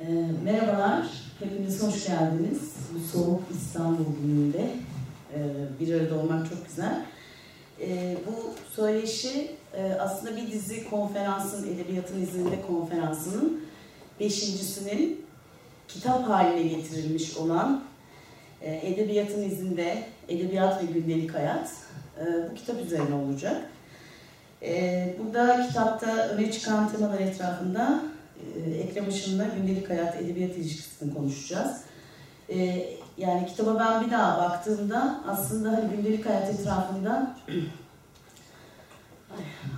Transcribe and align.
E, 0.00 0.06
merhabalar, 0.44 1.06
hepiniz 1.38 1.82
hoş 1.82 2.06
geldiniz. 2.06 2.74
Bu 2.94 3.18
soğuk 3.18 3.42
İstanbul 3.54 4.04
gününde 4.22 4.70
e, 5.34 5.38
bir 5.80 5.94
arada 5.94 6.14
olmak 6.14 6.48
çok 6.48 6.66
güzel. 6.66 7.04
E, 7.80 8.16
bu 8.26 8.54
söyleşi 8.74 9.50
e, 9.76 9.92
aslında 9.92 10.36
bir 10.36 10.52
dizi 10.52 10.90
konferansın, 10.90 11.74
Edebiyatın 11.74 12.22
izinde 12.22 12.62
konferansının 12.68 13.64
beşincisinin 14.20 15.26
kitap 15.88 16.28
haline 16.28 16.62
getirilmiş 16.62 17.36
olan 17.36 17.84
e, 18.62 18.88
Edebiyatın 18.88 19.42
izinde 19.42 20.04
Edebiyat 20.28 20.82
ve 20.82 20.86
Gündelik 20.86 21.34
Hayat 21.34 21.70
e, 22.20 22.50
bu 22.50 22.54
kitap 22.54 22.80
üzerine 22.80 23.14
olacak. 23.14 23.56
E, 24.62 25.14
burada 25.18 25.66
kitapta 25.68 26.28
öne 26.28 26.52
çıkan 26.52 26.92
temalar 26.92 27.20
etrafında 27.20 28.09
Ekrem 28.82 29.08
Işın'la 29.08 29.44
gündelik 29.44 29.90
hayat 29.90 30.16
edebiyat 30.16 30.56
ilişkisini 30.56 31.14
konuşacağız. 31.14 31.80
E, 32.48 32.86
yani 33.18 33.46
kitaba 33.46 33.78
ben 33.78 34.06
bir 34.06 34.10
daha 34.10 34.50
baktığımda 34.50 35.20
aslında 35.28 35.72
hani 35.72 35.96
gündelik 35.96 36.26
hayat 36.26 36.50
etrafında 36.50 37.36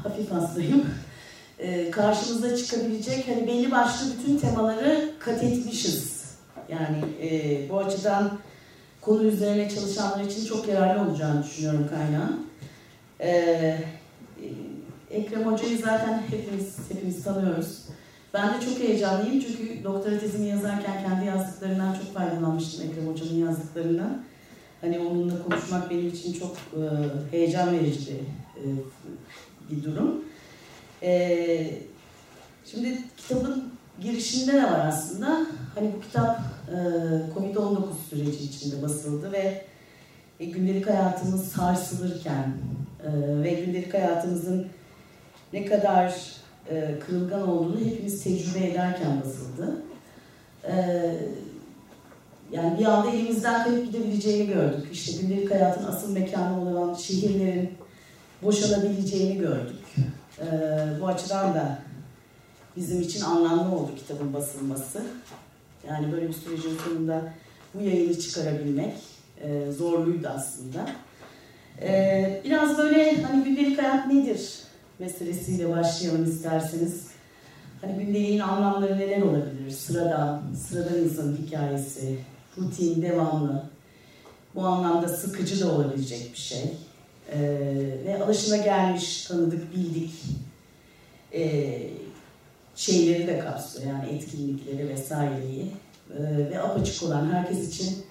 hafif 0.03 0.33
hastayım. 0.33 0.87
E, 1.59 1.91
karşımıza 1.91 2.57
çıkabilecek 2.57 3.29
hani 3.29 3.47
belli 3.47 3.71
başlı 3.71 4.07
bütün 4.19 4.39
temaları 4.39 5.11
kat 5.19 5.43
etmişiz. 5.43 6.23
Yani 6.69 6.99
e, 7.23 7.61
bu 7.71 7.79
açıdan 7.79 8.39
konu 9.01 9.23
üzerine 9.23 9.71
çalışanlar 9.71 10.25
için 10.25 10.47
çok 10.47 10.69
yararlı 10.69 11.11
olacağını 11.11 11.45
düşünüyorum 11.45 11.89
kaynağın. 11.91 12.47
Ekrem 15.11 15.53
Hoca'yı 15.53 15.79
zaten 15.79 16.23
hepimiz 16.31 16.77
hepimiz 16.89 17.25
tanıyoruz. 17.25 17.83
Ben 18.35 18.55
de 18.55 18.65
çok 18.65 18.79
heyecanlıyım 18.79 19.41
çünkü 19.41 19.85
doktora 19.85 20.19
tezimi 20.19 20.49
yazarken 20.49 21.03
kendi 21.03 21.27
yazdıklarından 21.27 21.95
çok 21.95 22.15
faydalanmıştım 22.15 22.91
Ekrem 22.91 23.09
Hoca'nın 23.09 23.47
yazdıklarından. 23.47 24.23
Hani 24.81 24.99
onunla 24.99 25.43
konuşmak 25.43 25.91
benim 25.91 26.09
için 26.09 26.33
çok 26.33 26.57
e, 26.57 26.81
heyecan 27.31 27.73
verici 27.73 28.21
e, 28.57 28.65
bir 29.71 29.85
durum. 29.85 30.25
E, 31.03 31.71
şimdi 32.65 32.99
kitabın 33.17 33.73
girişinde 34.01 34.57
ne 34.57 34.65
var 34.65 34.87
aslında? 34.87 35.47
Hani 35.75 35.93
bu 35.97 36.01
kitap 36.01 36.41
e, 36.69 36.77
Covid-19 37.35 37.83
süreci 38.11 38.45
içinde 38.45 38.83
basıldı 38.83 39.33
ve 39.33 39.65
e, 40.41 40.45
gündelik 40.45 40.87
hayatımız 40.87 41.49
sarsılırken 41.49 42.53
e, 43.05 43.43
ve 43.43 43.51
gündelik 43.51 43.95
hayatımızın 43.95 44.67
ne 45.53 45.65
kadar 45.65 46.42
e, 46.71 46.99
kırılgan 47.07 47.49
olduğunu 47.49 47.81
hepimiz 47.81 48.25
tecrübe 48.25 48.67
ederken 48.67 49.21
basıldı. 49.21 49.83
E, 50.65 50.75
yani 52.53 52.79
bir 52.79 52.85
anda 52.85 53.11
elimizden 53.11 53.65
kayıp 53.65 53.87
gidebileceğini 53.87 54.47
gördük. 54.47 54.89
İşte 54.93 55.23
gündelik 55.23 55.51
hayatın 55.51 55.85
asıl 55.85 56.13
mekanı 56.13 56.61
olan 56.61 56.95
şehirlerin 56.95 57.71
boşalabileceğini 58.43 59.39
gördük. 59.39 59.85
E, 60.39 60.47
bu 61.01 61.07
açıdan 61.07 61.55
da 61.55 61.79
bizim 62.77 63.03
için 63.03 63.21
anlamlı 63.21 63.77
oldu 63.77 63.91
kitabın 63.97 64.35
basılması. 64.35 65.03
Yani 65.89 66.13
böyle 66.13 66.29
bir 66.29 66.33
sürecin 66.33 66.79
sonunda 66.85 67.23
bu 67.75 67.83
yayını 67.83 68.19
çıkarabilmek 68.19 68.95
e, 69.41 69.73
zorluydu 69.73 70.29
aslında. 70.29 70.87
E, 71.83 72.43
biraz 72.45 72.79
böyle 72.79 73.23
hani 73.23 73.45
gündelik 73.45 73.83
hayat 73.83 74.07
nedir 74.07 74.63
meselesiyle 75.03 75.71
başlayalım 75.71 76.25
isterseniz. 76.25 77.07
Hani 77.81 78.05
gündeliğin 78.05 78.39
anlamları 78.39 78.99
neler 78.99 79.23
olabilir? 79.23 79.71
Sıradan, 79.71 80.43
sıradan 80.69 80.99
insanın 80.99 81.37
hikayesi, 81.47 82.19
rutin, 82.59 83.03
devamlı. 83.03 83.65
Bu 84.55 84.67
anlamda 84.67 85.09
sıkıcı 85.09 85.61
da 85.61 85.73
olabilecek 85.73 86.33
bir 86.33 86.39
şey. 86.39 86.63
Ee, 87.33 87.41
ve 88.07 88.25
alışına 88.25 88.57
gelmiş, 88.57 89.25
tanıdık, 89.25 89.77
bildik 89.77 90.13
e, 91.35 91.81
şeyleri 92.77 93.27
de 93.27 93.39
kapsıyor. 93.39 93.87
Yani 93.87 94.13
etkinlikleri 94.13 94.89
vesaireyi. 94.89 95.73
Ee, 96.19 96.51
ve 96.51 96.63
apaçık 96.63 97.03
olan, 97.03 97.33
herkes 97.33 97.69
için 97.69 98.05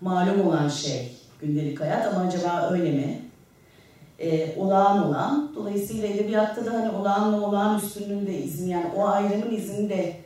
malum 0.00 0.48
olan 0.48 0.68
şey 0.68 1.16
gündelik 1.40 1.80
hayat. 1.80 2.14
Ama 2.14 2.28
acaba 2.28 2.70
öyle 2.72 2.90
mi? 2.90 3.27
E, 4.18 4.56
olağan 4.56 5.06
olan. 5.08 5.52
Dolayısıyla 5.56 6.08
edebiyatta 6.08 6.66
da 6.66 6.72
hani 6.72 6.90
olağanla 6.90 7.46
olağan 7.46 7.78
üstünlüğün 7.78 8.26
de 8.26 8.38
izini 8.38 8.70
yani 8.70 8.86
o 8.96 9.06
ayrımın 9.06 9.56
izini 9.56 9.88
de 9.88 10.16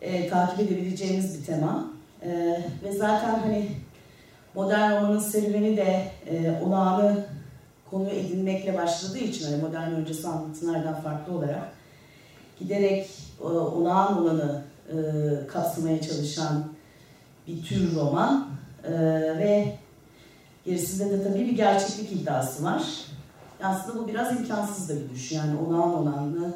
e, 0.00 0.28
takip 0.28 0.60
edebileceğimiz 0.60 1.40
bir 1.40 1.46
tema. 1.46 1.86
E, 2.22 2.30
ve 2.84 2.92
zaten 2.92 3.38
hani 3.38 3.68
modern 4.54 4.92
romanın 4.92 5.18
serüveni 5.18 5.76
de 5.76 6.06
e, 6.30 6.60
olağanı 6.66 7.26
konu 7.90 8.10
edinmekle 8.10 8.78
başladığı 8.78 9.18
için 9.18 9.44
hani 9.44 9.62
modern 9.62 9.90
öncesi 9.90 10.28
anlatılardan 10.28 11.00
farklı 11.00 11.34
olarak 11.34 11.72
giderek 12.58 13.10
e, 13.40 13.44
olağan 13.44 14.22
olanı 14.22 14.62
e, 14.88 14.96
kapsamaya 15.46 16.00
çalışan 16.00 16.64
bir 17.46 17.62
tür 17.62 17.94
roman 17.96 18.48
e, 18.84 18.92
ve 19.38 19.76
gerisinde 20.64 21.10
de 21.10 21.22
tabii 21.22 21.46
bir 21.46 21.56
gerçeklik 21.56 22.12
iddiası 22.12 22.64
var. 22.64 22.82
Aslında 23.62 23.98
bu 23.98 24.08
biraz 24.08 24.40
imkansız 24.40 24.88
da 24.88 24.94
bir 24.96 25.10
düş. 25.14 25.32
Yani 25.32 25.58
olağan 25.60 25.94
olanı 25.94 26.54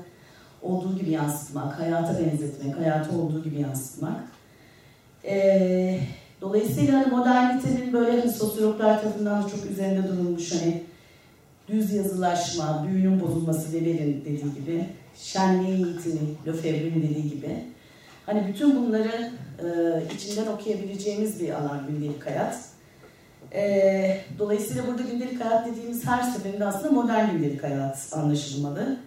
olduğu 0.62 0.98
gibi 0.98 1.10
yansıtmak, 1.10 1.80
hayata 1.80 2.18
benzetmek, 2.18 2.78
hayata 2.78 3.16
olduğu 3.16 3.44
gibi 3.44 3.60
yansıtmak. 3.60 4.20
Ee, 5.24 6.00
dolayısıyla 6.40 6.98
hani 6.98 7.06
modernitenin 7.06 7.92
böyle 7.92 8.20
hani 8.20 8.32
sosyologlar 8.32 9.02
tarafından 9.02 9.42
da 9.42 9.48
çok 9.48 9.70
üzerinde 9.70 10.08
durulmuş 10.08 10.52
hani 10.52 10.82
düz 11.68 11.92
yazılaşma, 11.92 12.86
büyünün 12.88 13.20
bozulması 13.20 13.62
Weber'in 13.62 14.20
dediği 14.24 14.54
gibi, 14.54 14.86
şenliğin 15.16 15.86
yitini, 15.86 16.20
Lefebvre'nin 16.46 17.02
dediği 17.02 17.30
gibi. 17.30 17.64
Hani 18.26 18.48
bütün 18.48 18.76
bunları 18.76 19.30
e, 19.58 19.66
içinden 20.14 20.46
okuyabileceğimiz 20.46 21.40
bir 21.40 21.50
alan 21.50 21.86
gündelik 21.88 22.26
hayat. 22.26 22.58
E, 23.54 24.20
dolayısıyla 24.38 24.86
burada 24.86 25.02
gündelik 25.02 25.44
hayat 25.44 25.66
dediğimiz 25.66 26.06
her 26.06 26.22
seferinde 26.22 26.64
aslında 26.64 26.90
modern 26.90 27.30
gündelik 27.32 27.62
hayat 27.62 28.08
anlaşılmalı. 28.12 28.98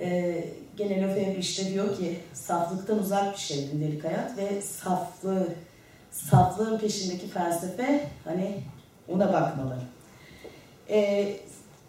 E, 0.00 0.44
gene 0.76 1.02
Lefebvre 1.02 1.38
işte 1.38 1.72
diyor 1.72 1.96
ki 1.96 2.16
saflıktan 2.32 2.98
uzak 2.98 3.32
bir 3.32 3.38
şey 3.38 3.70
gündelik 3.70 4.04
hayat 4.04 4.38
ve 4.38 4.62
saflığı, 4.62 5.48
saflığın 6.10 6.78
peşindeki 6.78 7.26
felsefe 7.26 8.08
hani 8.24 8.60
ona 9.08 9.32
bakmalı. 9.32 9.78
E, 10.90 11.28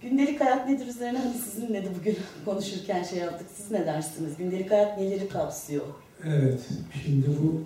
gündelik 0.02 0.42
hayat 0.42 0.70
nedir 0.70 0.88
üzerine 0.88 1.18
hani 1.18 1.34
sizinle 1.34 1.86
de 1.86 1.90
bugün 2.00 2.18
konuşurken 2.46 3.04
şey 3.04 3.20
yaptık. 3.20 3.48
Siz 3.58 3.72
ne 3.72 3.86
dersiniz? 3.86 4.38
Gündelik 4.38 4.72
hayat 4.72 4.98
neleri 4.98 5.30
kapsıyor? 5.30 5.86
Evet, 6.26 6.62
şimdi 7.06 7.28
bu 7.28 7.62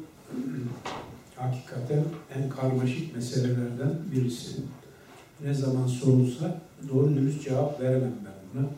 hakikaten 1.42 2.04
en 2.36 2.50
karmaşık 2.50 3.16
meselelerden 3.16 3.94
birisi. 4.12 4.62
Ne 5.44 5.54
zaman 5.54 5.88
sorulsa 5.88 6.56
doğru 6.90 7.16
dürüst 7.16 7.44
cevap 7.44 7.82
veremem 7.82 8.14
ben 8.26 8.34
buna. 8.54 8.70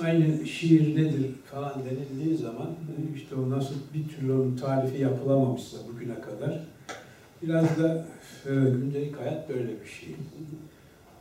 Aynı 0.06 0.46
şiir 0.46 0.96
nedir 0.96 1.30
falan 1.50 1.74
denildiği 1.84 2.36
zaman 2.36 2.70
işte 3.16 3.34
o 3.34 3.50
nasıl 3.50 3.74
bir 3.94 4.08
türlü 4.08 4.32
onun 4.32 4.56
tarifi 4.56 5.02
yapılamamışsa 5.02 5.78
bugüne 5.92 6.20
kadar 6.20 6.60
biraz 7.42 7.78
da 7.78 8.06
e, 8.46 8.50
gündelik 8.50 9.20
hayat 9.20 9.48
böyle 9.48 9.68
bir 9.68 9.88
şey. 10.00 10.16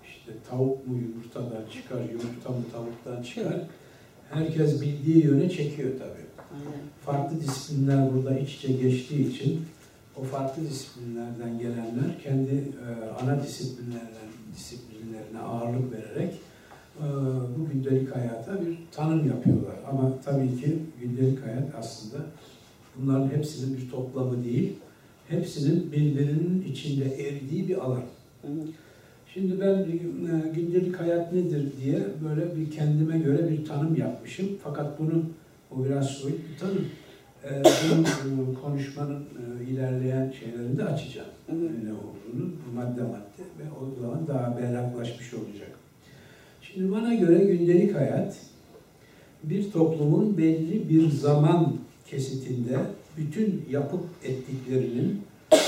İşte 0.07 0.31
tavuk 0.49 0.87
mu 0.87 0.97
yumurtadan 0.97 1.63
çıkar, 1.73 2.01
yumurta 2.01 2.49
mı 2.49 2.63
tavuktan 2.71 3.23
çıkar. 3.23 3.61
Herkes 4.29 4.81
bildiği 4.81 5.23
yöne 5.23 5.49
çekiyor 5.49 5.89
tabii. 5.99 6.29
Farklı 7.05 7.41
disiplinler 7.41 8.13
burada 8.13 8.39
iç 8.39 8.55
içe 8.55 8.73
geçtiği 8.73 9.29
için 9.29 9.65
o 10.21 10.23
farklı 10.23 10.63
disiplinlerden 10.63 11.59
gelenler 11.59 12.19
kendi 12.23 12.51
e, 12.51 12.87
ana 13.23 13.43
disiplinlerine, 13.43 14.23
disiplinlerine 14.55 15.39
ağırlık 15.39 15.93
vererek 15.93 16.33
e, 16.99 17.05
bu 17.57 17.69
gündelik 17.73 18.15
hayata 18.15 18.61
bir 18.65 18.77
tanım 18.91 19.27
yapıyorlar. 19.27 19.75
Ama 19.91 20.21
tabii 20.25 20.61
ki 20.61 20.79
gündelik 21.01 21.45
hayat 21.45 21.75
aslında 21.79 22.25
bunların 22.97 23.29
hepsinin 23.29 23.77
bir 23.77 23.89
toplamı 23.89 24.43
değil, 24.43 24.73
hepsinin 25.27 25.91
birbirinin 25.91 26.65
içinde 26.71 27.05
eridiği 27.05 27.67
bir 27.67 27.77
alan. 27.77 28.03
Şimdi 29.33 29.61
ben 29.61 29.73
e, 29.73 30.49
gündelik 30.55 30.99
hayat 30.99 31.33
nedir 31.33 31.65
diye 31.81 31.99
böyle 32.23 32.55
bir 32.55 32.71
kendime 32.71 33.19
göre 33.19 33.49
bir 33.49 33.65
tanım 33.65 33.95
yapmışım. 33.95 34.47
Fakat 34.63 34.99
bunu 34.99 35.23
o 35.71 35.85
biraz 35.85 36.07
soyut 36.07 36.39
bir 36.49 36.57
tanım 36.59 36.85
e, 37.43 37.63
bu 38.37 38.61
konuşmanın 38.61 39.19
e, 39.21 39.63
ilerleyen 39.63 40.33
şeylerinde 40.39 40.83
açacağım. 40.83 41.29
Ne 41.83 41.93
olduğunu 41.93 42.51
madde 42.75 43.01
madde 43.01 43.43
ve 43.59 43.63
o 43.81 44.01
zaman 44.01 44.27
daha 44.27 44.57
berraklaşmış 44.57 45.33
olacak. 45.33 45.71
Şimdi 46.61 46.91
bana 46.91 47.13
göre 47.13 47.43
gündelik 47.43 47.95
hayat 47.95 48.37
bir 49.43 49.71
toplumun 49.71 50.37
belli 50.37 50.89
bir 50.89 51.09
zaman 51.09 51.77
kesitinde 52.07 52.77
bütün 53.17 53.65
yapıp 53.69 54.05
ettiklerinin 54.23 55.21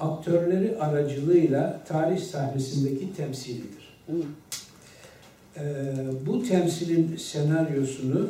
aktörleri 0.00 0.78
aracılığıyla 0.78 1.84
tarih 1.88 2.20
sahnesindeki 2.20 3.14
temsilidir. 3.16 3.98
Ee, 5.56 5.62
bu 6.26 6.42
temsilin 6.42 7.16
senaryosunu 7.16 8.28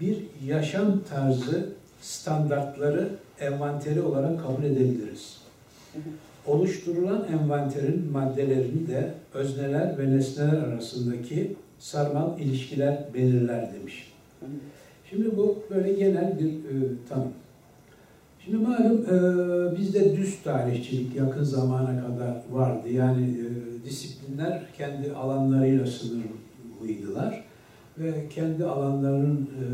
bir 0.00 0.18
yaşam 0.46 1.00
tarzı 1.10 1.77
standartları 2.00 3.08
envanteri 3.40 4.02
olarak 4.02 4.42
kabul 4.42 4.64
edebiliriz. 4.64 5.38
Oluşturulan 6.46 7.26
envanterin 7.32 8.10
maddelerini 8.12 8.88
de 8.88 9.14
özneler 9.34 9.98
ve 9.98 10.16
nesneler 10.16 10.58
arasındaki 10.58 11.56
sarmal 11.78 12.38
ilişkiler 12.38 12.98
belirler 13.14 13.72
demiş. 13.72 14.12
Şimdi 15.10 15.36
bu 15.36 15.62
böyle 15.70 15.92
genel 15.92 16.38
bir 16.38 16.48
e, 16.48 16.74
tanım. 17.08 17.32
Şimdi 18.44 18.56
malum 18.56 19.04
e, 19.04 19.76
bizde 19.76 20.16
düz 20.16 20.42
tarihçilik 20.42 21.16
yakın 21.16 21.44
zamana 21.44 22.06
kadar 22.06 22.36
vardı. 22.50 22.88
Yani 22.88 23.24
e, 23.24 23.44
disiplinler 23.84 24.62
kendi 24.78 25.12
alanlarıyla 25.12 25.86
sınırlıydılar 25.86 27.44
ve 28.00 28.28
kendi 28.28 28.64
alanlarının 28.64 29.42
e, 29.42 29.64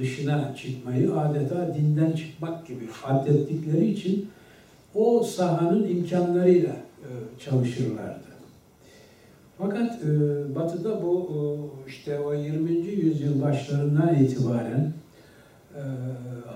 dışına 0.00 0.54
çıkmayı 0.56 1.14
adeta 1.14 1.74
dinden 1.74 2.12
çıkmak 2.12 2.66
gibi 2.66 2.88
addettikleri 3.04 3.90
için 3.90 4.28
o 4.94 5.22
sahanın 5.22 5.88
imkanlarıyla 5.88 6.72
e, 6.72 7.10
çalışırlardı. 7.38 8.28
Fakat 9.58 10.02
e, 10.02 10.08
Batı'da 10.54 11.02
bu 11.02 11.30
işte 11.88 12.20
o 12.20 12.34
20. 12.34 12.70
yüzyıl 12.70 13.42
başlarından 13.42 14.14
itibaren 14.14 14.92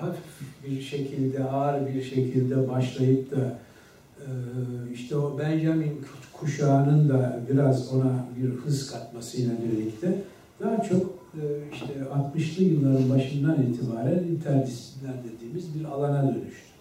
hafif 0.00 0.25
bir 0.66 0.80
şekilde, 0.80 1.44
ağır 1.44 1.94
bir 1.94 2.02
şekilde 2.02 2.68
başlayıp 2.68 3.30
da 3.30 3.58
işte 4.92 5.16
o 5.16 5.38
Benjamin 5.38 6.00
kuşağının 6.32 7.08
da 7.08 7.40
biraz 7.50 7.94
ona 7.94 8.26
bir 8.36 8.48
hız 8.48 8.90
katmasıyla 8.90 9.52
birlikte 9.64 10.22
daha 10.62 10.82
çok 10.82 11.23
e, 11.35 11.43
işte 11.73 11.87
60'lı 12.35 12.64
yılların 12.64 13.11
başından 13.11 13.62
itibaren 13.62 14.25
interdisipliner 14.25 15.14
dediğimiz 15.25 15.75
bir 15.75 15.85
alana 15.85 16.23
dönüştü. 16.23 16.73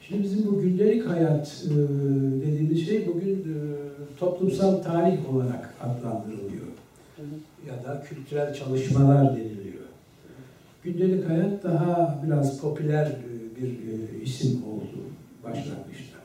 Şimdi 0.00 0.22
bizim 0.22 0.46
bu 0.46 0.60
gündelik 0.60 1.06
hayat 1.06 1.64
e, 1.66 1.74
dediğimiz 2.46 2.86
şey 2.86 3.06
bugün 3.06 3.34
e, 3.34 3.56
toplumsal 4.18 4.82
tarih 4.82 5.34
olarak 5.34 5.74
adlandırılıyor. 5.80 6.66
Ya 7.68 7.84
da 7.84 8.02
kültürel 8.02 8.54
çalışmalar 8.54 9.36
deniliyor. 9.36 9.84
Gündelik 10.84 11.28
hayat 11.28 11.64
daha 11.64 12.22
biraz 12.26 12.60
popüler 12.60 13.16
bir 13.60 14.22
isim 14.22 14.62
oldu 14.64 15.04
başlangıçta. 15.44 16.18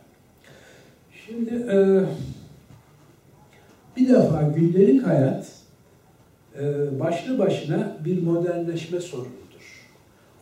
Şimdi 1.26 1.68
bir 3.98 4.10
defa 4.10 4.42
gündelik 4.42 5.08
hayat 5.08 5.63
başlı 7.00 7.40
başına 7.40 7.98
bir 8.06 8.24
modernleşme 8.24 9.00
sorunudur. 9.00 9.44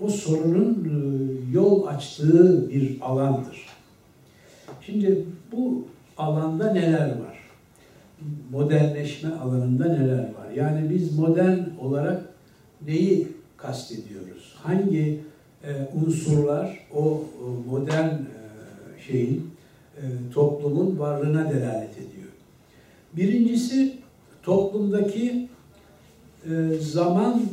O 0.02 0.10
sorunun 0.10 0.74
e, 0.86 1.54
yol 1.54 1.88
açtığı 1.88 2.70
bir 2.70 2.98
alandır. 3.02 3.66
Şimdi 4.82 5.26
bu 5.52 5.88
alanda 6.18 6.74
neler 6.74 7.08
var? 7.08 7.50
Modernleşme 8.52 9.30
alanında 9.30 9.86
neler 9.86 10.20
var? 10.20 10.52
Yani 10.56 10.90
biz 10.90 11.18
modern 11.20 11.60
olarak 11.80 12.22
neyi 12.88 13.28
kastediyoruz? 13.58 14.56
Hangi 14.56 15.20
e, 15.64 15.70
unsurlar 16.06 16.88
o 16.96 17.24
modern 17.70 18.14
şeyin 19.08 19.52
toplumun 20.34 21.00
varlığına 21.00 21.50
delalet 21.50 21.98
ediyor? 21.98 22.32
Birincisi 23.14 23.98
toplumdaki 24.44 25.50
e, 26.46 26.78
zaman 26.80 27.44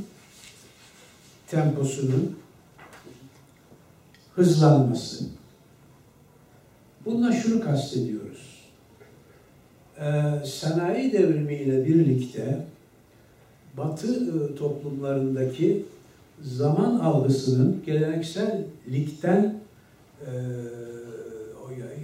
temposunun 1.46 2.38
hızlanması. 4.34 5.24
Bununla 7.04 7.32
şunu 7.32 7.60
kastediyoruz. 7.60 8.58
Ee, 10.00 10.22
sanayi 10.46 11.12
devrimiyle 11.12 11.86
birlikte 11.86 12.66
Batı 13.76 14.14
e, 14.14 14.54
toplumlarındaki 14.54 15.84
zaman 16.42 16.98
algısının 16.98 17.82
geleneksellikten 17.86 19.60
e, 20.20 20.30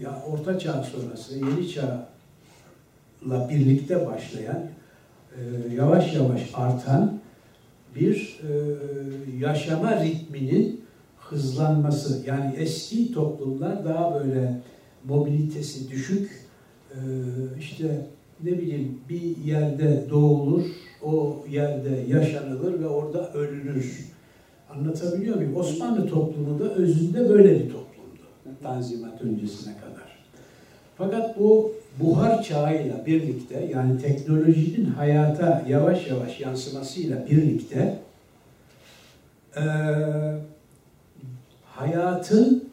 ya, 0.03 0.23
Orta 0.31 0.59
Çağ 0.59 0.83
sonrası 0.83 1.39
Yeni 1.39 1.71
Çağ'la 1.71 3.49
birlikte 3.51 4.07
başlayan 4.07 4.69
e, 5.39 5.75
yavaş 5.75 6.15
yavaş 6.15 6.51
artan 6.55 7.19
bir 7.97 8.41
e, 8.43 8.51
yaşama 9.39 10.05
ritminin 10.05 10.85
hızlanması. 11.19 12.27
Yani 12.27 12.55
eski 12.57 13.13
toplumlar 13.13 13.85
daha 13.85 14.15
böyle 14.15 14.61
mobilitesi 15.05 15.91
düşük, 15.91 16.31
e, 16.91 16.99
işte 17.59 18.07
ne 18.45 18.53
bileyim 18.53 19.01
bir 19.09 19.37
yerde 19.45 20.05
doğulur, 20.11 20.65
o 21.03 21.45
yerde 21.51 22.05
yaşanılır 22.09 22.81
ve 22.81 22.87
orada 22.87 23.33
ölünür. 23.33 24.15
Anlatabiliyor 24.71 25.37
muyum? 25.37 25.57
Osmanlı 25.57 26.09
toplumu 26.09 26.59
da 26.59 26.75
özünde 26.75 27.29
böyle 27.29 27.55
bir 27.55 27.71
toplumdu. 27.71 28.23
Tanzimat 28.63 29.23
öncesine 29.23 29.75
kadar. 29.75 30.19
Fakat 30.97 31.39
bu 31.39 31.73
buhar 32.01 32.43
çağıyla 32.43 33.07
birlikte 33.07 33.69
yani 33.75 34.03
teknolojinin 34.03 34.85
hayata 34.85 35.65
yavaş 35.69 36.07
yavaş 36.07 36.41
yansımasıyla 36.41 37.27
birlikte 37.31 37.99
e, 39.57 39.65
hayatın 41.65 42.69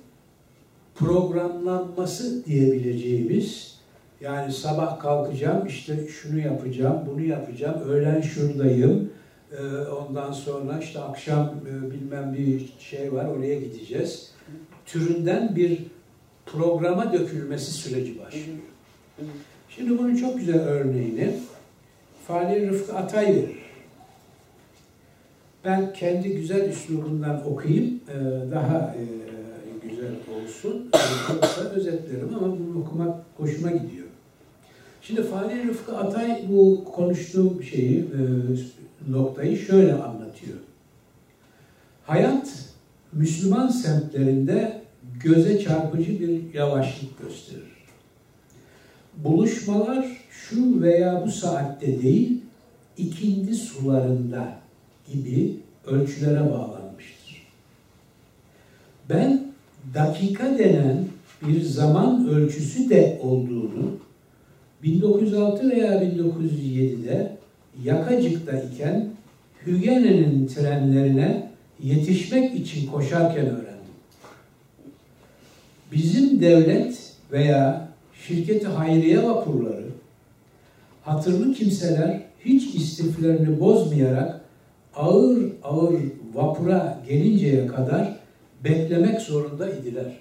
programlanması 0.96 2.46
diyebileceğimiz 2.46 3.78
yani 4.22 4.54
sabah 4.54 5.00
kalkacağım 5.00 5.68
işte 5.68 6.08
şunu 6.08 6.40
yapacağım, 6.40 7.04
bunu 7.08 7.22
yapacağım, 7.22 7.82
öğlen 7.82 8.22
şuradayım, 8.22 9.10
e, 9.52 9.62
ondan 9.88 10.32
sonra 10.32 10.80
işte 10.80 11.00
akşam 11.00 11.54
e, 11.70 11.92
bilmem 11.92 12.34
bir 12.34 12.74
şey 12.80 13.14
var 13.14 13.26
oraya 13.26 13.60
gideceğiz 13.60 14.32
türünden 14.86 15.56
bir 15.56 15.80
programa 16.46 17.14
dökülmesi 17.14 17.72
süreci 17.72 18.20
başlıyor. 18.20 18.71
Şimdi 19.70 19.98
bunun 19.98 20.16
çok 20.16 20.40
güzel 20.40 20.60
örneğini 20.60 21.34
Fahri 22.28 22.70
Rıfkı 22.70 22.98
Atay 22.98 23.26
verir. 23.26 23.62
Ben 25.66 25.94
kendi 25.94 26.30
güzel 26.30 26.70
üslubundan 26.70 27.52
okuyayım, 27.52 28.00
e, 28.10 28.52
daha 28.52 28.96
e, 28.98 29.04
güzel 29.90 30.12
olsun. 30.36 30.90
Yoksa 31.34 31.62
özetlerim 31.62 32.36
ama 32.36 32.60
bunu 32.60 32.82
okumak 32.82 33.16
hoşuma 33.38 33.72
gidiyor. 33.72 34.08
Şimdi 35.02 35.24
Fahri 35.24 35.68
Rıfkı 35.68 35.98
Atay 35.98 36.42
bu 36.50 36.84
konuştuğum 36.84 37.64
şeyi, 37.64 38.00
e, 38.00 39.12
noktayı 39.12 39.58
şöyle 39.58 39.94
anlatıyor. 39.94 40.58
Hayat 42.06 42.66
Müslüman 43.14 43.68
semtlerinde 43.68 44.82
göze 45.24 45.60
çarpıcı 45.60 46.20
bir 46.20 46.54
yavaşlık 46.54 47.22
gösterir 47.22 47.81
buluşmalar 49.18 50.06
şu 50.30 50.82
veya 50.82 51.24
bu 51.26 51.32
saatte 51.32 52.02
değil, 52.02 52.42
ikindi 52.98 53.56
sularında 53.56 54.60
gibi 55.14 55.56
ölçülere 55.86 56.40
bağlanmıştır. 56.40 57.48
Ben 59.10 59.42
dakika 59.94 60.58
denen 60.58 61.06
bir 61.48 61.62
zaman 61.62 62.30
ölçüsü 62.30 62.90
de 62.90 63.20
olduğunu 63.24 63.98
1906 64.84 65.70
veya 65.70 66.04
1907'de 66.04 67.38
Yakacık'ta 67.84 68.60
iken 68.60 69.10
Hügene'nin 69.66 70.48
trenlerine 70.48 71.52
yetişmek 71.84 72.56
için 72.56 72.92
koşarken 72.92 73.46
öğrendim. 73.46 73.72
Bizim 75.92 76.42
devlet 76.42 77.14
veya 77.32 77.91
şirketi 78.28 78.68
hayriye 78.68 79.24
vapurları, 79.24 79.88
hatırlı 81.04 81.54
kimseler 81.54 82.22
hiç 82.46 82.76
istiflerini 82.76 83.60
bozmayarak 83.60 84.42
ağır 84.96 85.52
ağır 85.64 86.02
vapura 86.34 87.04
gelinceye 87.10 87.68
kadar 87.68 88.20
beklemek 88.64 89.22
zorunda 89.22 89.70
idiler. 89.70 90.18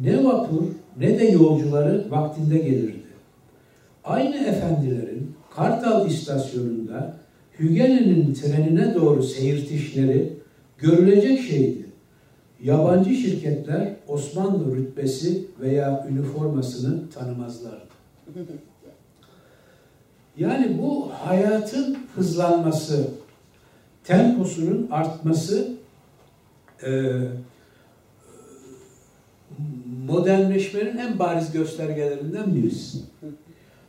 Ne 0.00 0.24
vapur 0.24 0.62
ne 0.96 1.18
de 1.18 1.24
yolcuları 1.24 2.10
vaktinde 2.10 2.58
gelirdi. 2.58 3.04
Aynı 4.04 4.36
efendilerin 4.36 5.34
Kartal 5.56 6.06
istasyonunda 6.06 7.16
Hügene'nin 7.58 8.34
trenine 8.34 8.94
doğru 8.94 9.22
seyirtişleri 9.22 10.32
görülecek 10.78 11.40
şeydi. 11.40 11.83
Yabancı 12.64 13.14
şirketler 13.14 13.96
Osmanlı 14.08 14.76
rütbesi 14.76 15.44
veya 15.60 16.06
üniformasını 16.10 17.10
tanımazlardı. 17.10 17.84
Yani 20.36 20.78
bu 20.82 21.12
hayatın 21.12 21.98
hızlanması, 22.14 23.08
temposunun 24.04 24.88
artması 24.90 25.72
e, 26.86 27.12
modernleşmenin 30.06 30.96
en 30.96 31.18
bariz 31.18 31.52
göstergelerinden 31.52 32.54
birisi. 32.54 32.98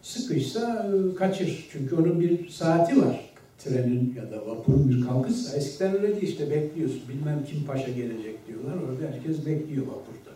Sıkışsa 0.02 0.88
e, 0.90 1.16
kaçır. 1.16 1.68
Çünkü 1.72 1.96
onun 1.96 2.20
bir 2.20 2.50
saati 2.50 3.02
var. 3.02 3.25
Trenin 3.58 4.16
ya 4.16 4.32
da 4.32 4.48
vapurun 4.48 4.90
bir 4.90 5.08
kalkışsa. 5.08 5.58
Eskiden 5.58 5.96
öyle 5.96 6.08
değil 6.08 6.22
işte 6.22 6.50
bekliyorsun. 6.50 7.02
Bilmem 7.10 7.46
kim 7.46 7.66
paşa 7.66 7.92
gelecek 7.92 8.48
diyorlar. 8.48 8.74
Orada 8.74 9.14
herkes 9.14 9.46
bekliyor 9.46 9.86
vapurda. 9.88 10.36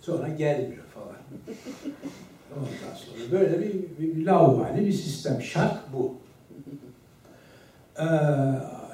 Sonra 0.00 0.28
gelmiyor 0.28 0.84
falan. 0.94 1.16
Ondan 2.56 2.96
sonra 2.96 3.32
böyle 3.32 3.58
bir, 3.60 3.74
bir, 3.98 4.16
bir 4.16 4.26
laubali 4.26 4.86
bir 4.86 4.92
sistem. 4.92 5.42
Şart 5.42 5.78
bu. 5.92 6.14
Ee, 7.98 8.04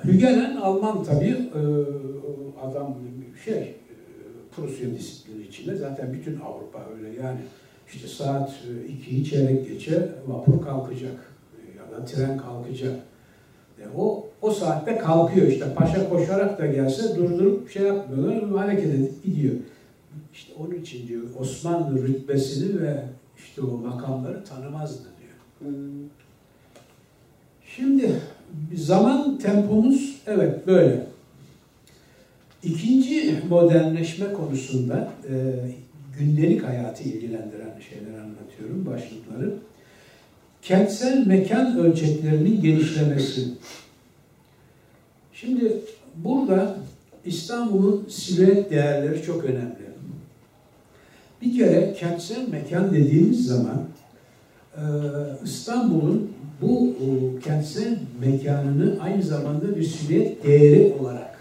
Hügelen 0.05 0.57
Alman 0.57 1.05
tabii 1.05 1.51
e, 1.55 1.61
adam 2.67 2.95
şey 3.45 3.75
Prusya 4.57 4.91
disiplini 4.91 5.47
içinde 5.47 5.77
zaten 5.77 6.13
bütün 6.13 6.41
Avrupa 6.41 6.79
öyle 6.97 7.23
yani 7.23 7.39
işte 7.89 8.09
saat 8.09 8.51
2'yi 9.09 9.25
çeyrek 9.25 9.69
geçe 9.69 10.09
vapur 10.27 10.63
kalkacak 10.63 11.33
ya 11.77 11.99
da 11.99 12.05
tren 12.05 12.39
kalkacak. 12.39 13.01
E 13.83 13.97
o 13.97 14.27
o 14.43 14.51
saatte 14.51 14.99
kalkıyor 14.99 15.47
işte 15.47 15.75
paşa 15.75 16.09
koşarak 16.09 16.59
da 16.59 16.67
gelse 16.67 17.17
durdurup 17.17 17.71
şey 17.71 17.83
yapmıyorlar 17.83 18.59
hareket 18.59 18.95
edip 18.95 19.25
gidiyor. 19.25 19.55
İşte 20.35 20.53
onun 20.59 20.75
için 20.75 21.09
diyor 21.09 21.23
Osmanlı 21.39 22.03
rütbesini 22.03 22.83
ve 22.83 23.05
işte 23.39 23.63
o 23.63 23.77
makamları 23.77 24.45
tanımazdı 24.45 25.09
diyor. 25.21 25.73
Hmm. 25.73 26.09
Şimdi 27.77 28.21
zaman 28.75 29.39
tempomuz 29.39 30.23
evet 30.27 30.67
böyle. 30.67 31.07
İkinci 32.63 33.43
modernleşme 33.49 34.33
konusunda 34.33 35.11
e, 35.29 35.55
gündelik 36.19 36.65
hayatı 36.65 37.03
ilgilendiren 37.03 37.81
şeyler 37.91 38.19
anlatıyorum, 38.19 38.87
başlıkları. 38.87 39.55
Kentsel 40.63 41.27
mekan 41.27 41.79
ölçeklerinin 41.79 42.63
genişlemesi. 42.63 43.49
Şimdi 45.33 45.81
burada 46.17 46.77
İstanbul'un 47.25 48.07
silüet 48.09 48.71
değerleri 48.71 49.23
çok 49.23 49.45
önemli. 49.45 49.83
Bir 51.43 51.59
kere 51.59 51.95
kentsel 51.95 52.49
mekan 52.49 52.95
dediğimiz 52.95 53.47
zaman 53.47 53.83
e, 54.77 54.83
İstanbul'un 55.45 56.33
bu 56.61 56.97
kentsel 57.45 57.99
mekanını 58.21 59.03
aynı 59.03 59.23
zamanda 59.23 59.77
bir 59.77 59.83
silüet 59.83 60.45
değeri 60.45 60.95
olarak 61.01 61.39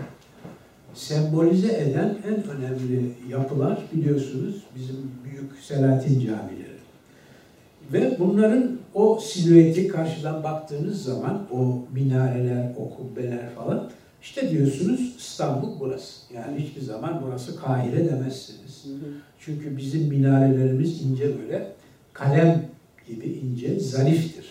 sembolize 0.93 1.77
eden 1.77 2.17
en 2.27 2.57
önemli 2.57 3.13
yapılar 3.29 3.79
biliyorsunuz 3.93 4.55
bizim 4.75 4.95
büyük 5.25 5.51
Selahattin 5.61 6.19
camileri. 6.19 6.81
Ve 7.93 8.15
bunların 8.19 8.80
o 8.93 9.19
silüeti 9.19 9.87
karşıdan 9.87 10.43
baktığınız 10.43 11.03
zaman 11.03 11.47
o 11.51 11.79
minareler, 11.93 12.71
o 12.77 12.89
kubbeler 12.89 13.49
falan 13.55 13.89
işte 14.21 14.49
diyorsunuz 14.49 15.15
İstanbul 15.17 15.79
burası. 15.79 16.33
Yani 16.33 16.59
hiçbir 16.59 16.81
zaman 16.81 17.21
burası 17.25 17.55
Kahire 17.55 18.09
demezsiniz. 18.09 18.85
Çünkü 19.39 19.77
bizim 19.77 20.07
minarelerimiz 20.07 21.01
ince 21.01 21.25
böyle 21.25 21.67
kalem 22.13 22.65
gibi 23.07 23.25
ince, 23.25 23.79
zariftir. 23.79 24.45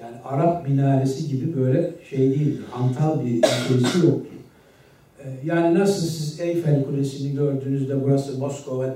Yani 0.00 0.16
Arap 0.24 0.68
minaresi 0.68 1.28
gibi 1.28 1.56
böyle 1.56 1.90
şey 2.10 2.18
değildir. 2.18 2.64
Hantal 2.70 3.24
bir 3.24 3.42
şeysi 3.68 4.06
yoktur. 4.06 4.32
Ee, 5.24 5.28
yani 5.44 5.78
nasıl 5.78 6.06
siz 6.06 6.40
Eyfel 6.40 6.84
Kulesi'ni 6.84 7.34
gördüğünüzde 7.34 8.04
burası 8.04 8.38
Moskova 8.38 8.94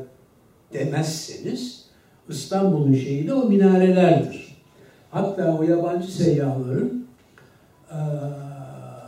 demezseniz 0.73 1.85
İstanbul'un 2.29 2.95
şeyi 2.95 3.27
de 3.27 3.35
o 3.35 3.49
minarelerdir. 3.49 4.46
Hatta 5.11 5.59
o 5.59 5.63
yabancı 5.63 6.13
seyyahların 6.13 7.07
e, 7.91 7.99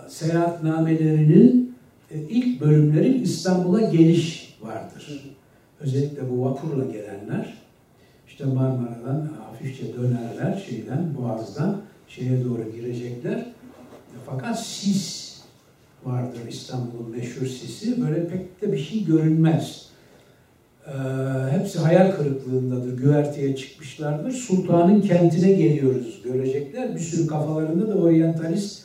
seyahatnamelerinin 0.09 1.75
e, 2.11 2.19
ilk 2.19 2.61
bölümleri 2.61 3.23
İstanbul'a 3.23 3.81
geliş 3.81 4.57
vardır. 4.63 5.35
Özellikle 5.81 6.31
bu 6.31 6.45
vapurla 6.45 6.85
gelenler 6.85 7.59
işte 8.27 8.45
Marmara'dan 8.45 9.29
hafifçe 9.45 9.95
dönerler 9.95 10.65
şeyden, 10.69 11.17
Boğaz'dan 11.19 11.81
şeye 12.09 12.45
doğru 12.45 12.73
girecekler. 12.77 13.47
Fakat 14.27 14.67
sis 14.67 15.39
vardır 16.05 16.41
İstanbul'un 16.49 17.11
meşhur 17.11 17.47
sisi. 17.47 18.01
Böyle 18.03 18.29
pek 18.29 18.63
de 18.63 18.73
bir 18.73 18.79
şey 18.79 19.05
görünmez. 19.05 19.88
Ee, 20.89 21.59
hepsi 21.59 21.79
hayal 21.79 22.13
kırıklığındadır. 22.13 22.97
Güverteye 22.97 23.57
çıkmışlardır. 23.57 24.33
Sultanın 24.33 25.01
kentine 25.01 25.53
geliyoruz 25.53 26.21
görecekler. 26.25 26.95
Bir 26.95 27.01
sürü 27.01 27.27
kafalarında 27.27 27.89
da 27.89 27.95
oryantalist 27.95 28.83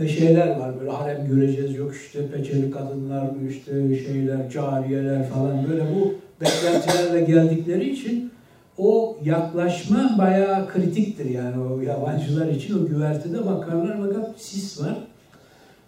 e, 0.00 0.08
şeyler 0.08 0.58
var. 0.58 0.80
Böyle 0.80 0.90
harem 0.90 1.26
göreceğiz. 1.28 1.76
Yok 1.76 1.94
işte 1.94 2.28
peçeli 2.28 2.70
kadınlar 2.70 3.30
işte 3.50 3.72
şeyler, 4.04 4.50
cariyeler 4.50 5.28
falan 5.28 5.68
böyle 5.70 5.82
bu 5.94 6.14
beklentilerle 6.40 7.20
geldikleri 7.20 7.90
için 7.90 8.30
o 8.78 9.18
yaklaşma 9.24 10.14
bayağı 10.18 10.68
kritiktir 10.68 11.30
yani 11.30 11.62
o 11.62 11.80
yabancılar 11.80 12.48
için 12.48 12.84
o 12.84 12.86
güvertede 12.86 13.46
bakarlar 13.46 13.98
fakat 14.00 14.40
sis 14.40 14.80
var. 14.80 14.96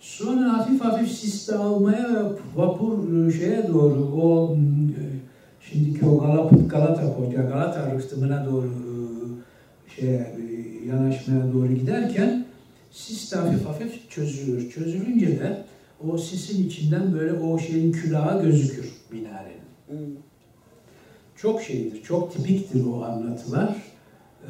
Sonra 0.00 0.58
hafif 0.58 0.80
hafif 0.80 1.10
sis 1.10 1.48
dağılmaya 1.48 2.32
vapur 2.56 3.26
e, 3.26 3.32
şeye 3.32 3.68
doğru 3.68 4.10
o 4.22 4.54
e, 4.54 5.15
şimdiki 5.72 6.06
o 6.06 6.18
Galata, 6.18 6.56
Galata 6.56 7.16
Koca, 7.16 7.42
Galata 7.42 7.94
rıhtımına 7.94 8.46
doğru 8.46 8.66
e, 8.66 10.00
şeye, 10.00 10.34
yanaşmaya 10.86 11.52
doğru 11.52 11.74
giderken 11.74 12.46
sis 12.90 13.32
de 13.32 13.36
hafif 13.36 13.66
hafif 13.66 14.10
çözülür. 14.10 14.70
Çözülünce 14.70 15.40
de 15.40 15.64
o 16.08 16.18
sisin 16.18 16.66
içinden 16.66 17.14
böyle 17.14 17.32
o 17.32 17.58
şeyin 17.58 17.92
külahı 17.92 18.42
gözükür 18.42 18.92
minarenin. 19.10 19.66
Hmm. 19.88 20.16
Çok 21.36 21.62
şeydir, 21.62 22.02
çok 22.02 22.32
tipiktir 22.32 22.86
o 22.86 23.04
anlatılar. 23.04 23.76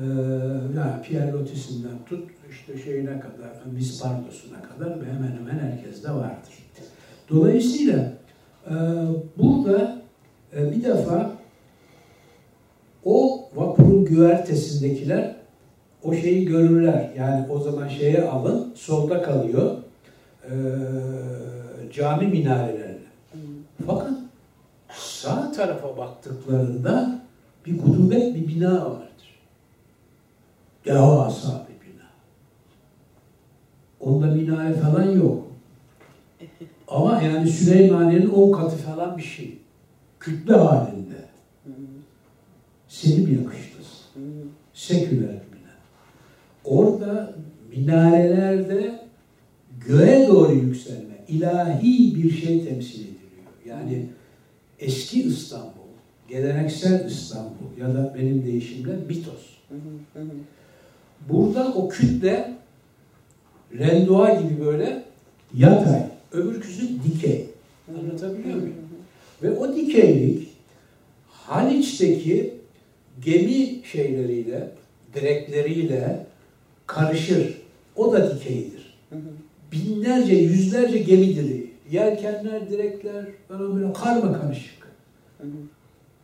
Ee, 0.00 0.04
yani 0.76 1.02
Pierre 1.02 1.32
Lotis'inden 1.32 1.98
tut 2.08 2.30
işte 2.50 2.82
şeyine 2.84 3.20
kadar, 3.20 3.76
Vispardosu'na 3.76 4.62
kadar 4.62 5.00
ve 5.00 5.12
hemen 5.12 5.32
hemen 5.38 5.58
herkeste 5.58 6.10
vardır. 6.10 6.54
Dolayısıyla 7.30 8.12
e, 8.66 8.74
burada 9.38 9.78
e, 9.78 10.05
bir 10.56 10.84
defa 10.84 11.30
o 13.04 13.48
vapurun 13.54 14.04
güvertesindekiler 14.04 15.36
o 16.02 16.14
şeyi 16.14 16.46
görürler. 16.46 17.10
Yani 17.18 17.46
o 17.50 17.58
zaman 17.58 17.88
şeye 17.88 18.28
alın, 18.28 18.72
solda 18.74 19.22
kalıyor 19.22 19.76
e, 20.44 20.52
cami 21.92 22.26
minarelerine. 22.26 22.96
Fakat 23.86 24.12
sağ 24.90 25.52
tarafa 25.52 25.96
baktıklarında 25.96 27.20
bir 27.66 27.78
gudubet 27.78 28.34
bir 28.34 28.48
bina 28.48 28.90
vardır. 28.90 29.40
Devasa 30.84 31.66
bir 31.68 31.86
bina. 31.86 32.06
Onda 34.00 34.26
minare 34.26 34.74
falan 34.74 35.10
yok. 35.10 35.46
Ama 36.88 37.22
yani 37.22 37.48
Süleymaniye'nin 37.48 38.30
on 38.30 38.52
katı 38.52 38.76
falan 38.76 39.18
bir 39.18 39.22
şey. 39.22 39.58
Kütle 40.26 40.54
halinde. 40.54 41.24
Seni 42.88 43.26
mi 43.26 43.34
yakıştırsın? 43.34 44.50
Seküler 44.74 45.28
bina. 45.30 45.72
Orada 46.64 47.34
minarelerde 47.76 49.00
göğe 49.86 50.28
doğru 50.28 50.52
yükselme, 50.52 51.24
ilahi 51.28 52.14
bir 52.14 52.30
şey 52.30 52.64
temsil 52.64 53.00
ediliyor. 53.00 53.52
Yani 53.66 54.06
eski 54.78 55.22
İstanbul, 55.22 55.90
geleneksel 56.28 57.06
İstanbul 57.06 57.78
ya 57.80 57.94
da 57.94 58.14
benim 58.18 58.44
deyişimle 58.46 58.96
mitos. 58.96 59.56
Burada 61.28 61.74
o 61.74 61.88
kütle 61.88 62.54
rendua 63.78 64.40
gibi 64.40 64.64
böyle 64.64 65.04
yatay, 65.54 66.02
öbürküsü 66.32 66.88
dikey. 67.04 67.46
Anlatabiliyor 67.98 68.56
muyum? 68.56 68.85
Ve 69.42 69.50
o 69.50 69.76
dikeylik 69.76 70.48
Haliç'teki 71.30 72.54
gemi 73.24 73.84
şeyleriyle, 73.92 74.70
direkleriyle 75.14 76.26
karışır. 76.86 77.62
O 77.96 78.12
da 78.12 78.36
dikeydir. 78.36 78.98
Binlerce, 79.72 80.34
yüzlerce 80.34 80.98
gemi 80.98 81.36
direği 81.36 81.66
Yelkenler, 81.90 82.70
direkler 82.70 83.24
falan 83.48 83.76
böyle 83.76 83.92
karma 83.92 84.40
karışık. 84.40 84.88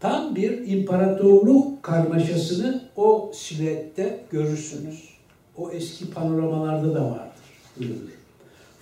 Tam 0.01 0.37
bir 0.37 0.69
imparatorluk 0.69 1.83
karmaşasını 1.83 2.83
o 2.97 3.33
silüette 3.35 4.21
görürsünüz. 4.31 5.09
O 5.57 5.71
eski 5.71 6.11
panoramalarda 6.11 6.95
da 6.95 7.05
vardır. 7.05 8.03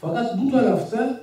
Fakat 0.00 0.38
bu 0.42 0.50
tarafta 0.50 1.20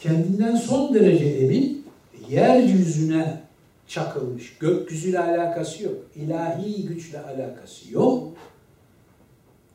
kendinden 0.00 0.56
son 0.56 0.94
derece 0.94 1.24
emin 1.24 1.83
yeryüzüne 2.30 3.40
çakılmış. 3.88 4.58
Gökyüzüyle 4.58 5.20
alakası 5.20 5.82
yok. 5.82 5.94
ilahi 6.16 6.86
güçle 6.86 7.20
alakası 7.20 7.92
yok. 7.92 8.36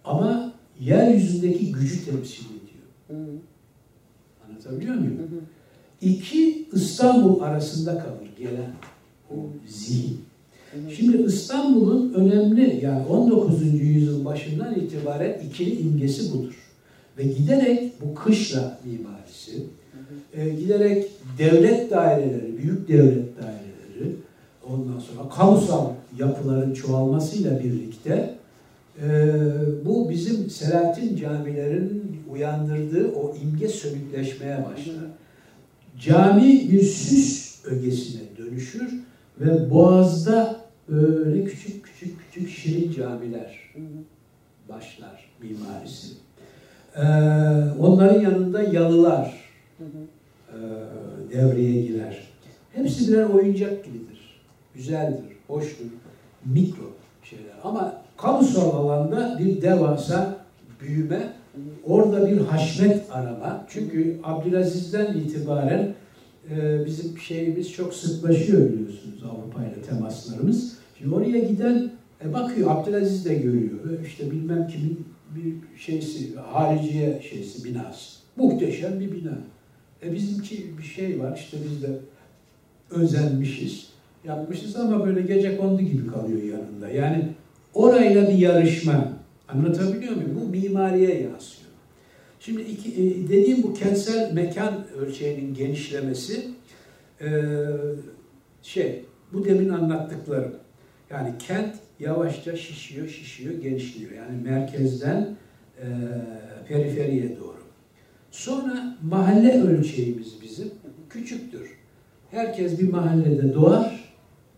Ama 0.06 0.54
yeryüzündeki 0.80 1.72
gücü 1.72 2.06
temsil 2.06 2.46
ediyor. 2.46 3.20
Anlatabiliyor 4.50 4.96
muyum? 4.96 5.48
İki 6.02 6.68
İstanbul 6.74 7.42
arasında 7.42 8.00
kalır 8.00 8.30
gelen 8.38 8.74
o 9.32 9.36
zihin. 9.68 10.22
Şimdi 10.96 11.24
İstanbul'un 11.24 12.14
önemli 12.14 12.80
yani 12.84 13.06
19. 13.08 13.74
yüzyıl 13.74 14.26
başından 14.26 14.76
itibaren 14.76 15.40
ikili 15.50 15.80
imgesi 15.80 16.34
budur. 16.34 16.56
Ve 17.18 17.24
giderek 17.24 17.94
bu 18.02 18.16
kışla 18.16 18.80
mimarisi, 18.86 19.64
e, 20.34 20.50
giderek 20.50 21.12
devlet 21.40 21.92
daireleri, 21.92 22.58
büyük 22.58 22.88
devlet 22.88 23.38
daireleri, 23.38 24.16
ondan 24.70 25.00
sonra 25.00 25.30
kamusal 25.30 25.86
yapıların 26.20 26.74
çoğalmasıyla 26.74 27.60
birlikte 27.60 28.36
e, 29.04 29.32
bu 29.86 30.10
bizim 30.10 30.50
Selahattin 30.50 31.16
camilerin 31.16 32.22
uyandırdığı 32.32 33.12
o 33.16 33.36
imge 33.44 33.68
sönükleşmeye 33.68 34.58
başlar. 34.66 35.06
Cami 36.00 36.72
bir 36.72 36.82
süs 36.82 37.66
ögesine 37.66 38.22
dönüşür 38.38 38.94
ve 39.40 39.72
Boğaz'da 39.72 40.60
böyle 40.90 41.44
küçük 41.46 41.84
küçük 41.84 42.18
küçük 42.20 42.50
şirin 42.50 42.92
camiler 42.92 43.74
başlar 44.70 45.30
mimarisi. 45.42 46.14
Ee, 46.96 47.02
onların 47.80 48.22
yanında 48.22 48.64
yalılar 48.64 49.52
e, 50.50 50.58
devreye 51.32 51.82
girer. 51.82 52.28
Hepsi 52.74 53.08
birer 53.08 53.24
oyuncak 53.24 53.86
gibidir. 53.86 54.42
Güzeldir, 54.76 55.26
hoştur, 55.48 55.86
mikro 56.46 56.92
şeyler. 57.24 57.54
Ama 57.64 58.02
kamusal 58.18 58.76
alanda 58.76 59.40
bir 59.40 59.62
devasa 59.62 60.38
büyüme, 60.82 61.34
orada 61.86 62.28
bir 62.32 62.38
haşmet 62.38 63.12
arama. 63.12 63.66
Çünkü 63.70 64.20
Abdülaziz'den 64.24 65.14
itibaren 65.18 65.94
e, 66.52 66.86
bizim 66.86 67.18
şeyimiz 67.18 67.72
çok 67.72 67.94
sıklaşıyor 67.94 68.74
biliyorsunuz 68.74 69.24
Avrupa 69.24 69.66
ile 69.66 69.82
temaslarımız. 69.82 70.78
Şimdi 70.98 71.16
oraya 71.16 71.40
giden 71.40 71.92
e, 72.26 72.34
bakıyor 72.34 72.72
Abdülaziz 72.72 73.26
de 73.26 73.36
görüyor. 73.36 74.00
İşte 74.06 74.32
bilmem 74.32 74.68
kimin 74.68 75.06
bir 75.36 75.80
şeysi, 75.80 76.36
hariciye 76.36 77.22
şeysi, 77.30 77.66
binası. 77.66 78.20
Muhteşem 78.36 79.00
bir 79.00 79.12
bina. 79.12 79.38
E 80.04 80.14
bizimki 80.14 80.78
bir 80.78 80.84
şey 80.84 81.20
var 81.20 81.38
işte 81.38 81.58
biz 81.66 81.84
de 81.84 81.90
özenmişiz, 82.92 83.90
yapmışız 84.26 84.76
ama 84.76 85.06
böyle 85.06 85.22
gece 85.22 85.58
kondu 85.58 85.82
gibi 85.82 86.08
kalıyor 86.08 86.44
yanında. 86.44 86.90
Yani 86.90 87.30
orayla 87.74 88.30
bir 88.30 88.34
yarışma. 88.34 89.20
Anlatabiliyor 89.48 90.16
muyum? 90.16 90.40
Bu 90.42 90.50
mimariye 90.50 91.22
yansıyor. 91.22 91.70
Şimdi 92.40 92.62
iki, 92.62 92.90
e, 92.94 93.30
dediğim 93.30 93.64
bu 93.64 93.74
kentsel 93.74 94.34
mekan 94.34 94.86
ölçeğinin 94.98 95.54
genişlemesi 95.54 96.46
e, 97.22 97.30
şey, 98.62 99.06
bu 99.34 99.46
demin 99.46 99.70
anlattıklarım. 99.70 100.54
Yani 101.10 101.34
kent 101.40 101.76
yavaşça 102.00 102.56
şişiyor, 102.56 103.08
şişiyor, 103.08 103.54
genişliyor. 103.62 104.12
Yani 104.12 104.42
merkezden 104.44 105.38
e, 105.82 105.86
periferiye 106.68 107.38
doğru. 107.40 107.59
Sonra 108.32 108.98
mahalle 109.04 109.62
ölçeğimiz 109.62 110.42
bizim 110.42 110.72
küçüktür. 111.10 111.78
Herkes 112.32 112.80
bir 112.80 112.90
mahallede 112.90 113.54
doğar, 113.54 114.14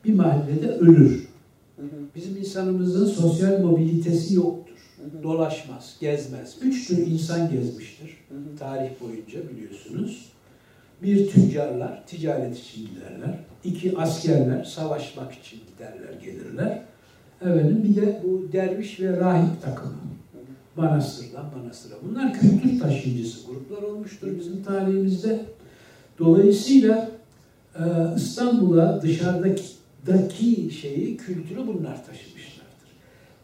bir 0.05 0.13
mahallede 0.13 0.67
ölür. 0.67 1.27
Bizim 2.15 2.37
insanımızın 2.37 3.05
sosyal 3.05 3.59
mobilitesi 3.59 4.35
yoktur. 4.35 4.77
Dolaşmaz, 5.23 5.97
gezmez. 6.01 6.57
Üç 6.61 6.87
tür 6.87 6.97
insan 6.97 7.51
gezmiştir 7.51 8.21
tarih 8.59 8.89
boyunca 9.01 9.49
biliyorsunuz. 9.49 10.31
Bir 11.03 11.29
tüccarlar, 11.29 12.07
ticaret 12.07 12.57
için 12.57 12.87
giderler. 12.87 13.39
İki 13.63 13.97
askerler, 13.97 14.63
savaşmak 14.63 15.33
için 15.33 15.59
giderler, 15.73 16.13
gelirler. 16.23 16.81
Efendim 17.41 17.83
bir 17.83 17.95
de 17.95 18.21
bu 18.23 18.51
derviş 18.53 18.99
ve 18.99 19.19
rahip 19.19 19.61
takımı. 19.61 19.95
Manastırdan 20.81 21.45
manastıra. 21.57 21.93
Bunlar 22.09 22.33
kültür 22.33 22.79
taşıyıcısı 22.79 23.47
gruplar 23.47 23.81
olmuştur 23.81 24.27
bizim 24.39 24.63
tarihimizde. 24.63 25.45
Dolayısıyla 26.19 27.11
e, 27.75 27.83
İstanbul'a 28.15 29.01
dışarıdaki 29.01 30.71
şeyi, 30.71 31.17
kültürü 31.17 31.67
bunlar 31.67 32.05
taşımışlardır. 32.05 32.89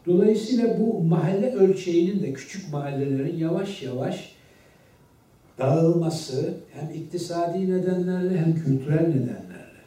Dolayısıyla 0.06 0.80
bu 0.80 1.00
mahalle 1.02 1.54
ölçeğinin 1.54 2.22
de 2.22 2.32
küçük 2.32 2.72
mahallelerin 2.72 3.36
yavaş 3.36 3.82
yavaş 3.82 4.32
dağılması 5.58 6.54
hem 6.72 6.90
iktisadi 6.94 7.70
nedenlerle 7.70 8.38
hem 8.38 8.54
kültürel 8.54 9.06
nedenlerle 9.06 9.78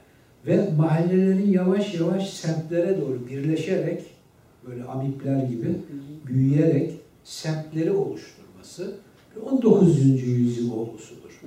ve 0.46 0.70
mahallelerin 0.78 1.52
yavaş 1.52 1.94
yavaş 1.94 2.30
semtlere 2.30 3.02
doğru 3.02 3.28
birleşerek 3.28 4.04
böyle 4.68 4.84
amipler 4.84 5.44
gibi 5.44 5.76
büyüyerek 6.28 7.02
semtleri 7.24 7.92
oluşturması 7.92 8.96
19. 9.52 10.00
yüzyıl 10.24 10.72
olgusudur. 10.72 11.42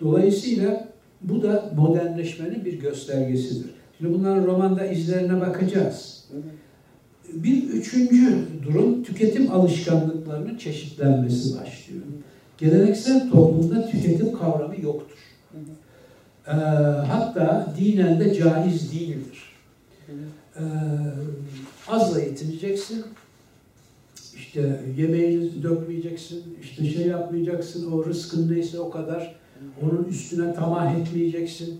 Dolayısıyla 0.00 0.88
bu 1.22 1.42
da 1.42 1.72
modernleşmenin 1.76 2.64
bir 2.64 2.80
göstergesidir. 2.80 3.70
Şimdi 3.98 4.14
bunların 4.14 4.46
romanda 4.46 4.86
izlerine 4.86 5.40
bakacağız. 5.40 6.24
Bir 7.34 7.62
üçüncü 7.62 8.46
durum 8.62 9.02
tüketim 9.02 9.52
alışkanlıklarının 9.52 10.56
çeşitlenmesi 10.58 11.60
başlıyor. 11.60 12.02
Geleneksel 12.58 13.30
toplumda 13.30 13.86
tüketim 13.86 14.38
kavramı 14.38 14.80
yoktur. 14.80 15.18
Ee, 16.46 16.50
hatta 17.08 17.74
dinen 17.78 18.20
de 18.20 18.34
caiz 18.34 18.92
değildir. 18.92 19.42
Ee, 20.56 20.62
azla 21.88 22.20
yetineceksin, 22.20 23.04
işte 24.54 24.80
yemeğini 24.96 25.62
dökmeyeceksin, 25.62 26.42
işte 26.62 26.90
şey 26.90 27.06
yapmayacaksın, 27.06 27.92
o 27.92 28.04
rızkın 28.04 28.52
neyse 28.52 28.80
o 28.80 28.90
kadar, 28.90 29.34
onun 29.82 30.04
üstüne 30.10 30.54
tamah 30.54 30.98
etmeyeceksin. 30.98 31.78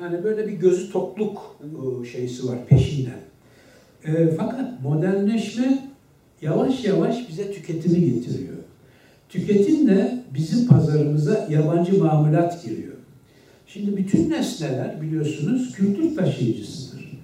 Yani 0.00 0.24
böyle 0.24 0.48
bir 0.48 0.52
gözü 0.52 0.92
tokluk 0.92 1.56
e, 1.62 2.06
şeysi 2.06 2.48
var 2.48 2.58
peşinden. 2.66 3.20
E, 4.04 4.28
fakat 4.36 4.82
modernleşme 4.82 5.88
yavaş 6.42 6.84
yavaş 6.84 7.28
bize 7.28 7.52
tüketimi 7.52 8.00
getiriyor. 8.00 8.56
Tüketimle 9.28 10.24
bizim 10.34 10.68
pazarımıza 10.68 11.48
yabancı 11.50 11.98
mamulat 11.98 12.64
giriyor. 12.64 12.94
Şimdi 13.66 13.96
bütün 13.96 14.30
nesneler 14.30 15.02
biliyorsunuz 15.02 15.72
kültür 15.72 16.16
taşıyıcısıdır. 16.16 17.18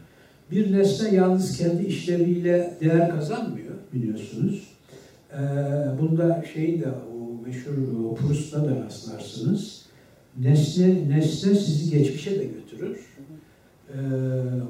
Bir 0.51 0.73
nesne 0.73 1.15
yalnız 1.15 1.59
kendi 1.59 1.87
işleviyle 1.87 2.75
değer 2.81 3.11
kazanmıyor 3.11 3.75
biliyorsunuz. 3.93 4.70
Ee, 5.33 5.39
bunda 6.01 6.45
şeyi 6.55 6.81
de 6.81 6.87
o 6.89 7.47
meşhur 7.47 7.73
o 8.11 8.15
Proust'ta 8.15 8.65
da 8.65 8.85
rastlarsınız. 8.85 9.87
Nesne, 10.41 11.09
nesne 11.09 11.55
sizi 11.55 11.99
geçmişe 11.99 12.39
de 12.41 12.45
götürür. 12.45 12.99
Ee, 13.89 13.99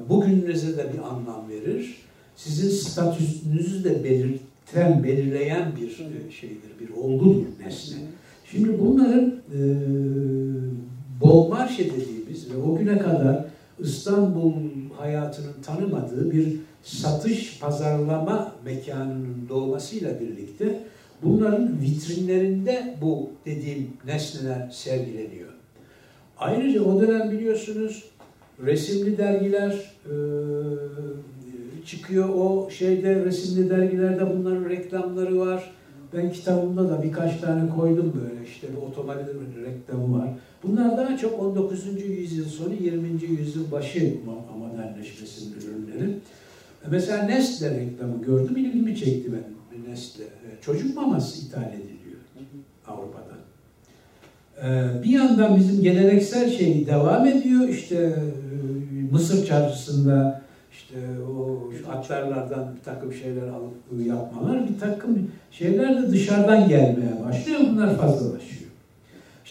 bugününüze 0.09 0.77
de 0.77 0.93
bir 0.93 0.99
anlam 0.99 1.49
verir. 1.49 1.95
Sizin 2.35 2.69
statüsünüzü 2.69 3.83
de 3.83 4.03
belirten, 4.03 5.03
belirleyen 5.03 5.71
bir 5.81 5.89
e, 5.89 6.31
şeydir, 6.31 6.71
bir 6.79 6.89
olgudur 6.89 7.45
nesne. 7.65 7.97
Şimdi 8.45 8.79
bunların 8.79 9.29
e, 9.29 9.59
Bolmarşe 11.21 11.85
dediğimiz 11.85 12.51
ve 12.51 12.57
o 12.57 12.77
güne 12.77 12.97
kadar 12.97 13.45
İstanbul 13.81 14.53
hayatının 14.97 15.53
tanımadığı 15.65 16.31
bir 16.31 16.55
satış, 16.83 17.59
pazarlama 17.59 18.55
mekanının 18.65 19.49
doğmasıyla 19.49 20.19
birlikte 20.19 20.83
bunların 21.23 21.81
vitrinlerinde 21.81 22.95
bu 23.01 23.29
dediğim 23.45 23.87
nesneler 24.05 24.69
sergileniyor. 24.69 25.49
Ayrıca 26.37 26.83
o 26.83 27.01
dönem 27.01 27.31
biliyorsunuz 27.31 28.03
resimli 28.65 29.17
dergiler 29.17 29.93
e, 30.05 30.13
çıkıyor. 31.85 32.29
O 32.29 32.69
şeyde 32.69 33.25
resimli 33.25 33.69
dergilerde 33.69 34.37
bunların 34.37 34.69
reklamları 34.69 35.39
var. 35.39 35.71
Ben 36.13 36.31
kitabımda 36.31 36.89
da 36.89 37.03
birkaç 37.03 37.39
tane 37.39 37.69
koydum 37.69 38.13
böyle 38.21 38.47
işte 38.47 38.67
bir 38.71 38.77
otomobil 38.77 39.65
reklamı 39.65 40.19
var. 40.19 40.29
Bunlar 40.63 40.97
daha 40.97 41.17
çok 41.17 41.39
19. 41.39 41.87
yüzyıl 42.07 42.45
sonu 42.45 42.73
20. 42.73 43.07
yüzyıl 43.23 43.71
başı 43.71 44.17
modernleşmesinin 44.59 45.55
ürünleri. 45.61 46.13
Mesela 46.91 47.23
Nestle 47.23 47.79
reklamı 47.79 48.23
gördüm, 48.23 48.57
ilgimi 48.57 48.95
çekti 48.95 49.31
ben 49.33 49.43
Nestle. 49.91 50.23
Çocuk 50.61 50.95
maması 50.95 51.45
ithal 51.45 51.73
ediliyor 51.73 52.19
Avrupa'da. 52.87 53.41
Ee, 54.63 55.03
bir 55.03 55.09
yandan 55.09 55.55
bizim 55.55 55.83
geleneksel 55.83 56.49
şey 56.49 56.87
devam 56.87 57.27
ediyor. 57.27 57.69
İşte 57.69 57.95
e, 57.95 59.11
Mısır 59.11 59.45
çarşısında 59.45 60.41
işte 60.71 60.95
o 61.37 61.69
atlarlardan 61.91 62.75
bir 62.75 62.83
takım 62.83 63.13
şeyler 63.13 63.47
alıp 63.47 64.05
yapmalar, 64.05 64.69
bir 64.69 64.79
takım 64.79 65.31
şeyler 65.51 66.03
de 66.03 66.09
dışarıdan 66.11 66.67
gelmeye 66.67 67.25
başlıyor. 67.25 67.59
Bunlar 67.71 67.97
fazlalaşıyor. 67.97 68.60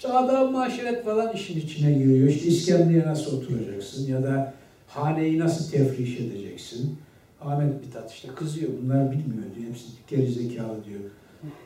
İşte 0.00 0.12
adam 0.12 0.52
maşeret 0.52 1.04
falan 1.04 1.32
işin 1.32 1.60
içine 1.60 1.92
giriyor. 1.92 2.28
İşte 2.28 2.48
iskemleye 2.48 3.06
nasıl 3.06 3.36
oturacaksın 3.36 4.08
ya 4.08 4.22
da 4.22 4.54
haneyi 4.86 5.38
nasıl 5.38 5.70
tefriş 5.70 6.20
edeceksin. 6.20 6.98
Ahmet 7.40 7.84
Mithat 7.86 8.12
işte 8.12 8.28
kızıyor. 8.36 8.70
Bunlar 8.82 9.10
bilmiyor 9.10 9.44
diyor. 9.56 9.68
Hepsi 9.68 9.86
geri 10.08 10.32
zekalı 10.32 10.84
diyor. 10.84 11.00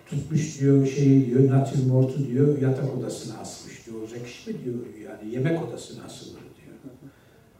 Tutmuş 0.06 0.60
diyor 0.60 0.86
şeyi 0.86 1.26
diyor, 1.26 1.50
natürmortu 1.50 2.26
diyor, 2.26 2.62
yatak 2.62 2.98
odasına 2.98 3.38
asmış 3.38 3.86
diyor. 3.86 4.00
Olacak 4.00 4.20
iş 4.26 4.46
mi 4.46 4.54
diyor. 4.64 4.74
Yani 5.04 5.34
yemek 5.34 5.68
odasına 5.68 6.04
asılır 6.04 6.40
diyor. 6.40 6.94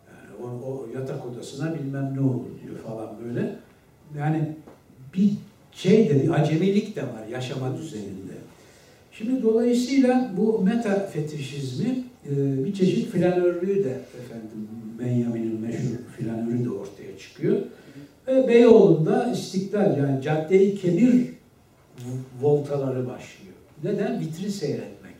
Yani 0.08 0.44
o, 0.44 0.66
o 0.66 0.88
yatak 0.94 1.26
odasına 1.26 1.74
bilmem 1.74 2.12
ne 2.16 2.20
olur 2.20 2.50
diyor 2.62 2.76
falan 2.86 3.08
böyle. 3.24 3.56
Yani 4.18 4.56
bir 5.14 5.32
şey 5.72 6.10
de, 6.10 6.32
acemilik 6.32 6.96
de 6.96 7.02
var 7.02 7.26
yaşama 7.30 7.78
düzeninde. 7.78 8.33
Şimdi 9.18 9.42
dolayısıyla 9.42 10.30
bu 10.36 10.62
meta 10.62 11.06
fetişizmi 11.06 12.04
e, 12.30 12.64
bir 12.64 12.74
çeşit 12.74 13.10
flanörlüğü 13.10 13.84
de 13.84 14.00
efendim 14.20 14.68
Benjamin'in 14.98 15.60
meşhur 15.60 15.96
flanörü 16.18 16.64
de 16.64 16.70
ortaya 16.70 17.18
çıkıyor. 17.18 17.56
Ve 18.26 18.48
Beyoğlu'nda 18.48 19.32
istiklal 19.32 19.98
yani 19.98 20.22
caddeyi 20.22 20.74
kemir 20.74 21.26
voltaları 22.42 23.06
başlıyor. 23.08 23.54
Neden? 23.84 24.20
Vitrin 24.20 24.48
seyretmek. 24.48 25.14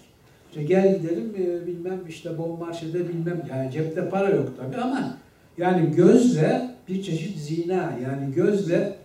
İşte 0.51 0.63
gel 0.63 0.99
gidelim 0.99 1.35
e, 1.39 1.67
bilmem 1.67 2.01
işte 2.09 2.39
Bon 2.39 2.59
Marşe'de 2.59 3.09
bilmem 3.09 3.43
yani 3.51 3.71
cepte 3.71 4.09
para 4.09 4.31
yok 4.31 4.53
tabii 4.61 4.83
ama 4.83 5.19
yani 5.59 5.97
gözle 5.97 6.71
bir 6.89 7.03
çeşit 7.03 7.39
zina 7.39 7.99
yani 8.03 8.35
gözle 8.35 8.97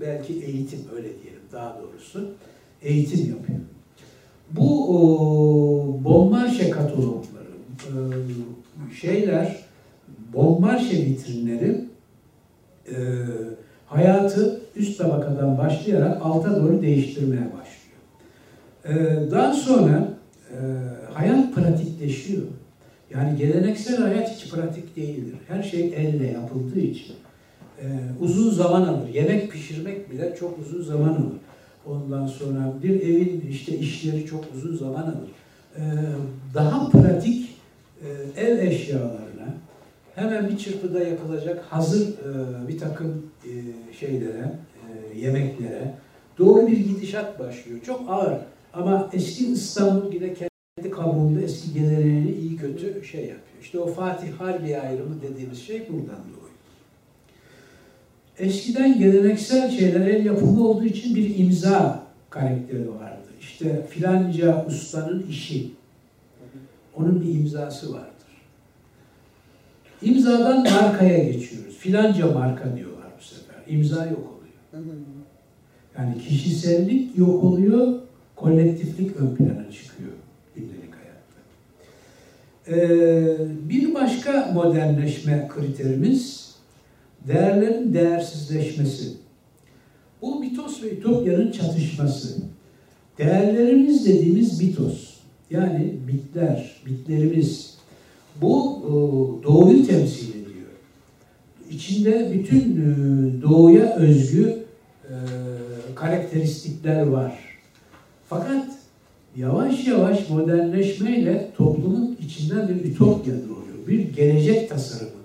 belki 0.00 0.32
eğitim 0.44 0.80
öyle 0.96 1.08
diyelim 1.22 1.42
daha 1.52 1.78
doğrusu 1.82 2.34
eğitim 2.82 3.30
yapıyor. 3.30 3.58
Bu 4.56 4.96
o, 4.96 6.04
Bon 6.04 6.30
Marşe 6.30 6.70
katalogları 6.70 7.52
e, 7.80 8.94
şeyler 8.94 9.56
Bon 10.32 10.60
Marşe 10.60 10.96
vitrinleri 10.96 11.84
e, 12.88 12.96
hayatı 13.86 14.60
üst 14.76 14.98
tabakadan 14.98 15.58
başlayarak 15.58 16.26
alta 16.26 16.62
doğru 16.62 16.82
değiştirmeye 16.82 17.42
başlıyor. 17.42 17.96
E, 18.84 19.30
daha 19.30 19.52
sonra 19.52 20.08
e, 20.50 20.58
hayat 21.12 21.54
pratikleşiyor. 21.54 22.42
Yani 23.10 23.38
geleneksel 23.38 24.02
hayat 24.02 24.30
hiç 24.30 24.50
pratik 24.50 24.96
değildir. 24.96 25.34
Her 25.48 25.62
şey 25.62 25.94
elle 25.96 26.26
yapıldığı 26.26 26.80
için 26.80 27.14
e, 27.82 27.84
uzun 28.20 28.50
zaman 28.50 28.82
alır. 28.82 29.08
Yemek 29.14 29.52
pişirmek 29.52 30.10
bile 30.10 30.36
çok 30.40 30.58
uzun 30.58 30.82
zaman 30.82 31.08
alır. 31.08 31.36
Ondan 31.86 32.26
sonra 32.26 32.74
bir 32.82 33.00
evin 33.00 33.46
işte 33.50 33.78
işleri 33.78 34.26
çok 34.26 34.44
uzun 34.54 34.76
zaman 34.76 35.02
alır. 35.02 35.30
E, 35.76 35.82
daha 36.54 36.88
pratik 36.90 37.56
e, 38.02 38.40
ev 38.40 38.58
eşyalarına 38.58 39.54
hemen 40.14 40.48
bir 40.48 40.58
çırpıda 40.58 41.00
yapılacak 41.00 41.64
hazır 41.70 42.08
e, 42.08 42.68
bir 42.68 42.78
takım 42.78 43.26
e, 43.44 43.52
şeylere, 43.94 44.52
e, 45.14 45.18
yemeklere 45.18 45.94
doğru 46.38 46.66
bir 46.66 46.76
gidişat 46.76 47.38
başlıyor. 47.38 47.80
Çok 47.86 48.10
ağır 48.10 48.38
ama 48.72 49.10
eski 49.12 49.52
İstanbul 49.52 50.12
yine 50.12 50.34
kendi 50.34 50.90
kabuğunda 50.90 51.40
eski 51.40 51.74
geleneğini 51.74 52.30
iyi 52.30 52.56
kötü 52.56 53.04
şey 53.04 53.20
yapıyor. 53.20 53.62
İşte 53.62 53.78
o 53.78 53.86
Fatih 53.86 54.32
Harbi 54.32 54.76
ayrımı 54.76 55.22
dediğimiz 55.22 55.62
şey 55.62 55.80
buradan 55.88 56.24
doğuyor. 56.24 56.45
Eskiden 58.38 58.98
geleneksel 58.98 59.70
şeyler 59.70 60.00
el 60.00 60.24
yapımı 60.24 60.68
olduğu 60.68 60.84
için 60.84 61.14
bir 61.14 61.38
imza 61.38 62.02
karakteri 62.30 62.94
vardı. 62.94 63.26
İşte 63.40 63.86
filanca 63.90 64.66
ustanın 64.66 65.26
işi. 65.30 65.70
Onun 66.96 67.20
bir 67.20 67.34
imzası 67.34 67.92
vardır. 67.94 68.10
İmzadan 70.02 70.62
markaya 70.62 71.24
geçiyoruz. 71.24 71.76
Filanca 71.78 72.26
marka 72.26 72.76
diyorlar 72.76 73.06
bu 73.18 73.24
sefer. 73.24 73.56
İmza 73.68 74.06
yok 74.06 74.18
oluyor. 74.18 74.86
Yani 75.98 76.18
kişisellik 76.18 77.18
yok 77.18 77.44
oluyor, 77.44 78.00
kolektiflik 78.36 79.16
ön 79.16 79.36
plana 79.36 79.70
çıkıyor 79.70 80.12
gündelik 80.56 80.94
hayatta. 80.94 81.40
Ee, 82.68 83.68
bir 83.68 83.94
başka 83.94 84.50
modernleşme 84.54 85.48
kriterimiz 85.48 86.45
değerlerin 87.28 87.94
değersizleşmesi. 87.94 89.12
Bu 90.22 90.40
mitos 90.40 90.82
ve 90.82 90.90
ütopyanın 90.90 91.52
çatışması. 91.52 92.36
Değerlerimiz 93.18 94.06
dediğimiz 94.06 94.62
mitos. 94.62 95.16
Yani 95.50 95.94
bitler, 96.08 96.82
bitlerimiz. 96.86 97.76
Bu 98.42 98.82
e, 98.84 98.92
doğuyu 99.44 99.86
temsil 99.86 100.30
ediyor. 100.30 100.70
İçinde 101.70 102.30
bütün 102.34 102.60
e, 102.60 103.42
doğuya 103.42 103.96
özgü 103.96 104.64
e, 105.04 105.14
karakteristikler 105.94 107.06
var. 107.06 107.38
Fakat 108.28 108.66
yavaş 109.36 109.86
yavaş 109.86 110.30
modernleşmeyle 110.30 111.50
toplumun 111.56 112.16
içinden 112.20 112.68
bir 112.68 112.74
ütopya 112.74 113.34
doğuyor. 113.34 113.86
Bir 113.88 114.14
gelecek 114.14 114.70
tasarımı. 114.70 115.15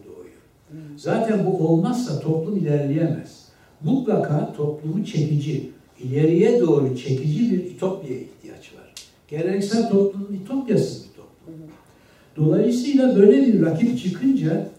Zaten 1.01 1.45
bu 1.45 1.67
olmazsa 1.67 2.19
toplum 2.19 2.57
ilerleyemez. 2.57 3.45
Mutlaka 3.83 4.53
toplumu 4.53 5.05
çekici, 5.05 5.71
ileriye 5.99 6.61
doğru 6.61 6.97
çekici 6.97 7.51
bir 7.51 7.75
ütopyaya 7.75 8.21
ihtiyaç 8.21 8.73
var. 8.73 8.93
Geleneksel 9.27 9.89
toplumun 9.89 10.39
ütopyası 10.43 11.03
bir 11.03 11.15
toplum. 11.15 11.69
Dolayısıyla 12.37 13.15
böyle 13.15 13.47
bir 13.47 13.61
rakip 13.61 13.99
çıkınca 13.99 14.69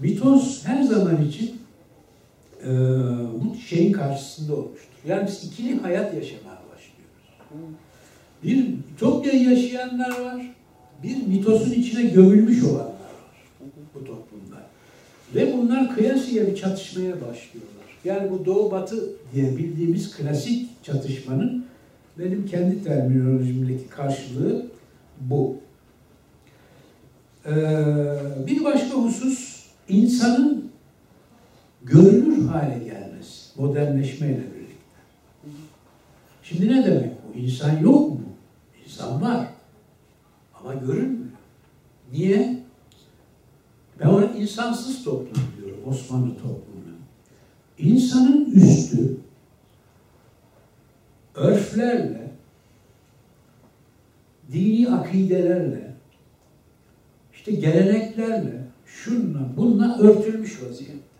mitos 0.00 0.64
her 0.64 0.82
zaman 0.82 1.26
için 1.28 1.56
e, 2.64 2.70
bu 3.40 3.56
şeyin 3.68 3.92
karşısında 3.92 4.54
olmuştur. 4.54 5.08
Yani 5.08 5.26
biz 5.26 5.44
ikili 5.44 5.80
hayat 5.80 6.14
yaşamaya 6.14 6.60
başlıyoruz. 6.72 7.76
Bir 8.44 8.74
ütopyayı 8.94 9.50
yaşayanlar 9.50 10.20
var, 10.20 10.54
bir 11.02 11.26
mitosun 11.26 11.72
içine 11.72 12.02
gömülmüş 12.02 12.64
olanlar. 12.64 12.99
Ve 15.34 15.56
bunlar 15.56 15.94
kıyasıya 15.94 16.46
bir 16.46 16.56
çatışmaya 16.56 17.12
başlıyorlar. 17.12 17.80
Yani 18.04 18.30
bu 18.30 18.44
doğu 18.44 18.70
batı 18.70 19.08
diye 19.34 19.56
bildiğimiz 19.56 20.16
klasik 20.16 20.84
çatışmanın 20.84 21.64
benim 22.18 22.46
kendi 22.46 22.84
terminolojimdeki 22.84 23.88
karşılığı 23.88 24.66
bu. 25.20 25.56
Ee, 27.46 27.52
bir 28.46 28.64
başka 28.64 28.94
husus 28.94 29.66
insanın 29.88 30.70
görünür 31.82 32.46
hale 32.46 32.78
gelmesi 32.84 33.60
modernleşmeyle 33.60 34.36
birlikte. 34.36 34.74
Şimdi 36.42 36.68
ne 36.68 36.84
demek 36.84 37.10
bu? 37.12 37.38
İnsan 37.38 37.78
yok 37.78 38.10
mu? 38.10 38.20
İnsan 38.84 39.22
var. 39.22 39.46
Ama 40.54 40.74
görünmüyor. 40.74 41.30
Niye? 42.12 42.59
Ben 44.00 44.06
ona 44.06 44.24
insansız 44.24 45.04
toplum 45.04 45.42
diyorum, 45.56 45.80
Osmanlı 45.86 46.34
toplumuna. 46.34 46.96
İnsanın 47.78 48.50
üstü 48.50 49.16
örflerle, 51.34 52.30
dini 54.52 54.88
akidelerle, 54.88 55.94
işte 57.34 57.52
geleneklerle, 57.52 58.64
şunla, 58.86 59.40
bununla 59.56 59.98
örtülmüş 59.98 60.62
vaziyette. 60.62 61.10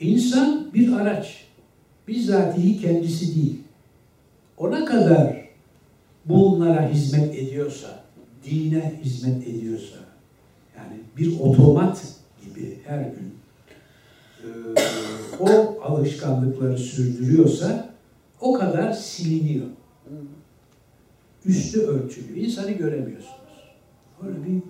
İnsan 0.00 0.74
bir 0.74 0.92
araç, 0.92 1.46
bizzatihi 2.08 2.80
kendisi 2.80 3.34
değil. 3.34 3.60
Ona 4.56 4.84
kadar 4.84 5.48
bunlara 6.24 6.88
hizmet 6.88 7.34
ediyorsa, 7.34 8.01
dine 8.44 9.00
hizmet 9.04 9.48
ediyorsa, 9.48 9.96
yani 10.76 11.00
bir 11.16 11.40
otomat 11.40 12.14
gibi 12.44 12.78
her 12.86 13.00
gün 13.00 13.34
e, 14.42 14.46
o 15.40 15.80
alışkanlıkları 15.82 16.78
sürdürüyorsa 16.78 17.94
o 18.40 18.52
kadar 18.52 18.92
siliniyor. 18.92 19.66
üstü 21.46 21.80
örtülü. 21.80 22.38
İnsanı 22.38 22.70
göremiyorsunuz. 22.70 23.36
Böyle 24.22 24.36
bir 24.44 24.62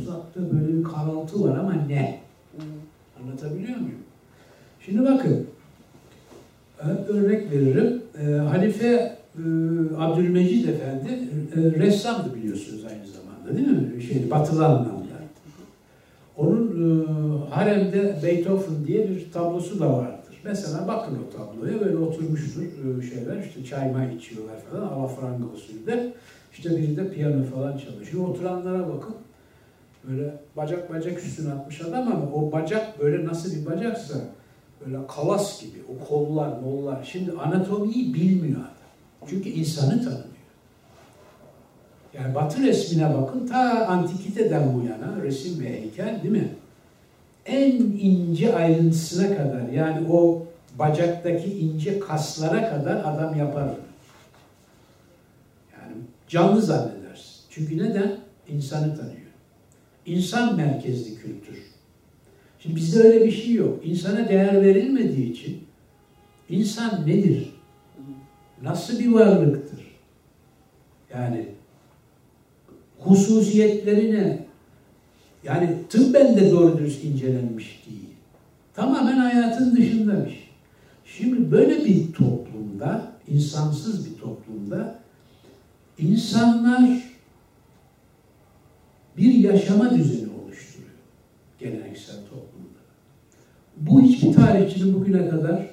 uzakta 0.00 0.40
böyle 0.52 0.78
bir 0.78 0.84
karaltı 0.84 1.42
var 1.44 1.58
ama 1.58 1.72
ne? 1.72 2.20
Anlatabiliyor 3.22 3.76
muyum? 3.78 4.02
Şimdi 4.80 5.04
bakın, 5.04 5.46
e, 6.80 6.86
örnek 6.88 7.50
veririm. 7.50 8.02
E, 8.18 8.24
Halife 8.24 9.18
Abdülmecid 9.98 10.68
Efendi 10.68 11.08
e, 11.56 11.80
ressamdı 11.80 12.34
biliyorsunuz 12.34 12.84
aynı 12.84 13.06
zamanda 13.06 13.56
değil 13.56 13.68
mi? 13.68 14.02
Şey, 14.02 14.30
batılı 14.30 14.66
anlamda. 14.66 15.02
Onun 16.36 16.68
e, 16.68 17.50
haremde 17.50 18.18
Beethoven 18.22 18.86
diye 18.86 19.08
bir 19.08 19.32
tablosu 19.32 19.80
da 19.80 19.92
vardır. 19.92 20.40
Mesela 20.44 20.88
bakın 20.88 21.18
o 21.26 21.36
tabloya 21.36 21.80
böyle 21.80 21.96
oturmuştur 21.96 22.62
e, 22.62 23.02
şeyler 23.10 23.44
işte 23.46 23.64
çay 23.64 23.92
may 23.92 24.16
içiyorlar 24.16 24.56
falan 24.70 24.86
alafranga 24.86 25.44
usulü 25.54 26.12
İşte 26.52 26.70
biri 26.70 26.96
de 26.96 27.10
piyano 27.10 27.44
falan 27.44 27.78
çalışıyor. 27.78 28.28
Oturanlara 28.28 28.88
bakın. 28.88 29.14
Böyle 30.08 30.34
bacak 30.56 30.92
bacak 30.94 31.18
üstüne 31.18 31.52
atmış 31.52 31.80
adam 31.80 32.12
ama 32.12 32.32
o 32.34 32.52
bacak 32.52 33.00
böyle 33.00 33.26
nasıl 33.26 33.60
bir 33.60 33.66
bacaksa 33.66 34.14
böyle 34.86 35.06
kalas 35.06 35.62
gibi 35.62 35.78
o 35.88 36.08
kollar 36.08 36.60
mollar. 36.60 37.08
Şimdi 37.12 37.32
anatomiyi 37.32 38.14
bilmiyor 38.14 38.60
adam. 38.60 38.81
Çünkü 39.30 39.48
insanı 39.48 39.90
tanımıyor. 39.90 40.32
Yani 42.14 42.34
batı 42.34 42.62
resmine 42.62 43.14
bakın 43.14 43.46
ta 43.46 43.86
antikiteden 43.86 44.74
bu 44.74 44.86
yana 44.86 45.22
resim 45.22 45.60
ve 45.60 45.68
heykel 45.68 46.20
değil 46.22 46.34
mi? 46.34 46.48
En 47.46 47.72
ince 47.80 48.54
ayrıntısına 48.56 49.36
kadar 49.36 49.68
yani 49.68 50.08
o 50.12 50.46
bacaktaki 50.78 51.58
ince 51.58 51.98
kaslara 51.98 52.70
kadar 52.70 52.96
adam 52.96 53.38
yapar. 53.38 53.68
Yani 55.72 55.96
canlı 56.28 56.62
zannedersin. 56.62 57.42
Çünkü 57.50 57.78
neden? 57.78 58.16
İnsanı 58.48 58.96
tanıyor. 58.96 59.16
İnsan 60.06 60.56
merkezli 60.56 61.14
kültür. 61.14 61.62
Şimdi 62.58 62.76
bizde 62.76 63.00
öyle 63.00 63.24
bir 63.24 63.32
şey 63.32 63.54
yok. 63.54 63.86
İnsana 63.86 64.28
değer 64.28 64.62
verilmediği 64.62 65.32
için 65.32 65.64
insan 66.48 67.06
nedir? 67.06 67.51
Nasıl 68.62 68.98
bir 68.98 69.12
varlıktır? 69.12 69.80
Yani 71.14 71.48
hususiyetleri 72.98 74.12
ne? 74.12 74.46
Yani 75.44 75.76
tıbben 75.88 76.36
de 76.36 76.50
doğru 76.50 76.78
dürüst 76.78 77.04
incelenmiş 77.04 77.82
değil. 77.90 78.08
Tamamen 78.74 79.16
hayatın 79.16 79.76
dışındamış. 79.76 80.50
Şimdi 81.04 81.50
böyle 81.50 81.84
bir 81.84 82.12
toplumda, 82.12 83.12
insansız 83.28 84.10
bir 84.10 84.20
toplumda 84.20 84.98
insanlar 85.98 87.02
bir 89.16 89.34
yaşama 89.34 89.90
düzeni 89.90 90.28
oluşturuyor 90.44 90.90
geleneksel 91.58 92.16
toplumda. 92.16 92.82
Bu 93.76 94.02
hiçbir 94.02 94.32
tarihçinin 94.32 94.94
bugüne 94.94 95.28
kadar 95.28 95.71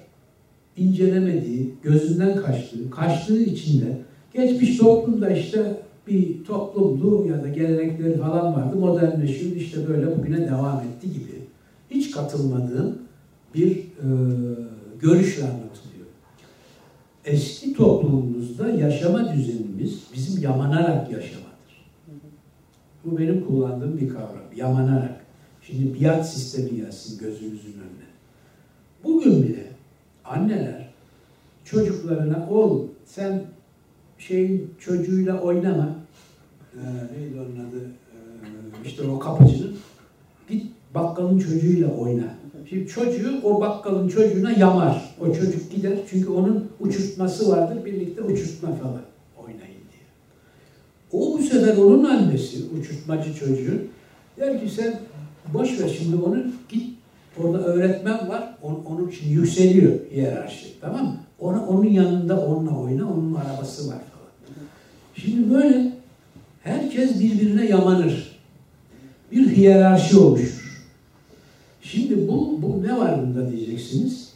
incelemediği, 0.80 1.74
gözünden 1.84 2.36
kaçtığı, 2.36 2.89
kaçtığı 2.89 3.42
içinde 3.42 3.98
geçmiş 4.34 4.78
toplumda 4.78 5.30
işte 5.30 5.82
bir 6.08 6.44
toplumdu 6.44 7.26
ya 7.28 7.44
da 7.44 7.48
gelenekleri 7.48 8.18
falan 8.18 8.56
vardı, 8.56 8.76
modernleşiyor, 8.76 9.56
işte 9.56 9.88
böyle 9.88 10.18
bugüne 10.18 10.48
devam 10.48 10.80
etti 10.80 11.13
gibi. 11.13 11.39
Hiç 11.89 12.12
katılmadığım 12.12 12.98
bir 13.56 13.78
e, 13.78 14.08
görüşle 15.00 15.44
anlatılıyor. 15.44 16.06
Eski 17.26 17.74
toplumumuzda 17.74 18.70
yaşama 18.70 19.34
düzenimiz 19.34 20.04
bizim 20.13 20.44
yamanarak 20.44 21.12
yaşamadır. 21.12 21.50
Bu 23.06 23.18
benim 23.18 23.46
kullandığım 23.46 23.98
bir 23.98 24.10
kavram, 24.10 24.56
yamanarak. 24.56 25.26
Şimdi 25.62 26.02
biat 26.02 26.30
sistemi 26.30 26.76
gelsin 26.76 27.20
gözümüzün 27.20 27.74
önüne. 27.74 28.10
Bugün 29.04 29.44
bile 29.44 29.65
anneler 30.30 30.89
çocuklarına 31.65 32.48
oğlum 32.50 32.92
sen 33.06 33.42
şeyin 34.18 34.74
çocuğuyla 34.80 35.42
oynama. 35.42 35.96
Ee, 36.74 36.80
neydi 37.18 37.39
onun 37.39 37.70
adı? 37.70 37.80
Ee, 37.84 38.88
işte 38.88 39.04
o 39.08 39.20
kapıcının. 39.20 39.78
Git 40.50 40.65
bakkalın 40.96 41.39
çocuğuyla 41.39 41.92
oyna. 41.92 42.39
Şimdi 42.70 42.88
çocuğu 42.88 43.42
o 43.44 43.62
bakkalın 43.62 44.10
çocuğuna 44.10 44.52
yamar. 44.52 45.15
O 45.22 45.34
çocuk 45.34 45.72
gider 45.72 45.98
çünkü 46.10 46.30
onun 46.30 46.70
uçurtması 46.80 47.50
vardır. 47.50 47.86
Birlikte 47.86 48.22
uçurtma 48.22 48.76
falan 48.76 49.02
oynayın 49.38 49.62
diye. 49.63 50.06
O 51.12 51.38
bu 51.38 51.44
sefer 51.44 51.78
onun 51.78 52.04
annesi, 52.04 52.58
uçurtmacı 52.80 53.34
çocuğun 53.34 53.88
der 54.38 54.62
ki 54.62 54.70
sen 54.70 55.00
boş 55.54 55.80
ver 55.80 55.88
şimdi 55.88 56.15
onu 56.15 56.44
git 56.70 56.99
orada 57.43 57.63
öğretmen 57.63 58.30
var. 58.30 58.56
Onun, 58.62 58.84
onun 58.86 59.10
için 59.10 59.30
yükseliyor 59.30 59.93
hiyerarşi. 60.12 60.80
Tamam 60.82 61.06
mı? 61.06 61.17
Ona, 61.39 61.65
onun 61.65 61.86
yanında 61.89 62.45
onunla 62.45 62.80
oyna. 62.80 63.13
Onun 63.13 63.34
arabası 63.34 63.88
var 63.88 63.97
falan. 63.97 64.67
Şimdi 65.15 65.54
böyle 65.54 65.91
herkes 66.63 67.19
birbirine 67.19 67.65
yamanır. 67.65 68.39
Bir 69.32 69.49
hiyerarşi 69.49 70.17
oluşur. 70.17 70.88
Şimdi 71.82 72.28
bu, 72.28 72.60
bu 72.62 72.84
ne 72.84 72.97
var 72.97 73.21
bunda 73.21 73.52
diyeceksiniz. 73.52 74.30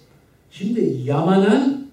Şimdi 0.52 1.02
yamanan 1.06 1.88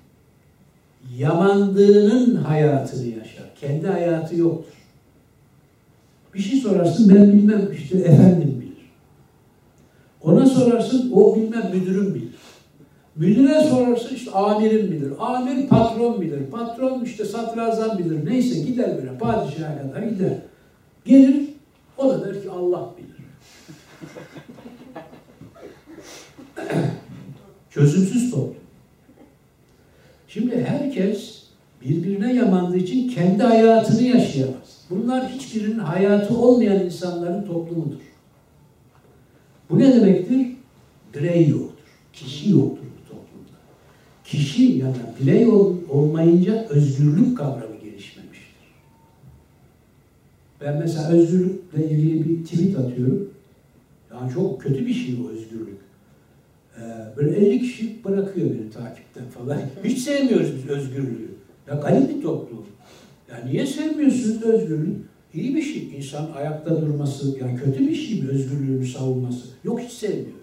yamandığının 1.19 2.37
hayatını 2.37 3.07
yaşar. 3.07 3.55
Kendi 3.61 3.87
hayatı 3.87 4.37
yoktur. 4.37 4.75
Bir 6.35 6.41
şey 6.41 6.61
sorarsın 6.61 7.15
ben 7.15 7.33
bilmem 7.33 7.69
işte 7.73 7.99
efendim. 7.99 8.50
Ona 10.31 10.47
sorarsın 10.47 11.13
o 11.15 11.37
bilmem 11.37 11.71
müdürüm 11.75 12.15
bilir. 12.15 12.29
Müdüre 13.17 13.61
sorarsın 13.61 14.15
işte 14.15 14.31
amirim 14.31 14.91
bilir. 14.91 15.13
Amir 15.19 15.69
patron 15.69 16.21
bilir. 16.21 16.51
Patron 16.51 17.05
işte 17.05 17.25
satrazam 17.25 17.99
bilir. 17.99 18.27
Neyse 18.27 18.61
gider 18.61 18.97
böyle 18.97 19.19
padişaha 19.19 19.83
kadar 19.83 20.03
gider. 20.03 20.33
Gelir 21.05 21.49
o 21.99 22.09
da 22.09 22.25
der 22.25 22.43
ki 22.43 22.51
Allah 22.51 22.91
bilir. 22.99 23.11
Çözümsüz 27.71 28.31
toplum. 28.31 28.55
Şimdi 30.29 30.65
herkes 30.65 31.45
birbirine 31.85 32.35
yamandığı 32.35 32.77
için 32.77 33.09
kendi 33.09 33.43
hayatını 33.43 34.03
yaşayamaz. 34.03 34.85
Bunlar 34.91 35.29
hiçbirinin 35.29 35.79
hayatı 35.79 36.39
olmayan 36.39 36.85
insanların 36.85 37.47
toplumudur. 37.47 38.10
Bu 39.71 39.79
ne 39.79 39.95
demektir? 39.95 40.47
Birey 41.15 41.49
yoktur. 41.49 41.85
Kişi 42.13 42.51
yoktur 42.51 42.85
bu 42.85 43.09
toplumda. 43.09 43.59
Kişi 44.25 44.63
ya 44.63 44.87
da 44.87 45.15
birey 45.21 45.47
ol, 45.47 45.77
olmayınca 45.89 46.67
özgürlük 46.69 47.39
kavramı 47.39 47.77
gelişmemiştir. 47.83 48.47
Ben 50.61 50.79
mesela 50.79 51.09
özgürlükle 51.09 51.91
ilgili 51.91 52.29
bir 52.29 52.45
tweet 52.45 52.79
atıyorum. 52.79 53.31
Yani 54.15 54.33
çok 54.33 54.61
kötü 54.63 54.87
bir 54.87 54.95
şey 54.95 55.15
o 55.25 55.29
özgürlük. 55.29 55.79
Ee, 56.77 56.83
böyle 57.17 57.37
50 57.37 57.61
kişi 57.61 58.05
bırakıyor 58.05 58.51
beni 58.51 58.71
takipten 58.71 59.25
falan. 59.29 59.61
Hiç 59.85 59.99
sevmiyoruz 59.99 60.55
biz 60.55 60.71
özgürlüğü. 60.71 61.31
Ya 61.69 61.75
garip 61.75 62.17
bir 62.17 62.23
toplum. 62.23 62.67
Ya 63.31 63.45
niye 63.45 63.67
sevmiyorsunuz 63.67 64.43
özgürlüğü? 64.43 64.97
İyi 65.35 65.55
bir 65.55 65.63
şey. 65.63 65.89
İnsan 65.97 66.29
ayakta 66.37 66.81
durması, 66.81 67.39
yani 67.41 67.57
kötü 67.65 67.89
bir 67.89 67.95
şey 67.95 68.23
mi 68.23 68.29
özgürlüğünü 68.29 68.87
savunması? 68.87 69.47
Yok 69.65 69.81
hiç 69.81 69.93
sevmiyoruz. 69.93 70.35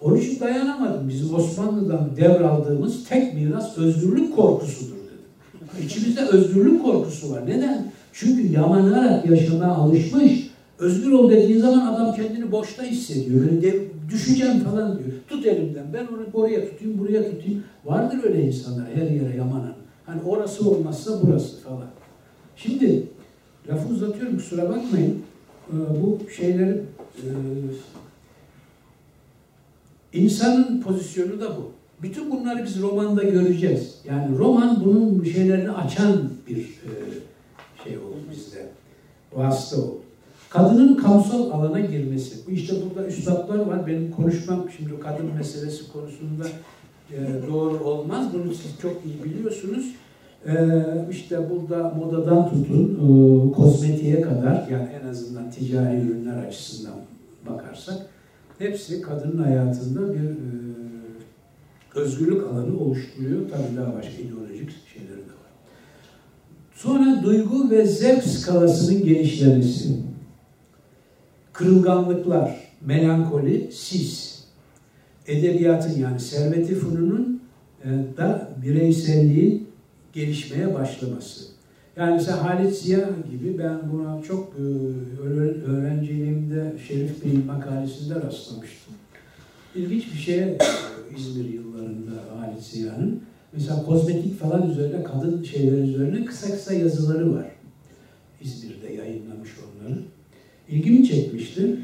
Onun 0.00 0.16
için 0.16 0.40
dayanamadım. 0.40 1.08
Bizim 1.08 1.34
Osmanlı'dan 1.34 2.10
devraldığımız 2.16 3.08
tek 3.08 3.34
miras 3.34 3.78
özgürlük 3.78 4.36
korkusudur 4.36 4.96
dedim. 4.96 5.86
İçimizde 5.86 6.20
özgürlük 6.20 6.82
korkusu 6.82 7.30
var. 7.30 7.46
Neden? 7.46 7.92
Çünkü 8.12 8.52
yamanarak 8.52 9.30
yaşamaya 9.30 9.70
alışmış. 9.70 10.50
Özgür 10.78 11.12
ol 11.12 11.30
dediğin 11.30 11.60
zaman 11.60 11.94
adam 11.94 12.14
kendini 12.14 12.52
boşta 12.52 12.82
hissediyor. 12.82 13.62
Dev, 13.62 13.80
düşeceğim 14.10 14.60
falan 14.60 14.98
diyor. 14.98 15.10
Tut 15.28 15.46
elimden. 15.46 15.84
Ben 15.92 16.06
onu 16.06 16.26
oraya 16.32 16.70
tutayım, 16.70 16.98
buraya 16.98 17.30
tutayım. 17.30 17.62
Vardır 17.84 18.18
öyle 18.24 18.42
insanlar 18.42 18.86
her 18.94 19.10
yere 19.10 19.36
yamanan. 19.36 19.74
Hani 20.06 20.22
orası 20.22 20.70
olmazsa 20.70 21.12
burası 21.22 21.60
falan. 21.60 21.86
Şimdi 22.56 23.02
lafı 23.68 23.88
uzatıyorum 23.88 24.36
kusura 24.36 24.68
bakmayın. 24.68 25.22
Ee, 25.68 25.74
bu 26.02 26.30
şeyleri 26.30 26.82
e, 27.16 27.28
insanın 30.12 30.82
pozisyonu 30.82 31.40
da 31.40 31.56
bu. 31.56 31.72
Bütün 32.02 32.30
bunları 32.30 32.64
biz 32.64 32.82
romanda 32.82 33.22
göreceğiz. 33.22 33.94
Yani 34.04 34.38
roman 34.38 34.82
bunun 34.84 35.24
şeylerini 35.24 35.70
açan 35.70 36.30
bir 36.48 36.56
e, 36.58 36.90
şey 37.84 37.98
oldu 37.98 38.16
bizde. 38.30 38.68
Vasıta 39.32 39.82
oldu. 39.82 39.98
Kadının 40.50 40.94
kamusal 40.94 41.50
alana 41.50 41.80
girmesi. 41.80 42.52
İşte 42.52 42.74
burada 42.84 43.08
üstadlar 43.08 43.58
var. 43.58 43.86
Benim 43.86 44.10
konuşmam 44.10 44.66
şimdi 44.76 45.00
kadın 45.00 45.34
meselesi 45.34 45.92
konusunda 45.92 46.44
e, 47.12 47.18
doğru 47.48 47.84
olmaz. 47.84 48.26
Bunu 48.34 48.54
siz 48.54 48.80
çok 48.82 48.92
iyi 49.04 49.24
biliyorsunuz. 49.24 49.94
Ee, 50.46 50.84
işte 51.10 51.50
burada 51.50 51.90
modadan 51.90 52.50
tutun 52.50 52.94
e, 52.94 53.52
kozmetiğe 53.52 54.20
kadar 54.20 54.68
yani 54.70 54.88
en 55.02 55.08
azından 55.08 55.50
ticari 55.50 56.00
ürünler 56.00 56.46
açısından 56.46 56.94
bakarsak 57.50 57.96
hepsi 58.58 59.02
kadının 59.02 59.42
hayatında 59.42 60.14
bir 60.14 60.30
e, 60.30 60.34
özgürlük 61.94 62.42
alanı 62.42 62.80
oluşturuyor. 62.80 63.40
Tabii 63.50 63.76
daha 63.76 63.94
başka 63.94 64.22
ideolojik 64.22 64.70
şeyleri 64.94 65.18
de 65.18 65.32
var. 65.32 65.52
Sonra 66.74 67.22
duygu 67.22 67.70
ve 67.70 67.86
zevk 67.86 68.24
skalasının 68.24 69.04
genişlemesi. 69.04 69.96
Kırılganlıklar, 71.52 72.70
melankoli, 72.80 73.72
sis. 73.72 74.42
Edebiyatın 75.26 76.00
yani 76.00 76.20
serveti 76.20 76.74
fununun 76.74 77.42
e, 77.84 77.88
da 78.16 78.48
bireyselliğin 78.62 79.71
gelişmeye 80.12 80.74
başlaması. 80.74 81.44
Yani 81.96 82.14
mesela 82.14 82.44
Halit 82.44 82.76
Ziya 82.76 83.10
gibi 83.30 83.58
ben 83.58 83.92
buna 83.92 84.22
çok 84.22 84.52
e, 84.58 84.62
öğrenciliğimde 85.70 86.72
Şerif 86.88 87.24
Bey'in 87.24 87.46
makalesinde 87.46 88.14
rastlamıştım. 88.14 88.94
İlginç 89.74 90.12
bir 90.14 90.18
şey 90.18 90.38
e, 90.38 90.58
İzmir 91.18 91.48
yıllarında 91.54 92.10
Halit 92.36 92.62
Ziya'nın. 92.62 93.22
Mesela 93.52 93.82
kozmetik 93.82 94.40
falan 94.40 94.70
üzerine, 94.70 95.04
kadın 95.04 95.42
şeyler 95.42 95.78
üzerine 95.78 96.24
kısa 96.24 96.50
kısa 96.50 96.74
yazıları 96.74 97.34
var. 97.34 97.46
İzmir'de 98.40 98.92
yayınlamış 98.92 99.50
onları. 99.58 99.98
İlgimi 100.68 101.08
çekmişti. 101.08 101.76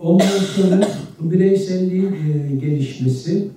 Ondan 0.00 0.38
sonra 0.56 0.88
bireyselliğin 1.20 2.12
e, 2.12 2.56
gelişmesi, 2.56 3.48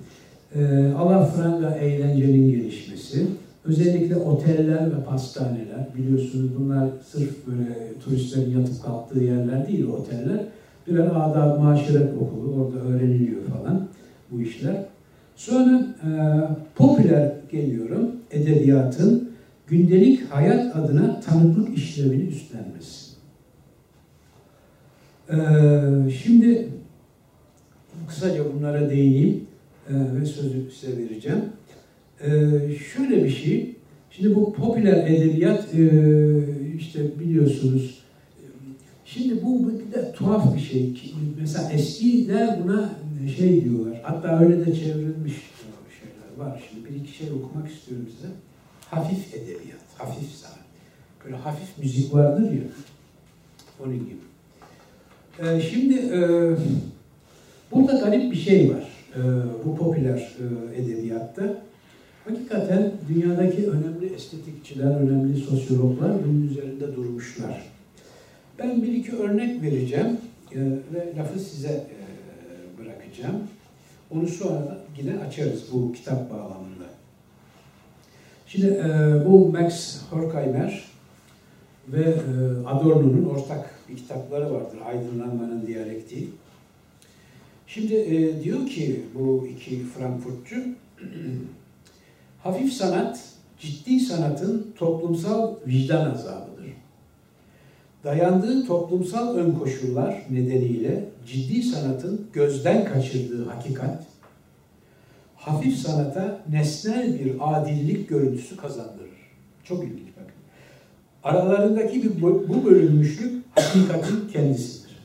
alafranga 0.98 1.74
eğlencenin 1.74 2.50
gelişmesi, 2.50 3.26
Özellikle 3.64 4.16
oteller 4.16 4.86
ve 4.86 5.04
pastaneler 5.04 5.86
biliyorsunuz 5.98 6.50
bunlar 6.58 6.88
sırf 7.06 7.46
böyle 7.46 7.98
turistlerin 8.04 8.58
yatıp 8.58 8.82
kalktığı 8.82 9.20
yerler 9.20 9.68
değil 9.68 9.84
oteller. 9.84 10.40
Birer 10.86 11.06
adab 11.06 11.60
maşeret 11.60 12.14
okulu 12.20 12.54
orada 12.54 12.78
öğreniliyor 12.78 13.42
falan 13.44 13.88
bu 14.30 14.42
işler. 14.42 14.84
Sonra 15.36 15.86
e, 16.04 16.10
popüler 16.74 17.32
geliyorum 17.52 18.10
edebiyatın 18.30 19.30
gündelik 19.66 20.30
hayat 20.30 20.76
adına 20.76 21.20
tanıklık 21.20 21.78
işlevini 21.78 22.22
üstlenmesi. 22.22 23.12
E, 25.30 25.36
şimdi 26.10 26.68
kısaca 28.08 28.54
bunlara 28.54 28.90
değineyim 28.90 29.46
e, 29.88 30.20
ve 30.20 30.26
sözü 30.26 30.70
size 30.70 30.98
vereceğim. 30.98 31.42
Ee, 32.22 32.28
şöyle 32.94 33.24
bir 33.24 33.30
şey, 33.30 33.76
şimdi 34.10 34.34
bu 34.34 34.52
popüler 34.52 35.06
edebiyat 35.06 35.74
e, 35.74 35.90
işte 36.78 37.20
biliyorsunuz, 37.20 38.02
şimdi 39.04 39.42
bu 39.44 39.68
bir 39.68 39.94
de 39.94 40.12
tuhaf 40.12 40.56
bir 40.56 40.60
şey. 40.60 40.94
Mesela 41.40 41.72
eskiler 41.72 42.64
buna 42.64 42.90
şey 43.36 43.64
diyorlar, 43.64 44.00
hatta 44.02 44.40
öyle 44.40 44.66
de 44.66 44.74
çevrilmiş 44.74 45.34
şeyler 46.00 46.46
var. 46.46 46.62
Şimdi 46.70 46.88
bir 46.88 47.00
iki 47.00 47.12
şey 47.16 47.28
okumak 47.30 47.70
istiyorum 47.70 48.06
size. 48.16 48.32
Hafif 48.90 49.34
edebiyat, 49.34 49.80
hafif 49.98 50.30
sanat. 50.30 50.58
Böyle 51.24 51.36
hafif 51.36 51.78
müzik 51.78 52.14
vardır 52.14 52.52
ya, 52.52 52.62
onun 53.84 53.98
gibi. 53.98 54.22
Ee, 55.40 55.60
şimdi 55.60 55.94
e, 55.94 56.20
burada 57.72 57.92
garip 57.92 58.32
bir 58.32 58.36
şey 58.36 58.70
var 58.70 58.88
e, 59.16 59.20
bu 59.64 59.76
popüler 59.76 60.18
e, 60.76 60.82
edebiyatta. 60.82 61.62
Hakikaten 62.24 62.92
dünyadaki 63.08 63.70
önemli 63.70 64.14
estetikçiler, 64.14 65.00
önemli 65.00 65.36
sosyologlar 65.36 66.12
bunun 66.24 66.48
üzerinde 66.48 66.96
durmuşlar. 66.96 67.62
Ben 68.58 68.82
bir 68.82 68.92
iki 68.92 69.16
örnek 69.16 69.62
vereceğim 69.62 70.18
e, 70.52 70.60
ve 70.94 71.16
lafı 71.18 71.38
size 71.40 71.68
e, 71.68 71.98
bırakacağım. 72.78 73.36
Onu 74.10 74.28
sonra 74.28 74.78
yine 74.98 75.18
açarız 75.18 75.62
bu 75.72 75.92
kitap 75.92 76.30
bağlamında. 76.30 76.84
Şimdi 78.46 78.66
e, 78.66 78.88
bu 79.26 79.48
Max 79.48 80.00
Horkheimer 80.10 80.84
ve 81.88 82.14
Adorno'nun 82.66 83.24
ortak 83.24 83.70
bir 83.88 83.96
kitapları 83.96 84.54
vardır. 84.54 84.78
Aydınlanmanın 84.86 85.66
diyalektiği. 85.66 86.28
Şimdi 87.66 87.94
diyor 88.44 88.66
ki 88.66 89.02
bu 89.14 89.46
iki 89.46 89.82
Frankfurtçu 89.84 90.56
Hafif 92.42 92.72
sanat, 92.72 93.20
ciddi 93.58 94.00
sanatın 94.00 94.72
toplumsal 94.78 95.54
vicdan 95.66 96.10
azabıdır. 96.10 96.52
Dayandığı 98.04 98.66
toplumsal 98.66 99.36
ön 99.36 99.52
koşullar 99.52 100.22
nedeniyle 100.30 101.08
ciddi 101.26 101.62
sanatın 101.62 102.26
gözden 102.32 102.84
kaçırdığı 102.84 103.48
hakikat, 103.48 104.04
hafif 105.36 105.78
sanata 105.78 106.40
nesnel 106.50 107.20
bir 107.20 107.36
adillik 107.40 108.08
görüntüsü 108.08 108.56
kazandırır. 108.56 109.30
Çok 109.64 109.84
ilginç 109.84 110.08
bakın. 110.16 110.32
Aralarındaki 111.24 112.02
bir, 112.02 112.22
bu 112.22 112.64
bölünmüşlük 112.64 113.44
hakikatin 113.54 114.28
kendisidir. 114.32 114.96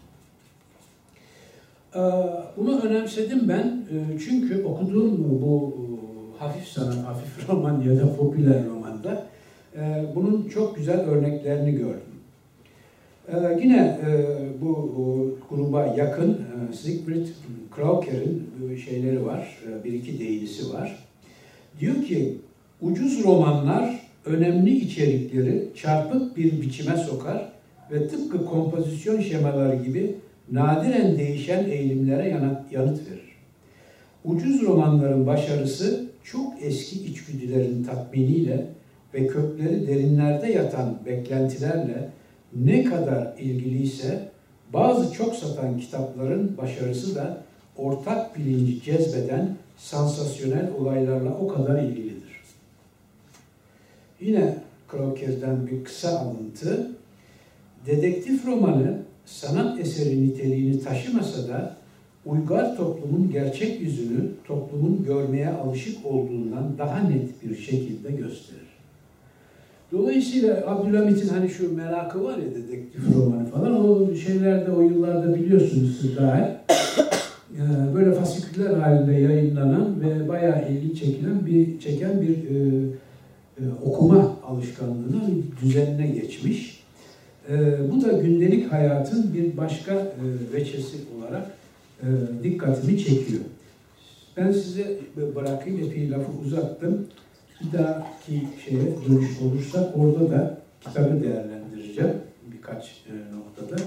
Ee, 1.96 2.00
bunu 2.58 2.80
önemsedim 2.80 3.50
ben 3.50 3.86
e, 3.92 4.20
çünkü 4.20 4.64
okuduğum 4.64 5.42
bu 5.42 5.77
hafif 6.40 6.68
sanat, 6.68 7.06
hafif 7.06 7.50
roman 7.50 7.82
ya 7.82 8.00
da 8.00 8.16
popüler 8.16 8.66
romanda 8.70 9.28
e, 9.76 10.06
bunun 10.16 10.50
çok 10.50 10.76
güzel 10.76 11.00
örneklerini 11.00 11.72
gördüm. 11.72 12.18
E, 13.28 13.36
yine 13.62 14.00
e, 14.08 14.12
bu 14.62 14.70
o, 14.70 15.28
gruba 15.50 15.86
yakın 15.86 16.32
e, 16.32 16.74
Siegfried 16.74 17.28
Krauker'in 17.76 18.50
şeyleri 18.86 19.26
var, 19.26 19.58
e, 19.68 19.84
bir 19.84 19.94
iki 19.94 20.20
değilisi 20.20 20.74
var. 20.74 21.04
Diyor 21.80 22.04
ki, 22.04 22.38
ucuz 22.82 23.24
romanlar 23.24 24.00
önemli 24.26 24.78
içerikleri 24.78 25.70
çarpık 25.76 26.38
bir 26.38 26.62
biçime 26.62 26.98
sokar 26.98 27.52
ve 27.92 28.08
tıpkı 28.08 28.46
kompozisyon 28.46 29.22
şemaları 29.22 29.76
gibi 29.76 30.16
nadiren 30.52 31.18
değişen 31.18 31.66
eğilimlere 31.66 32.30
yanıt 32.72 33.00
verir. 33.12 33.28
Ucuz 34.26 34.62
romanların 34.62 35.28
başarısı 35.28 36.07
çok 36.32 36.54
eski 36.62 37.06
içgüdülerin 37.06 37.84
tatminiyle 37.84 38.68
ve 39.14 39.28
kökleri 39.28 39.88
derinlerde 39.88 40.52
yatan 40.52 41.00
beklentilerle 41.06 42.10
ne 42.56 42.84
kadar 42.84 43.38
ilgiliyse 43.40 44.30
bazı 44.74 45.14
çok 45.14 45.36
satan 45.36 45.80
kitapların 45.80 46.58
başarısı 46.58 47.16
da 47.16 47.44
ortak 47.78 48.38
bilinci 48.38 48.82
cezbeden 48.82 49.56
sansasyonel 49.78 50.72
olaylarla 50.80 51.38
o 51.38 51.48
kadar 51.48 51.84
ilgilidir. 51.84 52.42
Yine 54.22 54.58
Croker'den 54.92 55.68
bir 55.68 55.84
kısa 55.84 56.20
alıntı. 56.20 56.92
Dedektif 57.86 58.46
romanı 58.46 59.00
sanat 59.26 59.80
eseri 59.80 60.28
niteliğini 60.28 60.84
taşımasa 60.84 61.48
da 61.48 61.77
uygar 62.28 62.78
toplumun 62.78 63.32
gerçek 63.32 63.82
yüzünü 63.82 64.30
toplumun 64.48 65.04
görmeye 65.06 65.50
alışık 65.50 66.06
olduğundan 66.06 66.78
daha 66.78 67.00
net 67.00 67.44
bir 67.44 67.56
şekilde 67.56 68.12
gösterir. 68.12 68.68
Dolayısıyla 69.92 70.64
Abdülhamit'in 70.68 71.28
hani 71.28 71.50
şu 71.50 71.76
merakı 71.76 72.24
var 72.24 72.38
ya 72.38 72.56
dedektif 72.56 73.16
romanı 73.16 73.46
falan 73.46 73.90
o 73.90 74.16
şeylerde 74.16 74.72
o 74.72 74.82
yıllarda 74.82 75.36
biliyorsunuz 75.36 75.98
siz 76.02 76.18
daha 76.18 76.38
ee, 76.38 77.96
böyle 77.96 78.14
fasiküller 78.14 78.74
halinde 78.74 79.14
yayınlanan 79.14 80.02
ve 80.02 80.28
bayağı 80.28 80.72
ilgi 80.72 80.96
çekilen 80.96 81.46
bir 81.46 81.80
çeken 81.80 82.22
bir 82.22 82.30
e, 82.30 82.84
e, 83.58 83.64
okuma 83.86 84.36
alışkanlığına 84.48 85.22
düzenine 85.62 86.08
geçmiş. 86.08 86.84
E, 87.50 87.56
bu 87.92 88.02
da 88.02 88.12
gündelik 88.12 88.72
hayatın 88.72 89.34
bir 89.34 89.58
başka 89.58 89.94
e, 89.94 90.54
veçesi 90.54 90.98
olarak 91.18 91.46
e, 91.46 91.67
dikkatimi 92.44 93.00
çekiyor. 93.00 93.42
Ben 94.38 94.52
size 94.52 95.00
bırakayım, 95.36 95.80
epey 95.80 96.12
lafı 96.12 96.32
uzattım. 96.46 97.08
Bir 97.62 97.78
dahaki 97.78 98.48
şeye 98.66 98.82
dönüş 98.82 99.42
olursa 99.42 99.94
orada 99.96 100.32
da 100.32 100.62
kitabı 100.82 101.24
değerlendireceğim 101.24 102.14
birkaç 102.52 102.86
e, 102.86 103.36
noktada. 103.36 103.84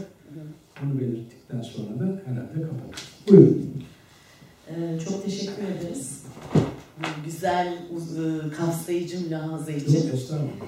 Onu 0.85 1.01
belirttikten 1.01 1.63
sonra 1.63 2.01
da 2.01 2.05
herhalde 2.05 2.69
kapatırız. 2.69 3.09
Buyurun. 3.29 3.85
Ee, 4.69 5.01
çok 5.05 5.25
teşekkür 5.25 5.63
ederiz. 5.63 6.23
Bu 6.99 7.25
güzel, 7.25 7.79
kapsayıcı 8.57 9.21
mülahaza 9.21 9.73
için. 9.73 10.13
Estağfurullah. 10.13 10.67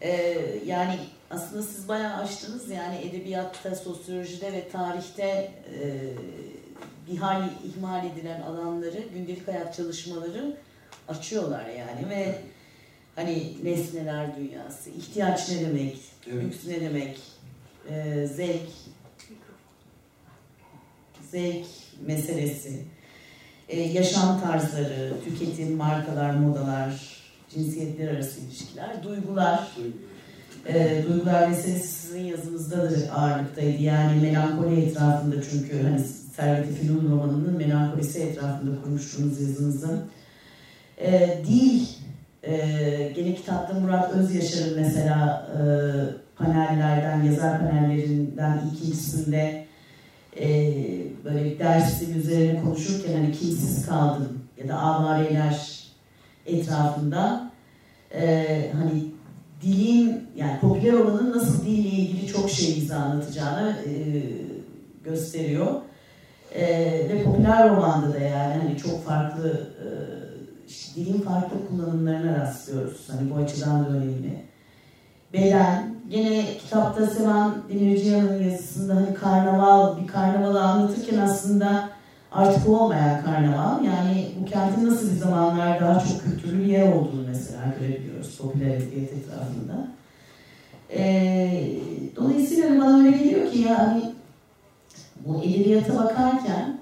Ee, 0.00 0.38
yani 0.66 0.98
aslında 1.30 1.62
siz 1.62 1.88
bayağı 1.88 2.14
açtınız. 2.14 2.70
Yani 2.70 2.96
edebiyatta, 2.96 3.74
sosyolojide 3.74 4.52
ve 4.52 4.68
tarihte 4.68 5.22
e, 5.22 6.08
ihmal, 7.10 7.48
ihmal 7.64 8.06
edilen 8.06 8.40
alanları, 8.40 9.02
gündelik 9.14 9.48
hayat 9.48 9.76
çalışmaları 9.76 10.56
açıyorlar 11.08 11.66
yani 11.66 12.10
ve 12.10 12.38
Hani 13.20 13.56
nesneler 13.64 14.36
dünyası, 14.36 14.90
ihtiyaç 14.90 15.48
ne 15.50 15.60
demek, 15.60 16.00
evet. 16.32 16.44
lüks 16.44 16.66
ne 16.66 16.80
demek, 16.80 17.18
e, 17.90 18.26
zevk, 18.26 18.68
zevk 21.30 21.66
meselesi, 22.06 22.84
e, 23.68 23.80
yaşam 23.80 24.40
tarzları, 24.40 25.12
tüketim, 25.24 25.76
markalar, 25.76 26.34
modalar, 26.34 27.22
cinsiyetler 27.54 28.08
arası 28.08 28.40
ilişkiler, 28.40 29.02
duygular. 29.02 29.68
E, 30.66 31.04
duygular 31.08 31.48
meselesi 31.48 31.88
sizin 31.88 32.24
yazınızda 32.24 32.76
da 32.76 33.12
ağırlıktaydı. 33.14 33.82
Yani 33.82 34.22
melankoli 34.22 34.80
etrafında 34.80 35.42
çünkü 35.42 35.82
hani 35.82 36.00
Servet-i 36.40 36.74
Fünun 36.74 37.10
romanının 37.10 37.56
melankolisi 37.56 38.18
etrafında 38.18 38.82
kurmuştuğunuz 38.82 39.40
yazınızın. 39.40 40.00
E, 40.98 41.38
dil, 41.48 41.86
e, 42.42 42.56
gene 43.16 43.34
kitapta 43.34 43.74
Murat 43.74 44.12
Özyaşar'ın 44.12 44.80
mesela 44.80 45.48
e, 45.56 45.62
panellerden, 46.36 47.22
yazar 47.22 47.60
panellerinden 47.60 48.62
ikincisinde 48.74 49.66
e, 50.40 50.72
böyle 51.24 51.58
dersin 51.58 52.18
üzerine 52.18 52.62
konuşurken 52.62 53.12
hani 53.12 53.32
kimsiz 53.32 53.86
kaldım 53.86 54.38
ya 54.62 54.68
da 54.68 54.78
avareler 54.78 55.86
etrafında 56.46 57.50
e, 58.14 58.72
hani 58.72 59.04
dilin 59.62 60.28
yani 60.36 60.60
popüler 60.60 60.92
olanın 60.92 61.32
nasıl 61.32 61.64
dille 61.66 61.88
ilgili 61.88 62.26
çok 62.26 62.50
şey 62.50 62.76
bize 62.76 62.94
anlatacağını 62.94 63.76
e, 63.86 63.92
gösteriyor. 65.04 65.89
E, 66.54 66.64
ve 67.08 67.24
popüler 67.24 67.68
romanda 67.68 68.14
da 68.14 68.18
yani 68.18 68.54
hani 68.62 68.78
çok 68.78 69.04
farklı 69.04 69.68
e, 69.84 69.86
dilin 70.96 71.20
farklı 71.20 71.68
kullanımlarına 71.68 72.38
rastlıyoruz. 72.38 73.08
Hani 73.10 73.30
bu 73.30 73.34
açıdan 73.34 73.84
da 73.84 73.88
önemli. 73.88 74.44
Beden, 75.32 76.00
Yine 76.10 76.44
kitapta 76.58 77.06
Sevan 77.06 77.54
Demirciyan'ın 77.68 78.42
yazısında 78.42 78.96
hani 78.96 79.14
karnaval, 79.14 79.96
bir 80.02 80.06
karnavalı 80.06 80.62
anlatırken 80.62 81.18
aslında 81.18 81.88
artık 82.32 82.68
olmayan 82.68 83.24
karnaval. 83.24 83.84
Yani 83.84 84.26
bu 84.40 84.44
kentin 84.44 84.86
nasıl 84.86 85.10
bir 85.10 85.16
zamanlar 85.16 85.80
daha 85.80 86.00
çok 86.00 86.22
kültürlü 86.22 86.58
bir 86.58 86.66
yer 86.66 86.92
olduğunu 86.92 87.26
mesela 87.28 87.62
görebiliyoruz 87.80 88.38
popüler 88.38 88.66
edebiyat 88.66 89.12
etrafında. 89.12 89.88
Ee, 90.96 91.72
dolayısıyla 92.16 92.80
bana 92.80 92.98
öyle 92.98 93.10
geliyor 93.10 93.52
ki 93.52 93.58
yani 93.58 94.02
bu 95.26 95.42
edebiyata 95.42 95.96
bakarken 95.96 96.80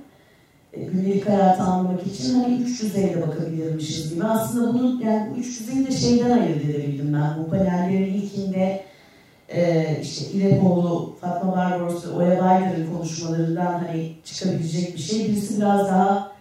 e, 0.73 0.85
gündelik 0.85 1.29
hayatı 1.29 1.63
anlamak 1.63 2.07
için 2.07 2.35
hani 2.35 2.63
üç 2.63 2.83
düzeyde 2.83 3.23
bakabilirmişiz 3.23 4.15
gibi. 4.15 4.25
Aslında 4.25 4.75
bunu 4.75 5.03
yani 5.05 5.31
bu 5.31 5.41
üç 5.41 5.61
düzeyi 5.61 5.87
de 5.87 5.91
şeyden 5.91 6.31
ayırt 6.31 6.65
edebildim 6.65 7.15
ben. 7.15 7.45
Bu 7.45 7.51
panellerin 7.51 8.15
ilkinde 8.15 8.85
e, 9.49 9.87
işte 10.03 10.31
İrepoğlu, 10.31 11.17
Fatma 11.21 11.57
Barbaros 11.57 12.07
ve 12.07 12.11
Oya 12.11 12.31
Baydar'ın 12.31 12.95
konuşmalarından 12.97 13.85
hani 13.87 14.13
çıkabilecek 14.25 14.95
bir 14.95 15.01
şey. 15.01 15.29
Birisi 15.29 15.57
biraz 15.57 15.89
daha 15.89 16.33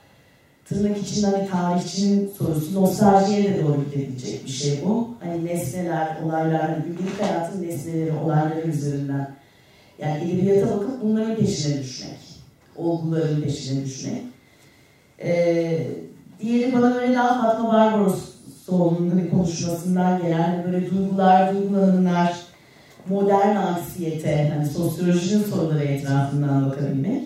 tırnak 0.66 0.98
içinde 0.98 1.28
hani 1.28 1.50
tarihçinin 1.50 2.32
sorusu, 2.38 2.82
nostaljiye 2.82 3.44
de 3.44 3.64
doğru 3.64 3.86
gidebilecek 3.86 4.46
bir 4.46 4.52
şey 4.52 4.80
bu. 4.86 5.10
Hani 5.24 5.46
nesneler, 5.46 6.18
olaylar, 6.26 6.62
hani 6.62 6.84
günlük 6.84 7.22
hayatın 7.22 7.64
nesneleri, 7.64 8.12
olayları 8.26 8.68
üzerinden. 8.68 9.32
Yani 10.00 10.32
edebiyata 10.32 10.76
bakıp 10.76 11.02
bunların 11.04 11.36
peşine 11.36 11.84
düşmek. 11.84 12.20
Olguların 12.76 13.42
peşine 13.42 13.86
düşmek. 13.86 14.22
Ee, 15.20 15.88
diğeri 16.42 16.74
bana 16.74 16.96
böyle 16.96 17.16
daha 17.16 17.42
Fatma 17.42 17.74
Barbaros'un 17.74 19.18
bir 19.18 19.30
konuşmasından 19.30 20.22
gelen 20.22 20.44
hani 20.44 20.66
böyle 20.66 20.92
duygular, 20.92 21.56
duygulanımlar, 21.56 22.38
modern 23.10 23.56
anksiyete, 23.56 24.54
hani 24.56 24.70
sosyolojinin 24.70 25.44
soruları 25.44 25.84
etrafından 25.84 26.66
bakabilmek. 26.66 27.24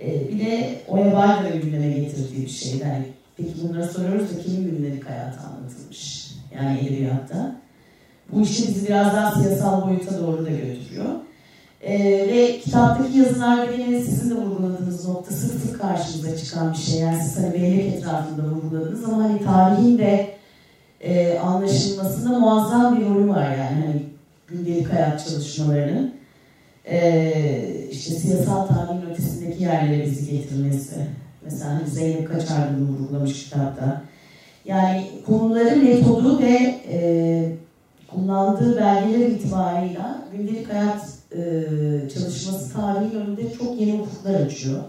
Ee, 0.00 0.28
bir 0.28 0.46
de 0.46 0.80
Oya 0.88 1.06
Baydar'ın 1.06 1.60
gündeme 1.60 1.88
getirdiği 1.88 2.42
bir 2.44 2.50
şey. 2.50 2.78
Yani, 2.78 3.04
peki 3.36 3.52
bunları 3.62 3.88
soruyoruz 3.88 4.36
da 4.36 4.42
kimin 4.42 4.64
gündelik 4.64 5.10
hayatı 5.10 5.40
anlatılmış? 5.40 6.30
Yani 6.54 6.78
edebiyatta. 6.78 7.56
Bu 8.32 8.42
işi 8.42 8.68
bizi 8.68 8.86
biraz 8.86 9.06
daha 9.06 9.42
siyasal 9.42 9.88
boyuta 9.88 10.18
doğru 10.18 10.46
da 10.46 10.50
götürüyor. 10.50 11.23
Ee, 11.86 12.28
ve 12.28 12.58
kitaptaki 12.58 13.18
yazılar 13.18 13.68
yine 13.68 14.00
sizin 14.00 14.30
de 14.30 14.34
vurguladığınız 14.34 15.08
nokta 15.08 15.34
sık 15.34 15.60
sık 15.60 15.80
karşımıza 15.80 16.36
çıkan 16.36 16.72
bir 16.72 16.78
şey. 16.78 17.00
Yani 17.00 17.22
siz 17.22 17.36
hani 17.36 17.54
bellek 17.54 17.94
etrafında 17.94 18.42
vurguladınız 18.42 19.04
ama 19.04 19.24
hani 19.24 19.44
tarihin 19.44 19.98
de 19.98 20.34
e, 21.00 21.38
anlaşılmasında 21.38 22.38
muazzam 22.38 23.00
bir 23.00 23.06
rolü 23.06 23.28
var 23.28 23.50
yani. 23.50 23.86
Hani 23.86 24.02
gündelik 24.48 24.92
hayat 24.92 25.28
çalışmalarının 25.28 26.14
e, 26.90 27.88
işte 27.90 28.14
siyasal 28.14 28.66
tarihin 28.66 29.10
ötesindeki 29.10 29.62
yerlere 29.62 30.04
bizi 30.04 30.30
getirmesi. 30.30 30.96
Mesela 31.44 31.70
hani 31.70 31.88
Zeynep 31.88 32.28
Kaçar 32.32 32.68
bunu 32.76 32.88
vurgulamış 32.88 33.44
kitapta. 33.44 34.02
Yani 34.64 35.10
konuların 35.26 35.84
metodu 35.84 36.40
ve 36.42 36.80
e, 36.92 37.52
kullandığı 38.08 38.76
belgeler 38.76 39.28
itibarıyla 39.28 40.18
gündelik 40.32 40.72
hayat 40.72 41.13
çalışması 42.14 42.72
tarihin 42.72 43.20
önünde 43.20 43.42
çok 43.58 43.80
yeni 43.80 44.00
ufuklar 44.00 44.34
açıyor. 44.34 44.80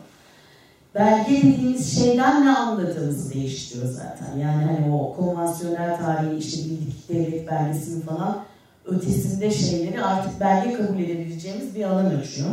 Belge 0.95 1.37
dediğimiz 1.37 1.99
şeyden 1.99 2.45
ne 2.45 2.57
anladığımızı 2.57 3.33
değiştiriyor 3.33 3.87
zaten. 3.87 4.37
Yani 4.39 4.63
hani 4.65 4.95
o 4.95 5.15
konvansiyonel 5.15 5.97
tarihi 5.97 6.37
işte 6.37 6.57
bildik 6.65 7.09
devlet 7.09 7.51
belgesini 7.51 8.03
falan 8.03 8.43
ötesinde 8.85 9.51
şeyleri 9.51 10.03
artık 10.03 10.39
belge 10.39 10.73
kabul 10.73 10.99
edebileceğimiz 10.99 11.75
bir 11.75 11.83
alan 11.83 12.05
açıyor. 12.05 12.49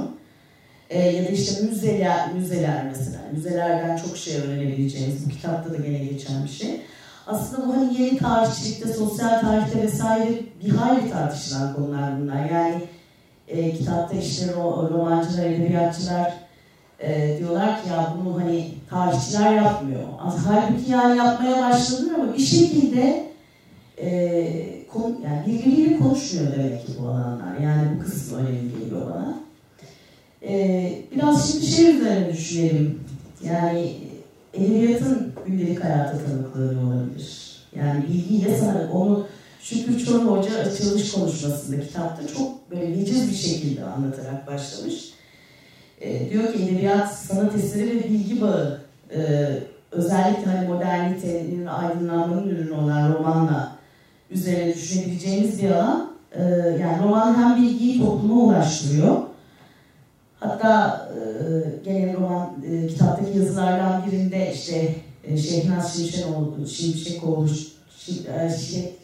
E, 0.90 1.00
ya 1.00 1.24
da 1.24 1.28
işte 1.28 1.62
müzeler, 1.62 2.34
müzeler 2.34 2.84
mesela. 2.84 3.18
Müzelerden 3.32 3.96
çok 3.96 4.16
şey 4.16 4.36
öğrenebileceğimiz, 4.36 5.26
bu 5.26 5.30
kitapta 5.30 5.72
da 5.72 5.76
gene 5.76 5.98
geçen 5.98 6.44
bir 6.44 6.48
şey. 6.48 6.80
Aslında 7.26 7.68
bu 7.68 7.76
hani 7.76 8.02
yeni 8.02 8.18
tarihçilikte, 8.18 8.92
sosyal 8.92 9.40
tarihte 9.40 9.82
vesaire 9.82 10.28
bir 10.64 10.70
hayli 10.70 11.10
tartışılan 11.10 11.74
konular 11.74 12.20
bunlar. 12.20 12.50
Yani 12.50 12.74
e, 13.48 13.72
kitapta 13.72 14.16
işte 14.16 14.46
ro 14.54 14.90
romancılar, 14.94 15.46
edebiyatçılar 15.46 16.34
e, 17.00 17.38
diyorlar 17.38 17.82
ki 17.82 17.88
ya 17.88 18.14
bunu 18.20 18.40
hani 18.40 18.74
tarihçiler 18.90 19.52
yapmıyor. 19.52 20.00
Halbuki 20.18 20.90
yani 20.90 21.18
yapmaya 21.18 21.70
başladılar 21.70 22.14
ama 22.14 22.34
bir 22.34 22.42
şekilde 22.42 23.26
e, 24.02 24.86
konu, 24.92 25.14
yani 25.24 25.46
birbiriyle 25.46 25.98
konuşmuyor 25.98 26.52
demek 26.52 26.86
ki 26.86 26.92
bu 27.00 27.08
alanlar. 27.08 27.58
Yani 27.62 27.88
bu 27.96 28.04
kısmı 28.04 28.38
önemli 28.38 28.78
geliyor 28.78 29.10
bana. 29.14 29.42
Ee, 30.48 30.92
biraz 31.16 31.52
şimdi 31.52 31.66
şey 31.66 31.96
üzerine 31.96 32.32
düşünelim. 32.32 33.00
Yani 33.44 33.94
edebiyatın 34.54 35.32
gündelik 35.46 35.84
hayata 35.84 36.18
tanıklığı 36.18 36.80
olabilir? 36.80 37.58
Yani 37.76 38.04
bilgiyle 38.08 38.58
sana 38.58 38.90
onu 38.92 39.26
Şükrü 39.62 40.04
Çorum 40.04 40.28
Hoca 40.28 40.58
açılış 40.58 41.12
konuşmasında 41.12 41.80
kitapta 41.80 42.28
çok 42.34 42.70
böyle 42.70 42.98
veciz 42.98 43.30
bir 43.30 43.36
şekilde 43.36 43.84
anlatarak 43.84 44.46
başlamış. 44.46 45.12
Ee, 46.00 46.30
diyor 46.30 46.52
ki 46.52 46.62
edebiyat, 46.62 47.14
sanat 47.14 47.54
eseri 47.54 47.90
ve 47.90 48.08
bilgi 48.08 48.40
bağı 48.40 48.80
e, 49.14 49.48
özellikle 49.90 50.50
hani 50.50 50.68
modernitenin, 50.68 51.66
aydınlanmanın 51.66 52.48
ürünü 52.48 52.72
olan 52.72 53.14
romanla 53.14 53.76
üzerine 54.30 54.74
düşünebileceğimiz 54.74 55.62
bir 55.62 55.70
alan. 55.70 56.12
E, 56.32 56.42
yani 56.80 57.02
roman 57.04 57.34
hem 57.34 57.62
bilgiyi 57.62 58.00
topluma 58.00 58.42
ulaştırıyor. 58.42 59.16
Hatta 60.40 61.08
e, 61.14 61.20
gene 61.84 62.14
roman 62.14 62.50
e, 62.66 62.86
kitaptaki 62.86 63.38
yazılardan 63.38 64.06
birinde 64.06 64.52
işte 64.54 64.94
e, 65.24 65.36
Şehnaz 65.36 65.96
Şimşekoğlu, 65.96 66.66
Şimşekoğlu 66.68 67.48
Şim, 67.48 67.68
e, 67.68 67.71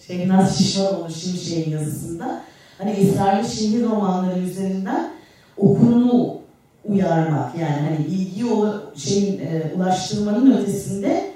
Şehnaz 0.06 0.58
Şişmanoğlu 0.58 1.12
Şimşek'in 1.12 1.70
yazısında 1.70 2.42
hani 2.78 2.90
esrarlı 2.90 3.48
şehir 3.48 3.82
romanları 3.84 4.40
üzerinden 4.40 5.10
okurunu 5.56 6.38
uyarmak 6.84 7.54
yani 7.54 7.88
hani 7.88 8.06
bilgiyi 8.06 8.46
o 8.46 8.74
şeyin 8.96 9.38
e, 9.38 9.72
ulaştırmanın 9.76 10.56
ötesinde 10.56 11.30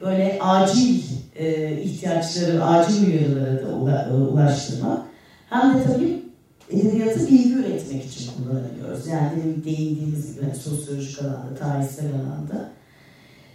böyle 0.00 0.38
acil 0.40 1.02
e, 1.36 1.72
ihtiyaçları, 1.80 2.64
acil 2.64 3.06
uyarıları 3.06 3.86
da 3.86 4.08
e, 4.10 4.12
ulaştırmak. 4.12 5.02
Hem 5.50 5.74
de 5.74 5.84
tabii 5.84 6.22
edebiyatı 6.70 7.28
bilgi 7.28 7.52
üretmek 7.54 8.04
için 8.04 8.30
kullanabiliyoruz. 8.32 9.06
Yani 9.06 9.64
değindiğimiz 9.64 10.34
gibi 10.34 10.44
hani 10.44 10.54
sosyolojik 10.54 11.22
alanda, 11.22 11.54
tarihsel 11.60 12.06
alanda. 12.06 12.70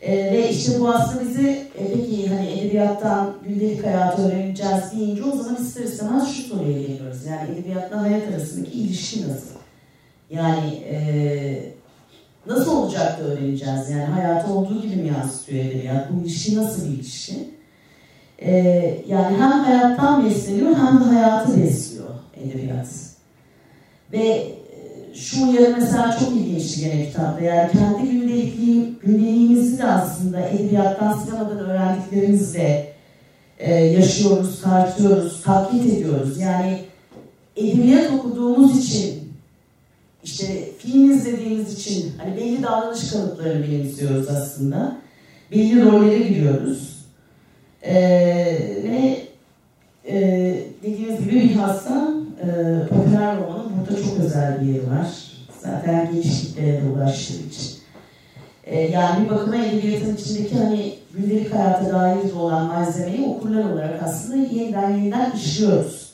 E, 0.01 0.15
ve 0.33 0.49
işte 0.49 0.79
bu 0.79 0.89
aslında 0.89 1.29
bizi 1.29 1.49
e, 1.49 1.93
peki 1.93 2.27
hani 2.27 2.49
edebiyattan 2.49 3.33
gündelik 3.47 3.85
hayatı 3.85 4.27
öğreneceğiz 4.27 4.83
deyince 4.95 5.23
o 5.23 5.35
zaman 5.37 5.55
ister 5.55 5.83
istemez 5.83 6.35
şu 6.35 6.41
soruya 6.41 6.81
geliyoruz. 6.81 7.25
Yani 7.25 7.51
edebiyatla 7.51 8.01
hayat 8.01 8.27
arasındaki 8.27 8.71
ilişki 8.71 9.21
nasıl? 9.29 9.59
Yani 10.29 10.73
e, 10.73 11.73
nasıl 12.45 12.77
olacak 12.77 13.19
da 13.19 13.23
öğreneceğiz? 13.23 13.89
Yani 13.89 14.03
hayatı 14.03 14.53
olduğu 14.53 14.81
gibi 14.81 14.95
mi 14.95 15.07
yansıtıyor 15.07 15.65
edebiyat? 15.65 16.11
Bu 16.11 16.21
ilişki 16.21 16.57
nasıl 16.57 16.85
bir 16.85 16.95
ilişki? 16.95 17.49
E, 18.39 18.51
yani 19.07 19.37
hem 19.37 19.51
hayattan 19.51 20.25
besleniyor 20.25 20.75
hem 20.75 20.99
de 20.99 21.03
hayatı 21.03 21.63
besliyor 21.63 22.09
edebiyat. 22.43 22.87
Ve 24.11 24.58
şu 25.19 25.47
uyarı 25.47 25.75
mesela 25.79 26.17
çok 26.19 26.31
ilginçti 26.31 26.81
gene 26.81 27.05
kitapta. 27.05 27.45
Yani 27.45 27.71
kendi 27.71 28.11
gündeliğimizi 29.03 29.77
de 29.77 29.85
aslında 29.85 30.41
edebiyattan, 30.49 31.17
sinemadan 31.17 31.59
öğrendiklerimizle 31.59 32.93
e, 33.59 33.73
yaşıyoruz, 33.73 34.61
tartıyoruz, 34.61 35.43
taklit 35.43 35.93
ediyoruz. 35.93 36.39
Yani 36.39 36.79
edebiyat 37.55 38.11
okuduğumuz 38.13 38.85
için, 38.85 39.33
işte 40.23 40.45
film 40.77 41.11
izlediğimiz 41.11 41.73
için 41.73 42.11
hani 42.17 42.37
belli 42.37 42.63
davranış 42.63 43.11
kalıplarını 43.11 43.67
benimsiyoruz 43.67 44.27
aslında. 44.29 44.97
Belli 45.51 45.85
rollere 45.85 46.19
giriyoruz. 46.19 47.05
E, 47.81 47.95
ve 48.83 49.17
e, 50.05 50.19
dediğimiz 50.83 51.19
gibi 51.19 51.35
bilhassa 51.35 52.13
e, 52.41 52.47
popüler 52.89 53.37
romanın 53.37 53.68
burada 53.89 54.03
çok 54.03 54.19
özel 54.19 54.61
bir 54.61 54.67
yeri 54.67 54.89
var. 54.89 55.07
Zaten 55.61 56.11
geniş 56.13 56.41
kitlere 56.41 56.81
de 56.81 56.89
ulaştığı 56.95 57.33
için. 57.33 57.79
E, 58.63 58.81
yani 58.81 59.25
bir 59.25 59.29
bakıma 59.29 59.55
edebiyatın 59.55 60.15
içindeki 60.15 60.55
hani 60.55 60.95
gündelik 61.13 61.53
hayata 61.53 61.93
dair 61.93 62.33
olan 62.33 62.65
malzemeyi 62.65 63.27
okurlar 63.27 63.63
olarak 63.63 64.03
aslında 64.03 64.53
yeniden 64.53 64.89
yeniden 64.89 65.31
işliyoruz. 65.31 66.13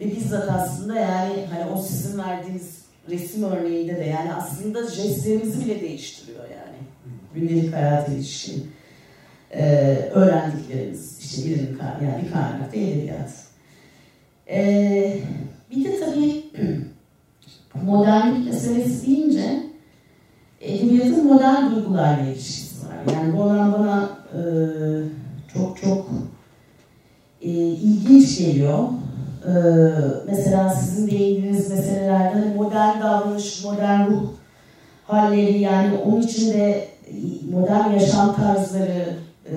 Ve 0.00 0.04
bizzat 0.16 0.50
aslında 0.50 1.00
yani 1.00 1.46
hani 1.50 1.70
o 1.70 1.82
sizin 1.82 2.18
verdiğiniz 2.18 2.80
resim 3.10 3.44
örneğinde 3.44 3.96
de 3.96 4.04
yani 4.04 4.34
aslında 4.34 4.90
jestlerimizi 4.90 5.64
bile 5.64 5.80
değiştiriyor 5.80 6.42
yani. 6.42 6.78
Gündelik 7.34 7.74
hayata 7.74 8.12
ilişkin 8.12 8.70
e, 9.50 9.94
öğrendiklerimiz. 10.14 11.18
işte 11.20 11.48
birinin 11.48 11.78
yani 12.02 12.24
bir 12.24 12.32
kaynakta 12.32 12.76
edebiyat. 12.76 13.30
E, 14.50 15.20
bir 15.70 15.84
de 15.84 16.00
tabii 16.00 16.44
modernlik 17.74 18.46
meselesi 18.46 19.06
deyince 19.06 19.62
edebiyatın 20.60 21.26
modern 21.26 21.74
duygularla 21.74 22.26
ilişkisi 22.26 22.86
var. 22.86 23.14
Yani 23.14 23.36
bu 23.36 23.42
alan 23.42 23.72
bana 23.72 24.08
e, 24.34 24.40
çok 25.52 25.76
çok 25.82 26.10
e, 27.42 27.50
ilginç 27.50 28.38
geliyor. 28.38 28.78
E, 29.46 29.52
mesela 30.26 30.70
sizin 30.70 31.10
değindiğiniz 31.10 31.70
meselelerde 31.70 32.40
hani 32.40 32.54
modern 32.54 33.00
davranış, 33.00 33.64
modern 33.64 34.10
ruh 34.10 34.22
halleri 35.06 35.60
yani 35.60 35.98
onun 36.06 36.22
içinde 36.22 36.88
modern 37.52 37.90
yaşam 37.90 38.36
tarzları, 38.36 39.16
e, 39.46 39.56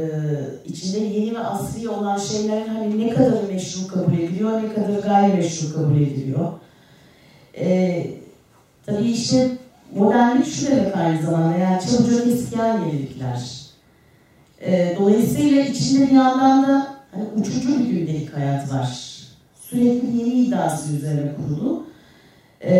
içinde 0.65 0.99
yeni 0.99 1.35
ve 1.35 1.39
asli 1.39 1.89
olan 1.89 2.17
şeylerin 2.17 2.67
hani 2.67 3.07
ne 3.07 3.09
kadar 3.09 3.43
meşru 3.51 3.87
kabul 3.87 4.13
ediliyor, 4.13 4.63
ne 4.63 4.73
kadar 4.73 4.99
gayrimeşru 4.99 5.73
kabul 5.73 5.95
ediliyor. 6.01 6.51
E, 7.57 8.05
tabii 8.85 9.11
işte 9.11 9.51
modernlik 9.95 10.45
şu 10.45 10.67
demek 10.67 10.97
aynı 10.97 11.21
zamanda 11.21 11.57
yani 11.57 11.81
çabucak 11.81 12.27
eskiyen 12.27 12.79
yenilikler. 12.79 13.63
E, 14.61 14.95
dolayısıyla 14.99 15.61
içinde 15.61 16.07
bir 16.07 16.15
yandan 16.15 16.63
da 16.63 16.87
hani 17.11 17.23
uçucu 17.35 17.79
bir 17.79 17.85
gündelik 17.85 18.37
hayat 18.37 18.73
var. 18.73 19.17
Sürekli 19.61 20.17
yeni 20.17 20.33
iddiası 20.33 20.93
üzerine 20.93 21.31
kurulu. 21.35 21.85
E, 22.61 22.75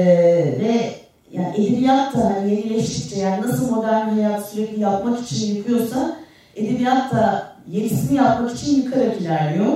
ve 0.59 0.95
yani 1.32 1.55
edebiyat 1.57 2.15
da 2.15 2.36
hani 2.36 2.51
yenileştikçe 2.51 3.19
yani 3.19 3.41
nasıl 3.41 3.71
modern 3.71 4.09
hayat 4.09 4.49
sürekli 4.49 4.82
yapmak 4.82 5.19
için 5.21 5.55
yıkıyorsa 5.55 6.17
edebiyat 6.55 7.11
da 7.11 7.53
yenisini 7.71 8.17
yapmak 8.17 8.55
için 8.55 8.76
yıkarak 8.76 9.21
ilerliyor. 9.21 9.74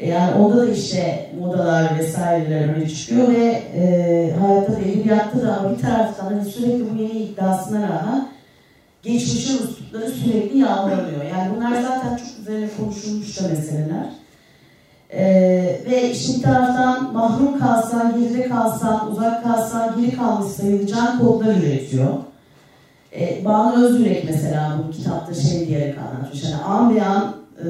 E, 0.00 0.08
yani 0.08 0.34
onda 0.34 0.56
da 0.56 0.70
işte 0.70 1.30
modalar 1.40 1.98
vesaireler 1.98 2.68
öne 2.68 2.88
çıkıyor 2.88 3.28
ve 3.28 3.62
e, 3.76 4.34
hayatta 4.40 4.72
da 4.72 4.80
edebiyatta 4.80 5.42
da 5.42 5.56
ama 5.56 5.76
bir 5.76 5.82
taraftan 5.82 6.26
hani 6.26 6.44
sürekli 6.44 6.90
bu 6.90 7.02
yeni 7.02 7.12
iddiasına 7.12 7.82
rağmen 7.82 8.28
geçmişin 9.02 9.54
üslupları 9.54 10.10
sürekli 10.10 10.58
yağmalanıyor. 10.58 11.24
Yani 11.36 11.56
bunlar 11.56 11.82
zaten 11.82 12.16
çok 12.16 12.40
üzerine 12.40 12.68
konuşulmuş 12.78 13.40
da 13.40 13.48
meseleler. 13.48 14.06
Ee, 15.12 15.80
ve 15.90 16.12
bir 16.12 16.42
taraftan 16.42 17.12
mahrum 17.12 17.58
kalsan, 17.58 18.20
geride 18.20 18.48
kalsan, 18.48 19.10
uzak 19.12 19.44
kalsan, 19.44 20.00
geri 20.00 20.16
kalmış 20.16 20.52
sayılacağın 20.52 21.18
kodlar 21.18 21.54
üretiyor. 21.54 22.14
E, 23.16 23.44
Banu 23.44 23.84
Özdürek 23.84 24.24
mesela 24.24 24.78
bu 24.88 24.90
kitapta 24.90 25.34
şey 25.34 25.68
diyerek 25.68 25.98
anlatmış. 25.98 26.44
Yani 26.44 26.62
an 26.62 26.94
be 26.94 27.02
an 27.02 27.36
e, 27.58 27.68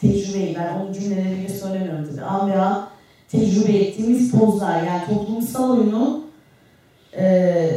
tecrübeyi, 0.00 0.56
ben 0.56 0.74
onun 0.74 0.92
cümleleriyle 0.92 1.48
söylemiyorum 1.48 2.08
tabii. 2.10 2.24
An 2.24 2.88
tecrübe 3.28 3.72
ettiğimiz 3.72 4.30
pozlar, 4.30 4.82
yani 4.82 5.02
toplumsal 5.08 5.70
oyunu 5.70 6.24
e, 7.18 7.70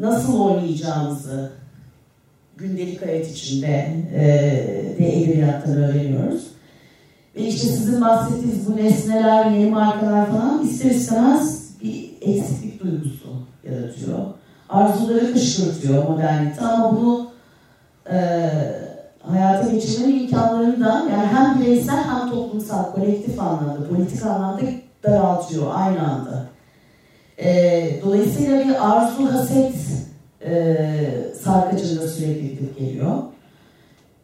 nasıl 0.00 0.40
oynayacağımızı 0.40 1.52
gündelik 2.56 3.06
hayat 3.06 3.30
içinde 3.30 3.96
e, 4.14 4.24
de 4.98 5.22
edebiyattan 5.22 5.76
öğreniyoruz. 5.76 6.46
Ve 7.36 7.40
işte 7.40 7.66
sizin 7.66 8.00
bahsettiğiniz 8.00 8.66
bu 8.66 8.76
nesneler, 8.76 9.50
yeni 9.50 9.70
markalar 9.70 10.26
falan 10.26 10.64
ister 10.64 10.90
istemez 10.90 11.70
bir 11.82 12.10
eksiklik 12.20 12.82
duygusu 12.82 13.28
yaratıyor 13.70 14.18
arzuları 14.68 15.32
kışkırtıyor 15.32 16.08
modernite 16.08 16.60
ama 16.60 16.96
bunu 16.96 17.30
e, 18.10 18.18
hayata 19.30 19.72
geçirmenin 19.72 20.20
imkanlarını 20.20 20.84
da 20.84 21.06
yani 21.12 21.26
hem 21.26 21.60
bireysel 21.60 22.04
hem 22.04 22.30
toplumsal, 22.30 22.92
kolektif 22.92 23.40
anlamda, 23.40 23.88
politik 23.88 24.26
anlamda 24.26 24.62
daraltıyor 25.04 25.66
aynı 25.74 26.10
anda. 26.10 26.46
E, 27.38 28.00
dolayısıyla 28.04 28.64
bir 28.64 28.90
arzu, 28.90 29.32
haset 29.32 29.74
e, 30.46 30.76
sarkacında 31.42 32.08
sürekli 32.08 32.50
gidip 32.50 32.78
geliyor. 32.78 33.22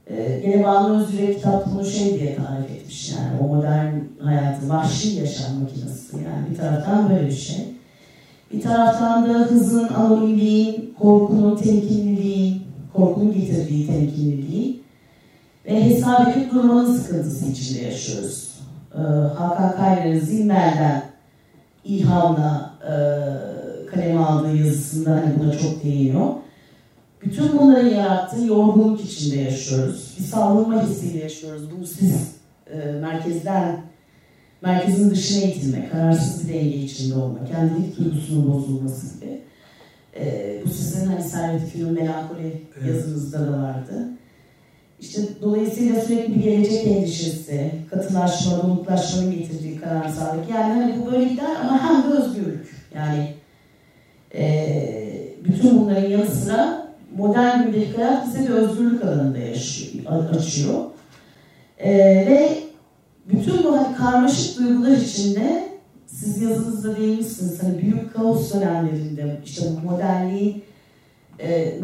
E, 0.07 0.40
gene 0.40 0.64
Banu 0.64 1.03
Özgür'e 1.03 1.34
kitap 1.34 1.66
bunu 1.66 1.84
şey 1.84 2.20
diye 2.20 2.36
tarif 2.36 2.70
etmiş 2.70 3.12
yani 3.12 3.40
o 3.42 3.55
modern 3.55 3.94
hayatı, 4.24 4.68
vahşi 4.68 5.09
yaşam 5.09 5.61
makinesi 5.62 6.16
yani 6.16 6.50
bir 6.50 6.57
taraftan 6.57 7.11
böyle 7.11 7.26
bir 7.26 7.32
şey. 7.32 7.64
Bir 8.53 8.61
taraftan 8.61 9.28
da 9.28 9.38
hızın, 9.38 9.88
anonimliğin, 9.88 10.94
korkunun, 11.00 11.57
temkinliliğin, 11.57 12.62
korkunun 12.92 13.32
getirdiği 13.32 13.86
temkinliliği 13.86 14.81
ve 15.66 15.84
hesap 15.84 16.36
edip 16.36 16.52
durmanın 16.52 16.96
sıkıntısı 16.96 17.50
içinde 17.50 17.80
yaşıyoruz. 17.84 18.48
Ee, 18.94 18.98
Hakan 19.38 19.76
Kayra'nın 19.76 20.20
Zimmer'den 20.20 21.02
ilhamla 21.84 22.74
e, 22.82 22.92
kaleme 23.90 24.20
aldığı 24.20 24.56
yazısında 24.56 25.10
hani 25.10 25.38
buna 25.38 25.58
çok 25.58 25.84
değiniyor. 25.84 26.28
Bütün 27.22 27.58
bunların 27.58 27.88
yarattığı 27.88 28.44
yorgunluk 28.44 29.00
içinde 29.00 29.36
yaşıyoruz. 29.36 30.16
Bir 30.18 30.24
savrulma 30.24 30.82
hissiyle 30.82 31.18
yaşıyoruz. 31.18 31.62
Bu 31.80 31.86
siz 31.86 32.36
e, 32.70 32.92
merkezden 32.92 33.80
merkezin 34.62 35.10
dışına 35.10 35.44
itilme, 35.44 35.88
kararsız 35.88 36.48
bir 36.48 36.54
denge 36.54 36.76
içinde 36.76 37.14
olma, 37.14 37.44
kendilik 37.44 37.98
duygusunun 37.98 38.54
bozulması 38.54 39.14
gibi. 39.14 39.40
E, 40.16 40.62
bu 40.66 40.70
sizin 40.70 41.06
hani 41.06 41.22
Servet 41.22 41.68
Fünun 41.68 41.92
Melankoli 41.92 42.62
evet. 42.80 42.94
yazınızda 42.94 43.52
da 43.52 43.62
vardı. 43.62 44.08
İşte 45.03 45.22
dolayısıyla 45.42 46.00
sürekli 46.00 46.34
bir 46.34 46.42
gelecek 46.42 46.86
endişesi, 46.86 47.70
katılaşma, 47.90 48.62
donuklaşmanın 48.62 49.32
getirdiği 49.32 49.80
karamsarlık. 49.80 50.50
Yani 50.50 50.82
hani 50.82 50.94
bu 51.00 51.12
böyle 51.12 51.24
gider 51.24 51.57
ama 51.61 51.82
hem 51.82 52.03
de 52.03 52.16
özgürlük. 52.16 52.74
Yani 52.94 53.34
e, 54.34 55.24
bütün 55.44 55.80
bunların 55.80 56.09
yanı 56.09 56.26
sıra 56.26 56.86
modern 57.16 57.62
gündelik 57.62 57.98
hayat 57.98 58.26
bize 58.26 58.48
bir 58.48 58.55
özgürlük 58.55 59.05
alanında 59.05 59.38
yaşıyor, 59.38 60.28
açıyor. 60.30 60.84
E, 61.78 61.92
ve 62.26 62.59
bütün 63.32 63.64
bu 63.64 63.76
hani 63.76 63.96
karmaşık 63.96 64.59
duygular 64.59 64.96
içinde 64.96 65.68
siz 66.07 66.42
yazınızda 66.42 66.96
değinmişsiniz 66.96 67.62
hani 67.62 67.82
büyük 67.82 68.14
kaos 68.14 68.55
dönemlerinde 68.55 69.40
işte 69.44 69.66
modernliği 69.84 70.62
e, 71.43 71.78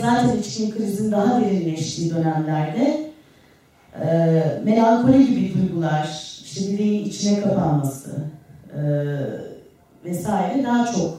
zaten 0.00 0.38
içkin 0.38 0.70
krizin 0.70 1.12
daha 1.12 1.40
derinleştiği 1.40 2.14
dönemlerde 2.14 3.10
e, 4.02 4.06
melankoli 4.64 5.26
gibi 5.26 5.54
duygular 5.54 6.30
işte 6.44 6.72
bireyin 6.72 7.04
içine 7.04 7.40
kapanması 7.40 8.10
e, 8.76 8.80
vesaire 10.04 10.64
daha 10.64 10.92
çok 10.92 11.18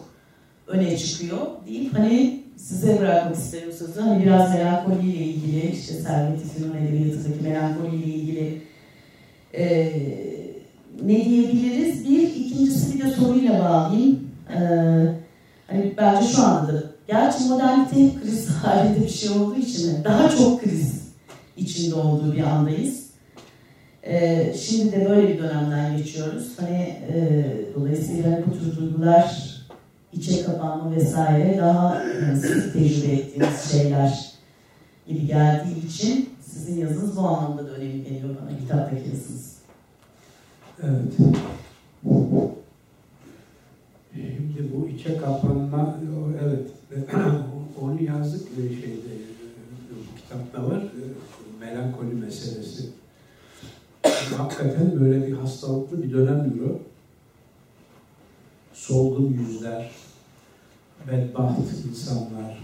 öne 0.67 0.97
çıkıyor 0.97 1.47
deyip 1.67 1.97
hani 1.97 2.43
size 2.57 2.99
bırakmak 2.99 3.35
isterim 3.35 3.71
sözü. 3.71 4.01
Hani 4.01 4.25
biraz 4.25 4.53
melankoliyle 4.53 5.25
ilgili 5.25 5.71
işte 5.71 5.93
Servet 5.93 6.45
İfün'ün 6.45 6.75
edebiyatındaki 6.75 7.43
melankoliyle 7.43 8.05
ilgili 8.05 8.61
e, 9.53 9.93
ne 11.03 11.25
diyebiliriz? 11.25 12.09
Bir, 12.09 12.23
ikincisi 12.23 12.95
bir 12.95 13.05
de 13.05 13.11
soruyla 13.11 13.59
bağlayayım. 13.59 14.29
E, 14.49 14.59
hani 15.67 15.93
bence 15.97 16.27
şu 16.27 16.43
anda 16.43 16.73
da, 16.73 16.90
gerçi 17.07 17.43
modernite 17.43 18.19
kriz 18.21 18.49
halinde 18.63 19.01
bir 19.01 19.09
şey 19.09 19.29
olduğu 19.29 19.55
için 19.55 20.03
daha 20.03 20.29
çok 20.29 20.63
kriz 20.63 21.01
içinde 21.57 21.95
olduğu 21.95 22.33
bir 22.33 22.43
andayız. 22.43 23.01
E, 24.03 24.53
şimdi 24.53 24.91
de 24.91 25.09
böyle 25.09 25.27
bir 25.27 25.39
dönemden 25.39 25.97
geçiyoruz. 25.97 26.51
Hani 26.59 26.97
e, 27.13 27.45
dolayısıyla 27.75 28.39
bu 28.47 28.59
tür 28.59 28.77
duygular, 28.77 29.51
içe 30.13 30.43
kapanma 30.43 30.95
vesaire 30.95 31.57
daha 31.57 32.03
e, 32.03 32.35
sık 32.35 32.73
tecrübe 32.73 33.13
ettiğimiz 33.13 33.71
şeyler 33.71 34.31
gibi 35.07 35.27
geldiği 35.27 35.87
için 35.87 36.29
sizin 36.41 36.81
yazınız 36.81 37.17
bu 37.17 37.21
anlamda 37.21 37.65
da 37.65 37.69
önemli 37.69 38.03
geliyor 38.03 38.35
bana 38.41 38.59
kitaptaki 38.59 39.09
yazınız. 39.09 39.55
Evet. 40.83 41.13
Şimdi 44.13 44.71
bu 44.75 44.87
içe 44.87 45.17
kapanma, 45.17 45.95
evet, 46.43 46.67
onu 47.81 48.03
yazdık 48.03 48.47
şeyde, 48.55 49.13
bu 49.89 50.17
kitapta 50.21 50.69
var, 50.69 50.83
melankoli 51.59 52.13
meselesi. 52.13 52.89
Hakikaten 54.37 54.99
böyle 54.99 55.27
bir 55.27 55.33
hastalıklı 55.33 56.03
bir 56.03 56.11
dönemdir 56.11 56.61
o. 56.61 56.79
Solgun 58.73 59.33
yüzler, 59.33 59.91
bedbaht 61.07 61.59
insanlar, 61.89 62.59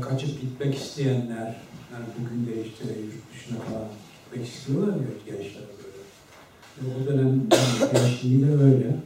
kaçıp 0.00 0.40
gitmek 0.40 0.74
isteyenler, 0.74 1.56
yani 1.92 2.04
bugün 2.18 2.46
de 2.46 2.66
işte 2.66 2.84
yurt 2.84 3.34
dışına 3.34 3.58
falan 3.58 3.88
gitmek 4.24 4.48
istiyorlar 4.48 4.94
ya 4.94 5.02
gençler 5.26 5.62
böyle. 5.78 6.94
O 6.94 7.06
dönem 7.06 7.46
gençliği 7.92 8.42
de 8.42 8.50
öyle. 8.50 8.96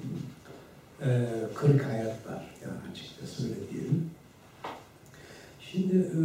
Ee, 1.04 1.26
kırık 1.54 1.84
hayatlar 1.84 2.50
yani 2.62 2.78
açıkçası 2.92 3.44
öyle 3.44 3.70
diyelim. 3.72 4.10
Şimdi 5.60 5.96
e, 5.96 6.22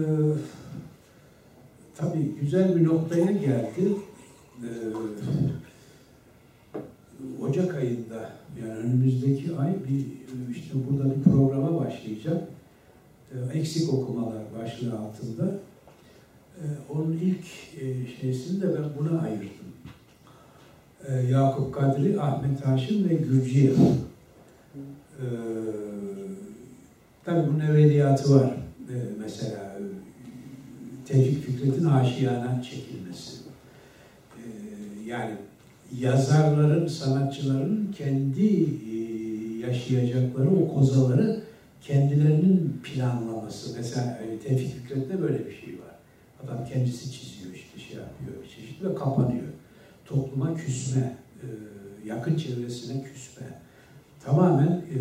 tabii 1.95 2.31
güzel 2.41 2.75
bir 2.75 2.83
noktaya 2.83 3.31
geldi. 3.31 3.95
E, 4.63 4.69
Ocak 7.41 7.75
ayında 7.75 8.31
yani 8.61 8.73
önümüzdeki 8.73 9.55
ay 9.57 9.73
bir 9.89 10.05
işte 10.57 10.73
burada 10.89 11.15
bir 11.15 11.23
programa 11.23 11.85
başlayacak. 11.85 12.47
E, 13.31 13.59
eksik 13.59 13.93
okumalar 13.93 14.43
başlığı 14.59 14.99
altında. 14.99 15.55
E, 16.55 16.63
onun 16.93 17.13
ilk 17.13 17.45
e, 17.81 18.07
şeysini 18.21 18.61
de 18.61 18.67
ben 18.73 18.89
buna 18.99 19.21
ayırdım. 19.21 19.49
E, 21.07 21.13
Yakup 21.13 21.73
Kadri, 21.73 22.21
Ahmet 22.21 22.65
Haşim 22.65 23.09
ve 23.09 23.13
Gürciye 23.13 23.73
ee, 25.19 25.25
tabii 27.25 27.47
bunun 27.47 27.59
evveliyatı 27.59 28.35
var. 28.35 28.55
Ee, 28.89 28.93
mesela 29.19 29.77
Tevfik 31.05 31.43
Fikret'in 31.43 31.85
aşiyana 31.85 32.63
çekilmesi. 32.63 33.37
Ee, 34.37 34.41
yani 35.05 35.35
yazarların, 35.99 36.87
sanatçıların 36.87 37.93
kendi 37.97 38.63
e, 38.63 38.95
yaşayacakları 39.67 40.49
o 40.49 40.73
kozaları 40.73 41.43
kendilerinin 41.81 42.81
planlaması. 42.83 43.77
Mesela 43.77 44.19
e, 44.23 44.39
Tevfik 44.39 44.73
Fikret'te 44.75 45.21
böyle 45.21 45.45
bir 45.45 45.55
şey 45.65 45.73
var. 45.73 45.95
Adam 46.43 46.65
kendisi 46.73 47.11
çiziyor 47.11 47.55
işte 47.55 47.79
şey 47.79 47.97
yapıyor 47.97 48.49
çeşitli 48.55 48.89
ve 48.89 48.95
kapanıyor. 48.95 49.43
Topluma 50.05 50.55
küsme, 50.55 51.15
e, 51.41 51.47
yakın 52.07 52.37
çevresine 52.37 53.03
küsme 53.03 53.47
tamamen 54.25 54.67
e, 54.67 54.97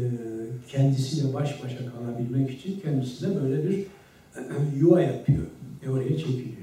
kendisiyle 0.68 1.34
baş 1.34 1.64
başa 1.64 1.78
kalabilmek 1.78 2.50
için 2.50 2.80
kendisine 2.80 3.42
böyle 3.42 3.68
bir 3.68 3.86
yuva 4.80 5.00
yapıyor 5.00 5.46
ve 5.82 5.90
oraya 5.90 6.18
çekiliyor. 6.18 6.54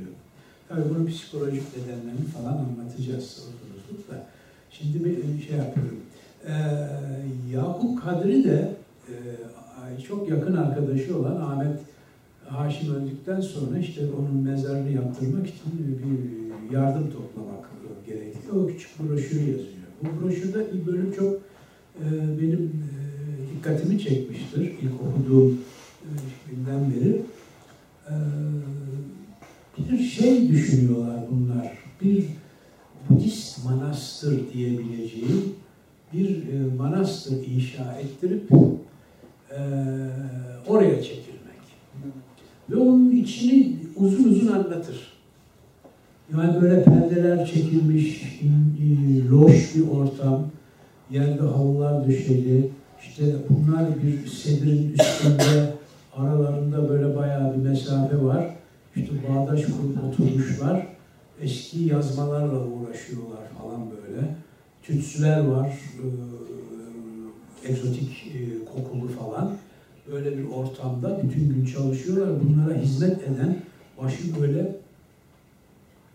Tabii 0.70 0.89
bunun 0.89 1.05
psikolojik 1.05 1.64
nedenlerini 1.78 2.26
falan 2.26 2.53
anlatacağız 2.53 3.28
sorunuzluk 3.28 4.12
da. 4.12 4.26
Şimdi 4.72 5.05
bir 5.05 5.47
şey 5.47 5.57
yapıyorum. 5.57 5.99
Ee, 6.47 6.51
Yakup 7.53 8.03
Kadri 8.03 8.43
de 8.43 8.76
e, 9.07 10.01
çok 10.01 10.30
yakın 10.30 10.55
arkadaşı 10.55 11.18
olan 11.18 11.36
Ahmet 11.36 11.80
Haşim 12.45 12.95
öldükten 12.95 13.41
sonra 13.41 13.80
işte 13.80 14.01
onun 14.20 14.43
mezarını 14.43 14.91
yaptırmak 14.91 15.47
için 15.47 15.99
bir 16.03 16.76
yardım 16.76 17.12
toplamak 17.12 17.70
gerekiyor. 18.05 18.55
O 18.55 18.68
küçük 18.68 18.99
broşürü 18.99 19.39
yazıyor. 19.39 19.88
Bu 20.01 20.24
broşürde 20.24 20.74
bir 20.74 20.86
bölüm 20.86 21.14
çok 21.14 21.41
benim 22.41 22.61
e, 22.61 23.55
dikkatimi 23.55 23.99
çekmiştir 23.99 24.61
ilk 24.61 25.01
okuduğum 25.01 25.61
e, 26.01 26.09
günden 26.49 26.93
beri. 26.93 27.21
Ee, 28.09 28.13
bir 29.91 29.99
şey 29.99 30.49
düşünüyorlar 30.49 31.19
bunlar. 31.31 31.77
Bir 32.01 32.25
Budist 33.09 33.65
manastır 33.65 34.53
diyebileceğim 34.53 35.53
bir 36.13 36.29
e, 36.29 36.75
manastır 36.77 37.47
inşa 37.47 37.93
ettirip 37.93 38.51
oraya 40.67 41.01
çekilmek. 41.01 41.61
Ve 42.69 42.75
onun 42.75 43.11
içini 43.11 43.75
uzun 43.95 44.23
uzun 44.23 44.47
anlatır. 44.47 45.11
Yani 46.33 46.61
böyle 46.61 46.83
perdeler 46.83 47.45
çekilmiş, 47.45 48.23
loş 49.31 49.75
bir 49.75 49.87
ortam, 49.87 50.47
yerde 51.12 51.41
halılar 51.41 52.07
döşeli. 52.07 52.70
İşte 53.01 53.24
bunlar 53.49 54.03
bir 54.03 54.28
sedirin 54.28 54.93
üstünde 54.93 55.74
aralarında 56.16 56.89
böyle 56.89 57.16
bayağı 57.16 57.53
bir 57.53 57.70
mesafe 57.70 58.24
var. 58.24 58.55
İşte 58.95 59.12
bağdaş 59.30 59.66
kurup 59.66 60.03
oturmuşlar. 60.03 60.88
Eski 61.41 61.80
yazmalarla 61.80 62.68
uğraşıyorlar 62.68 63.39
falan 63.59 63.82
böyle. 63.91 64.36
Tütsüler 64.84 65.39
var, 65.39 65.68
e, 65.68 66.05
egzotik 67.70 68.32
e, 68.36 68.66
kokulu 68.66 69.07
falan. 69.07 69.53
Böyle 70.12 70.38
bir 70.38 70.45
ortamda 70.45 71.22
bütün 71.24 71.49
gün 71.49 71.66
çalışıyorlar. 71.66 72.39
Bunlara 72.43 72.82
hizmet 72.82 73.24
eden, 73.24 73.57
başı 74.01 74.41
böyle 74.41 74.76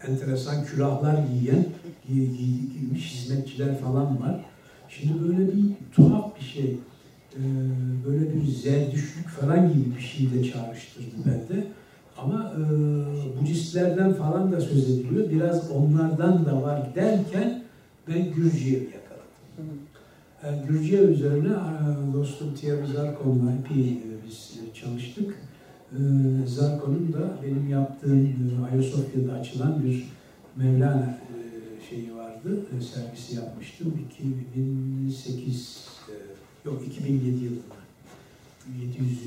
enteresan 0.08 0.64
külahlar 0.64 1.12
giyen, 1.12 1.66
giy, 2.08 2.26
giy, 2.26 2.72
giymiş 2.72 3.14
hizmetçiler 3.14 3.78
falan 3.78 4.20
var. 4.20 4.44
Şimdi 4.88 5.28
böyle 5.28 5.46
bir 5.46 5.64
tuhaf 5.94 6.40
bir 6.40 6.44
şey, 6.44 6.76
e, 7.34 7.42
böyle 8.06 8.34
bir 8.34 8.46
zerdüşlük 8.46 9.28
falan 9.28 9.72
gibi 9.72 9.96
bir 9.96 10.02
şey 10.02 10.32
de 10.32 10.44
çağrıştırdı 10.44 11.16
bende. 11.26 11.66
Ama 12.18 12.52
e, 12.56 12.60
Budistlerden 13.40 14.12
falan 14.12 14.52
da 14.52 14.60
söz 14.60 14.90
ediliyor. 14.90 15.30
Biraz 15.30 15.70
onlardan 15.70 16.46
da 16.46 16.62
var 16.62 16.94
derken 16.94 17.62
ben 18.08 18.32
Gürciye 18.32 18.80
yakaladım. 18.80 19.78
E, 20.42 20.66
Gürciye 20.68 21.00
üzerine 21.00 21.48
e, 21.48 22.12
dostum 22.12 22.54
Thierry 22.54 22.86
Zarkon'la 22.86 23.52
epey 23.52 23.92
e, 23.92 24.26
biz 24.26 24.60
çalıştık. 24.74 25.34
Zarkon'un 26.46 27.12
da 27.12 27.36
benim 27.42 27.68
yaptığım 27.68 28.66
Ayasofya'da 28.72 29.32
açılan 29.32 29.84
bir 29.84 30.06
Mevlana 30.56 31.18
e, 32.50 32.80
sergisi 32.80 33.36
yapmıştım. 33.36 34.06
2008, 34.10 35.88
e, 36.08 36.14
yok 36.68 36.82
2007 36.86 37.44
yılında. 37.44 37.76
700. 38.82 39.18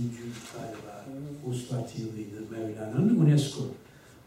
galiba 0.53 1.05
Uluslararası 1.45 2.01
yılıydı 2.01 2.35
Mevlana'nın 2.51 3.19
UNESCO 3.19 3.61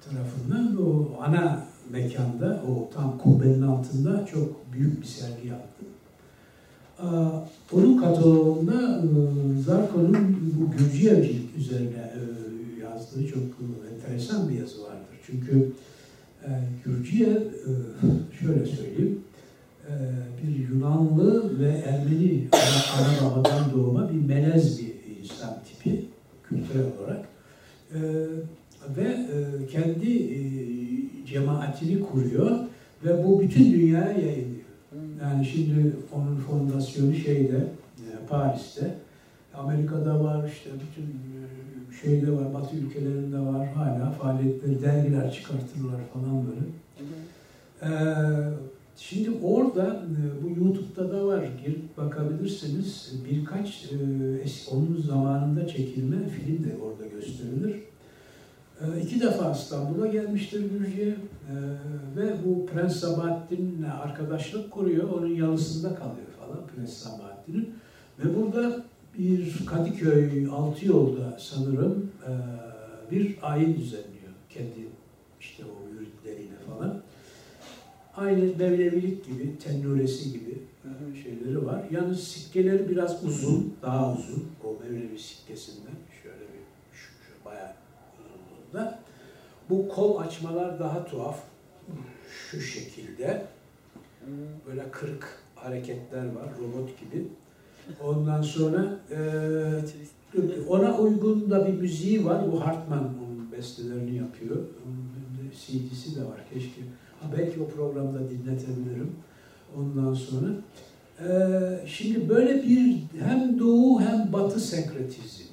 tarafından 0.05 0.86
o 0.86 1.22
ana 1.22 1.66
mekanda, 1.90 2.62
o 2.68 2.90
tam 2.95 3.18
kubbenin 3.18 3.62
altında 3.62 4.26
çok 4.26 4.72
büyük 4.72 5.01
bir 5.01 5.07
sergi 5.07 5.49
yaptım. 5.49 5.88
Onun 7.72 7.99
kataloğunda 7.99 9.03
e, 9.03 9.62
Zarko'nun 9.62 10.36
bu 10.61 10.76
Gürciyevcilik 10.76 11.57
üzerine 11.59 12.12
yazdığı 12.82 13.26
çok 13.28 13.43
enteresan 13.95 14.49
bir 14.49 14.55
yazı 14.55 14.82
vardır. 14.82 15.18
Çünkü 15.26 15.59
e, 15.59 15.91
Gürcü'ye 16.84 17.28
e, 17.30 17.70
şöyle 18.40 18.66
söyleyeyim, 18.66 19.20
e, 19.88 19.93
bir 20.43 20.68
Yunanlı 20.68 21.59
ve 21.61 21.68
Ermeni 21.68 22.49
ana, 22.53 23.05
ana 23.07 23.30
babadan 23.30 23.72
doğma 23.74 24.11
bir 24.11 24.20
melez 24.28 24.78
bir 24.80 24.93
insan 25.20 25.59
tipi 25.64 26.05
kültürel 26.49 26.84
olarak 27.01 27.24
e, 27.95 27.99
ve 28.97 29.09
e, 29.09 29.66
kendi 29.66 30.28
cemaatini 31.26 32.01
kuruyor 32.01 32.59
ve 33.05 33.24
bu 33.24 33.40
bütün 33.40 33.72
dünyaya 33.72 34.12
yayılıyor. 34.12 34.62
Yani 35.22 35.47
şimdi 35.47 35.97
onun 36.12 36.36
fondasyonu 36.36 37.14
şeyde, 37.14 37.66
Paris'te, 38.28 38.95
Amerika'da 39.55 40.24
var, 40.24 40.49
işte 40.49 40.70
bütün 40.74 41.05
şeyde 42.01 42.32
var, 42.32 42.55
Batı 42.55 42.76
ülkelerinde 42.76 43.38
var 43.38 43.68
hala 43.72 44.11
faaliyetleri, 44.11 44.82
dergiler 44.82 45.32
çıkartırlar 45.32 46.01
falan 46.12 46.47
böyle. 46.47 46.66
Ee, 47.82 48.53
şimdi 48.97 49.30
orada 49.43 49.86
e, 49.86 50.43
bu 50.43 50.64
YouTube'da 50.64 51.12
da 51.12 51.26
var, 51.26 51.45
girip 51.64 51.97
bakabilirsiniz. 51.97 53.14
Birkaç 53.30 53.93
e, 53.93 53.97
onun 54.70 55.03
zamanında 55.07 55.66
çekilme 55.66 56.28
film 56.28 56.64
de 56.64 56.76
orada 56.82 57.07
gösterilir. 57.07 57.76
E, 58.80 59.01
iki 59.01 59.20
defa 59.20 59.53
İstanbul'a 59.53 60.07
gelmiştir 60.07 60.70
Gürcü 60.70 61.16
e, 61.51 61.55
ve 62.16 62.34
bu 62.47 62.66
Prens 62.66 62.97
Sabahattin'le 62.97 63.90
arkadaşlık 64.03 64.70
kuruyor. 64.70 65.09
Onun 65.11 65.34
yalısında 65.34 65.88
kalıyor 65.88 66.26
falan 66.40 66.66
Prens 66.66 66.93
Sabahattin'in. 66.93 67.74
Ve 68.18 68.36
burada 68.36 68.84
bir 69.18 69.66
Kadıköy 69.66 70.46
altı 70.46 70.86
yolda 70.86 71.38
sanırım 71.40 72.10
e, 72.26 72.30
bir 73.10 73.36
ayin 73.42 73.76
düzenliyor. 73.76 74.32
Kendi 74.50 74.88
işte 75.40 75.62
o 75.64 75.94
müritleriyle 75.94 76.56
falan. 76.68 77.02
Aynı 78.16 78.56
Mevlevilik 78.56 79.26
gibi, 79.26 79.58
Tennuresi 79.58 80.32
gibi 80.32 80.58
şeyleri 81.22 81.66
var. 81.66 81.82
Yalnız 81.90 82.24
sikkeleri 82.28 82.88
biraz 82.88 83.24
uzun, 83.24 83.76
daha 83.82 84.12
uzun. 84.12 84.48
O 84.64 84.76
Mevlevi 84.82 85.18
sikkesinden 85.18 85.94
şöyle 86.22 86.40
bir 86.40 86.62
şu, 86.92 87.08
şu 87.08 87.44
bayağı 87.44 87.72
uzunluğunda. 88.20 88.98
Bu 89.70 89.88
kol 89.88 90.20
açmalar 90.20 90.78
daha 90.78 91.04
tuhaf. 91.04 91.42
Şu 92.50 92.60
şekilde. 92.60 93.46
Böyle 94.66 94.90
kırık 94.90 95.42
hareketler 95.54 96.24
var, 96.26 96.48
robot 96.60 97.00
gibi. 97.00 97.26
Ondan 98.05 98.43
sonra 98.43 98.97
e, 99.11 99.18
ona 100.68 100.99
uygun 100.99 101.51
da 101.51 101.66
bir 101.66 101.72
müziği 101.72 102.24
var. 102.24 102.53
Bu 102.53 102.66
Hartman 102.66 103.01
onun 103.05 103.53
bestelerini 103.53 104.16
yapıyor. 104.16 104.57
CD'si 105.55 106.16
de 106.16 106.20
var 106.20 106.41
keşke. 106.53 106.80
Ha, 107.20 107.28
belki 107.39 107.61
o 107.61 107.68
programda 107.68 108.18
dinletebilirim. 108.30 109.16
Ondan 109.78 110.14
sonra 110.14 110.49
e, 111.20 111.87
şimdi 111.87 112.28
böyle 112.28 112.62
bir 112.62 113.03
hem 113.20 113.59
doğu 113.59 114.01
hem 114.01 114.33
batı 114.33 114.61
senkretizmi, 114.61 115.47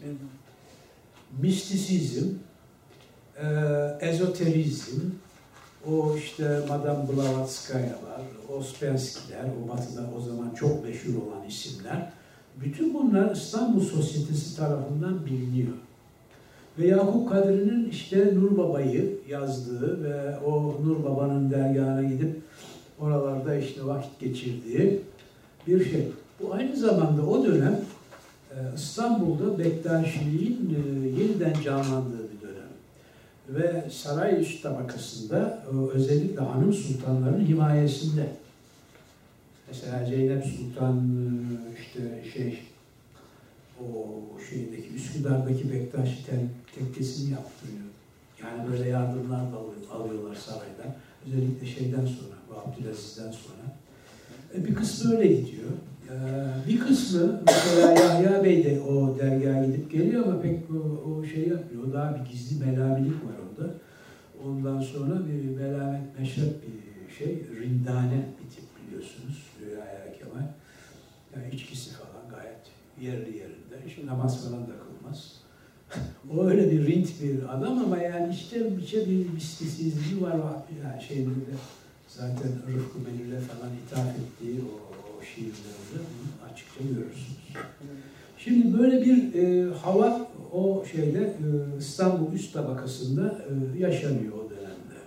mistisizm, 1.42 2.28
e, 3.42 3.48
ezoterizm, 4.02 5.02
o 5.88 6.16
işte 6.18 6.60
Madame 6.70 7.08
Blavatskaya 7.10 7.94
var, 7.94 8.22
Ospensky'ler, 8.58 9.46
o 9.66 9.70
batıda 9.70 10.10
o 10.18 10.22
zaman 10.22 10.50
çok 10.60 10.84
meşhur 10.84 11.14
olan 11.14 11.48
isimler. 11.48 12.12
Bütün 12.64 12.94
bunlar 12.94 13.36
İstanbul 13.36 13.82
Sosyetesi 13.82 14.58
tarafından 14.58 15.26
biliniyor. 15.26 15.74
Ve 16.80 16.88
Yakup 16.88 17.30
Kadri'nin 17.30 17.90
işte 17.90 18.36
Nur 18.36 18.58
Baba'yı 18.58 19.18
yazdığı 19.30 20.04
ve 20.04 20.38
o 20.46 20.76
Nur 20.86 21.04
Baba'nın 21.04 21.52
dergahına 21.52 22.04
gidip 22.04 22.42
oralarda 23.00 23.56
işte 23.56 23.86
vakit 23.86 24.20
geçirdiği 24.20 25.02
bir 25.68 25.86
şey. 25.86 26.08
Bu 26.40 26.54
aynı 26.54 26.76
zamanda 26.76 27.26
o 27.26 27.46
dönem 27.46 27.80
e, 28.52 28.58
İstanbul'da 28.76 29.60
Bektaşiliğin 29.60 30.76
e, 30.76 31.08
yeniden 31.22 31.54
canlandığı 31.64 32.24
bir 32.32 32.42
dönem. 32.42 32.70
Ve 33.50 33.90
saray 33.92 34.42
üst 34.42 34.64
tabakasında 34.64 35.64
özellikle 35.94 36.42
hanım 36.42 36.74
sultanların 36.74 37.46
himayesinde. 37.46 38.28
Mesela 39.70 40.06
Zeynep 40.06 40.46
Sultan 40.46 40.98
e, 40.98 41.82
işte 41.82 42.32
şey 42.34 42.60
o 43.82 44.20
şeydeki 44.50 44.94
Üsküdar'daki 44.96 45.72
Bektaşi 45.74 46.18
tekkesini 46.76 47.32
yaptırıyor. 47.32 47.86
Yani 48.44 48.72
böyle 48.72 48.90
yardımlar 48.90 49.42
da 49.52 49.58
alıyorlar 49.96 50.36
saraydan. 50.36 50.96
Özellikle 51.28 51.68
şeyden 51.68 52.06
sonra, 52.06 52.36
bu 52.50 52.54
Abdülaziz'den 52.56 53.32
sonra. 53.32 53.66
E, 54.56 54.66
bir 54.66 54.76
kısmı 54.76 55.18
öyle 55.18 55.28
gidiyor. 55.28 55.70
E, 56.10 56.16
bir 56.68 56.80
kısmı 56.80 57.42
mesela 57.48 57.92
Yahya 57.92 58.44
Bey 58.44 58.64
de 58.64 58.82
o 58.82 59.20
dergaha 59.20 59.66
gidip 59.66 59.92
geliyor 59.92 60.26
ama 60.26 60.42
pek 60.42 60.60
o, 60.72 61.10
o 61.10 61.26
şey 61.26 61.48
yapmıyor. 61.48 61.88
O 61.88 61.94
daha 61.94 62.16
bir 62.16 62.32
gizli 62.32 62.66
melamilik 62.66 63.14
var 63.14 63.36
onda. 63.50 63.74
Ondan 64.46 64.82
sonra 64.82 65.22
bir 65.28 65.50
melamet 65.56 66.20
meşrep 66.20 66.54
bir 66.64 67.16
şey, 67.18 67.44
rindane 67.62 68.26
bir 68.40 68.56
tip 68.56 68.64
biliyorsunuz. 68.88 69.50
Yahya 69.72 70.18
Kemal. 70.20 70.42
Yani 70.42 71.29
içkisi 71.54 71.90
falan 71.92 72.30
gayet 72.30 72.60
yerli 73.02 73.38
yerinde. 73.38 73.94
Şimdi 73.96 74.08
namaz 74.08 74.44
falan 74.46 74.62
da 74.62 74.72
kılmaz. 74.72 75.34
o 76.38 76.46
öyle 76.46 76.72
bir 76.72 76.88
rint 76.88 77.10
bir 77.24 77.56
adam 77.58 77.78
ama 77.78 77.98
yani 77.98 78.34
işte 78.34 78.78
bir 78.78 78.88
şey 78.88 79.10
bir 79.10 79.30
mistisizliği 79.30 80.22
var. 80.22 80.36
Yani 80.86 81.04
şeylerinde 81.08 81.52
zaten 82.08 82.52
Rıfkı 82.76 83.00
Belir'le 83.06 83.40
falan 83.40 83.72
ithaf 83.86 84.08
ettiği 84.08 84.62
o, 84.62 84.74
o 85.20 85.24
şiirlerinde 85.24 85.94
bunu 85.94 86.52
açıkça. 86.52 86.80
Şimdi 88.38 88.80
böyle 88.80 89.02
bir 89.02 89.34
e, 89.34 89.74
hava 89.74 90.28
o 90.54 90.86
şeyde 90.92 91.20
e, 91.20 91.78
İstanbul 91.80 92.34
üst 92.34 92.54
tabakasında 92.54 93.42
e, 93.78 93.80
yaşanıyor 93.80 94.34
o 94.34 94.50
dönemde. 94.50 95.00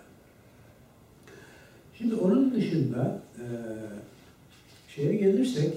Şimdi 1.99 2.15
onun 2.15 2.55
dışında 2.55 3.21
e, 3.39 3.45
şeye 4.89 5.15
gelirsek 5.15 5.73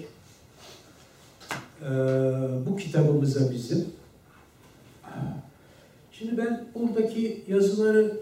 bu 2.66 2.78
kitabımıza 2.78 3.52
bizim 3.52 3.86
Şimdi 6.20 6.38
ben 6.38 6.66
buradaki 6.76 7.44
yazıları 7.48 8.18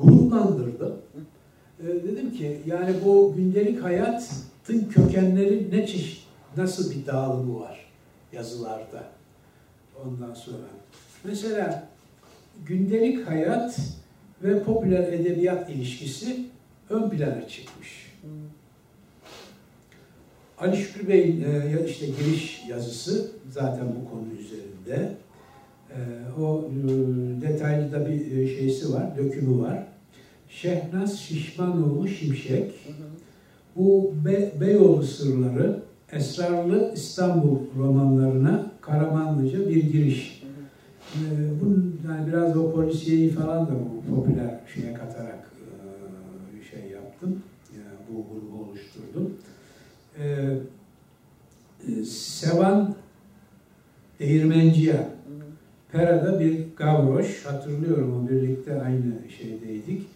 gruplandırdım. 0.00 0.96
E, 1.80 1.86
dedim 1.86 2.32
ki 2.36 2.60
yani 2.66 2.94
bu 3.04 3.34
gündelik 3.36 3.82
hayatın 3.82 4.88
kökenleri 4.90 5.70
ne 5.72 5.86
çeşit, 5.86 6.24
nasıl 6.56 6.90
bir 6.90 7.06
dağılımı 7.06 7.60
var 7.60 7.86
yazılarda. 8.32 9.08
Ondan 10.04 10.34
sonra 10.34 10.66
mesela 11.24 11.88
gündelik 12.66 13.28
hayat 13.28 13.80
ve 14.42 14.62
popüler 14.62 15.12
edebiyat 15.12 15.70
ilişkisi 15.70 16.46
ön 16.90 17.10
plana 17.10 17.48
çıkmış. 17.48 18.03
Ali 20.58 20.76
Şükrü 20.76 21.08
Bey'in 21.08 21.42
e, 21.42 21.84
işte 21.88 22.06
giriş 22.06 22.64
yazısı 22.68 23.30
zaten 23.50 23.86
bu 23.86 24.10
konu 24.10 24.26
üzerinde. 24.40 25.12
E, 25.90 25.98
o 26.40 26.70
e, 26.70 26.90
detaylı 27.40 27.92
da 27.92 28.10
bir 28.10 28.48
şeysi 28.56 28.92
var, 28.92 29.16
dökümü 29.16 29.62
var. 29.62 29.86
Şehnaz 30.48 31.18
Şişmanoğlu 31.18 32.08
Şimşek, 32.08 32.72
bu 33.76 34.14
Be 34.24 34.52
Beyoğlu 34.60 35.02
Sırları, 35.02 35.82
Esrarlı 36.12 36.92
İstanbul 36.94 37.58
romanlarına 37.78 38.70
Karamanlıca 38.80 39.68
bir 39.68 39.92
giriş. 39.92 40.42
Ee, 41.14 41.20
bunun 41.60 42.00
yani 42.08 42.26
biraz 42.26 42.56
o 42.56 42.72
polisiyeyi 42.72 43.30
falan 43.30 43.66
da 43.66 43.72
bu 43.72 44.14
popüler 44.14 44.60
şeye 44.74 44.94
katarak 44.94 45.50
e, 46.58 46.64
şey 46.70 46.90
yaptım. 46.90 47.42
Yani 47.76 47.98
bu 48.08 48.14
grubu 48.14 48.64
oluşturdum. 48.64 49.34
Ee, 50.18 52.04
Sevan 52.04 52.94
Değirmenciya 54.20 55.08
Pera'da 55.92 56.40
bir 56.40 56.76
gavroş, 56.76 57.44
hatırlıyorum 57.44 58.28
birlikte 58.28 58.82
aynı 58.82 59.30
şeydeydik. 59.38 60.06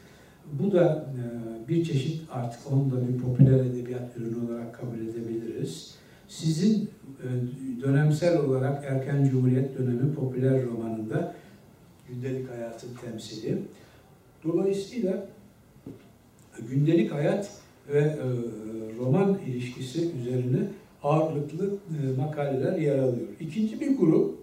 Bu 0.53 0.73
da 0.73 1.07
e, 1.15 1.69
bir 1.69 1.85
çeşit 1.85 2.23
artık 2.33 2.73
onu 2.73 2.91
da 2.91 3.09
bir 3.09 3.23
popüler 3.23 3.61
edebiyat 3.65 4.17
ürünü 4.17 4.47
olarak 4.47 4.75
kabul 4.75 4.99
edebiliriz. 4.99 5.95
Sizin 6.29 6.91
e, 7.23 7.27
dönemsel 7.83 8.39
olarak 8.39 8.85
erken 8.85 9.25
Cumhuriyet 9.25 9.79
dönemi 9.79 10.15
popüler 10.15 10.67
romanında 10.67 11.35
gündelik 12.09 12.51
hayatın 12.51 12.89
temsili. 13.05 13.59
Dolayısıyla 14.45 15.27
gündelik 16.71 17.13
hayat 17.13 17.51
ve 17.93 17.99
e, 17.99 18.17
roman 18.99 19.39
ilişkisi 19.47 20.11
üzerine 20.21 20.69
ağırlıklı 21.03 21.79
makaleler 22.19 22.79
yer 22.79 22.99
alıyor. 22.99 23.29
İkinci 23.41 23.81
bir 23.81 23.97
grup 23.97 24.39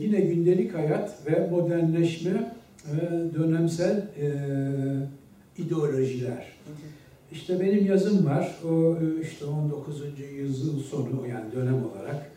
yine 0.00 0.20
gündelik 0.20 0.74
hayat 0.74 1.26
ve 1.26 1.50
modernleşme 1.50 2.56
dönemsel 3.34 3.96
e, 3.96 4.28
ideolojiler. 5.58 6.46
İşte 7.32 7.60
benim 7.60 7.86
yazım 7.86 8.26
var. 8.26 8.58
O 8.68 8.96
işte 9.22 9.44
19. 9.44 10.02
yüzyıl 10.38 10.80
sonu 10.80 11.26
yani 11.28 11.52
dönem 11.52 11.84
olarak 11.84 12.30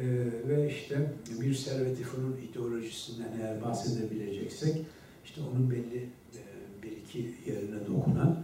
e, 0.00 0.04
ve 0.48 0.68
işte 0.68 1.12
bir 1.40 1.54
servet 1.54 1.96
Fünun 1.96 2.36
ideolojisinden 2.50 3.28
eğer 3.40 3.62
bahsedebileceksek 3.62 4.76
işte 5.24 5.40
onun 5.40 5.70
belli 5.70 5.98
e, 6.34 6.42
bir 6.82 6.90
iki 6.90 7.18
yerine 7.18 7.86
dokunan 7.88 8.38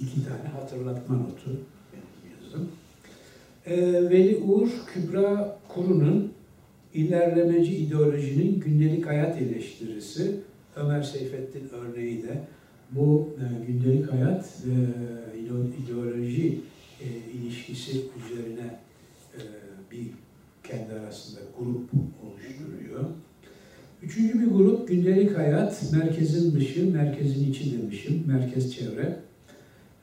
iki 0.00 0.24
tane 0.24 0.48
hatırlatma 0.48 1.16
notu 1.16 1.50
benim 1.92 2.34
yazım. 2.34 2.68
E, 3.66 3.76
Veli 4.10 4.36
Uğur 4.36 4.68
Kübra 4.94 5.58
Kuru'nun 5.68 6.32
ilerlemeci 6.94 7.76
ideolojinin 7.76 8.60
gündelik 8.60 9.06
hayat 9.06 9.42
eleştirisi 9.42 10.36
Ömer 10.76 11.02
Seyfettin 11.02 11.68
örneği 11.68 12.22
de 12.22 12.40
bu 12.90 13.28
e, 13.38 13.66
gündelik 13.66 14.12
hayat 14.12 14.44
e, 14.44 14.74
ideoloji 15.84 16.60
e, 17.00 17.06
ilişkisi 17.38 17.90
üzerine 17.92 18.78
e, 19.34 19.40
bir 19.92 20.06
kendi 20.64 20.92
arasında 21.00 21.40
grup 21.58 21.90
oluşturuyor. 22.22 23.04
Üçüncü 24.02 24.40
bir 24.40 24.46
grup 24.46 24.88
gündelik 24.88 25.38
hayat, 25.38 25.92
merkezin 25.92 26.54
dışı, 26.54 26.92
merkezin 26.92 27.50
içi 27.50 27.78
demişim, 27.78 28.24
merkez 28.26 28.74
çevre. 28.74 29.16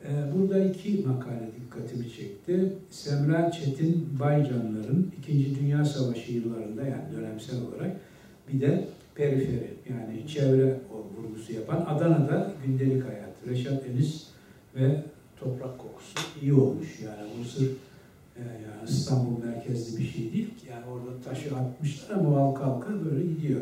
Ee, 0.06 0.38
burada 0.38 0.66
iki 0.66 1.08
makale 1.08 1.50
dikkatimi 1.56 2.10
çekti. 2.12 2.74
Semra 2.90 3.52
Çetin 3.52 4.10
Baycanların 4.20 5.12
İkinci 5.20 5.60
Dünya 5.60 5.86
Savaşı 5.86 6.32
yıllarında 6.34 6.82
yani 6.82 7.04
dönemsel 7.18 7.56
olarak 7.62 7.98
bir 8.54 8.62
de 8.62 8.88
periferi 9.16 9.74
yani 9.90 10.28
çevre 10.28 10.80
vurgusu 11.18 11.54
yapan 11.54 11.86
Adana'da 11.88 12.54
gündelik 12.66 13.04
hayat. 13.04 13.32
Reşat 13.48 13.86
Enis 13.86 14.28
ve 14.76 15.04
toprak 15.40 15.80
kokusu 15.80 16.20
iyi 16.42 16.54
olmuş 16.54 17.00
yani 17.00 17.30
bu 17.40 17.44
sırf 17.46 17.72
e, 18.38 18.42
yani 18.42 18.90
İstanbul 18.90 19.46
merkezli 19.46 20.00
bir 20.00 20.08
şey 20.08 20.34
değil. 20.34 20.50
Yani 20.70 20.86
orada 20.86 21.22
taşı 21.30 21.56
atmışlar 21.56 22.16
ama 22.16 22.36
halka 22.38 22.66
halka 22.66 23.06
böyle 23.06 23.26
gidiyor. 23.26 23.62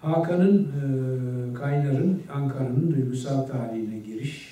Hakan'ın, 0.00 0.58
e, 0.58 1.54
Kaynar'ın, 1.54 2.22
Ankara'nın 2.32 2.90
duygusal 2.94 3.46
tarihine 3.46 3.98
giriş, 3.98 4.51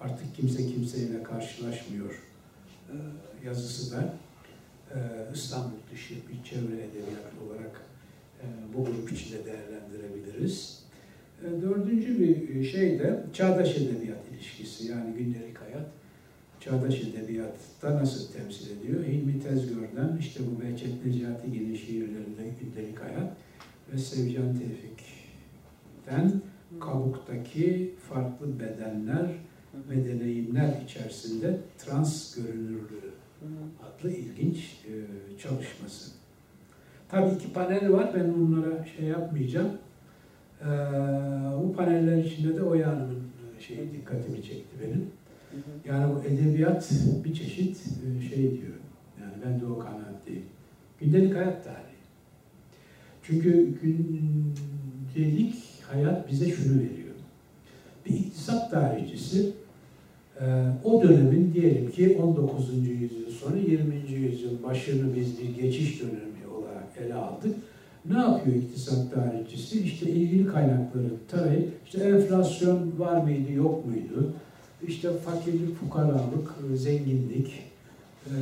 artık 0.00 0.36
kimse 0.36 0.66
kimseyle 0.66 1.22
karşılaşmıyor 1.22 2.22
e, 2.88 2.94
yazısı 3.46 3.96
da 3.96 4.14
e, 4.94 4.98
İstanbul 5.34 5.76
dışı 5.92 6.14
bir 6.14 6.50
çevre 6.50 6.74
edebiyatı 6.74 7.36
olarak 7.46 7.80
e, 8.42 8.44
bu 8.74 8.84
grup 8.84 9.12
içinde 9.12 9.38
değerlendirebiliriz. 9.44 10.82
E, 11.42 11.62
dördüncü 11.62 12.20
bir 12.20 12.64
şey 12.64 12.98
de 12.98 13.24
çağdaş 13.32 13.76
edebiyat 13.76 14.20
ilişkisi 14.34 14.86
yani 14.86 15.14
gündelik 15.14 15.58
hayat 15.58 15.86
çağdaş 16.60 17.00
edebiyatta 17.00 17.96
nasıl 17.96 18.32
temsil 18.32 18.70
ediyor? 18.70 19.04
Hilmi 19.04 19.42
Tezgör'den 19.42 20.16
işte 20.20 20.40
bu 20.46 20.62
Behçet 20.62 21.06
Necatigil'in 21.06 21.76
şiirlerinde 21.76 22.42
gündelik 22.60 23.00
hayat 23.00 23.36
ve 23.92 23.98
Sevcan 23.98 24.54
Tevfik'ten 24.54 26.32
kabuktaki 26.80 27.94
farklı 28.08 28.60
bedenler 28.60 29.26
ve 29.90 30.04
deneyimler 30.04 30.82
içerisinde 30.84 31.60
trans 31.78 32.34
görünürlüğü 32.34 33.12
adlı 33.82 34.10
ilginç 34.10 34.56
e, 34.58 34.92
çalışması. 35.38 36.10
Tabii 37.08 37.34
iki 37.34 37.52
panel 37.52 37.92
var, 37.92 38.10
ben 38.14 38.28
onlara 38.28 38.84
şey 38.96 39.06
yapmayacağım. 39.06 39.70
Ee, 40.60 40.66
bu 41.62 41.72
paneller 41.76 42.24
içinde 42.24 42.56
de 42.56 42.62
Oya 42.62 42.88
Hanım'ın 42.88 43.22
e, 43.58 43.62
şeyi 43.62 43.92
dikkatimi 43.92 44.42
çekti 44.42 44.76
benim. 44.84 45.06
Yani 45.84 46.14
bu 46.14 46.22
edebiyat 46.22 46.90
bir 47.24 47.34
çeşit 47.34 47.76
e, 47.76 48.28
şey 48.28 48.38
diyor. 48.38 48.76
Yani 49.20 49.32
ben 49.46 49.60
de 49.60 49.66
o 49.66 49.78
kanaatteyim. 49.78 50.42
Gündelik 51.00 51.34
hayat 51.34 51.64
tarihi. 51.64 51.96
Çünkü 53.22 53.74
gündelik 53.82 55.54
hayat 55.90 56.30
bize 56.30 56.50
şunu 56.50 56.78
veriyor. 56.78 57.14
Bir 58.06 58.14
iktisat 58.14 58.70
tarihçisi 58.70 59.40
e, 59.48 59.52
o 60.84 61.02
dönemin 61.02 61.52
diyelim 61.54 61.90
ki 61.90 62.18
19. 62.22 62.68
yüzyıl 62.88 63.30
sonu 63.30 63.58
20. 63.58 63.94
yüzyıl 64.10 64.62
başını 64.62 65.16
biz 65.16 65.38
bir 65.38 65.62
geçiş 65.62 66.00
dönemi 66.02 66.56
olarak 66.58 67.06
ele 67.06 67.14
aldık. 67.14 67.54
Ne 68.10 68.18
yapıyor 68.18 68.56
iktisat 68.56 69.14
tarihçisi? 69.14 69.80
İşte 69.80 70.10
ilgili 70.10 70.46
kaynakları 70.46 71.08
tarayıp, 71.30 71.68
işte 71.86 71.98
enflasyon 71.98 72.92
var 72.98 73.22
mıydı, 73.22 73.52
yok 73.52 73.86
muydu? 73.86 74.32
İşte 74.88 75.08
fakirlik, 75.12 75.76
fukaralık, 75.80 76.54
zenginlik, 76.74 77.52
e, 78.26 78.34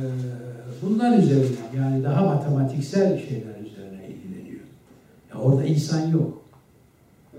bunlar 0.81 1.17
üzerine 1.17 1.55
yani 1.77 2.03
daha 2.03 2.25
matematiksel 2.25 3.21
şeyler 3.29 3.59
üzerine 3.65 4.07
ilgileniyor. 4.07 4.61
Ya 5.33 5.39
orada 5.39 5.65
insan 5.65 6.07
yok. 6.07 6.41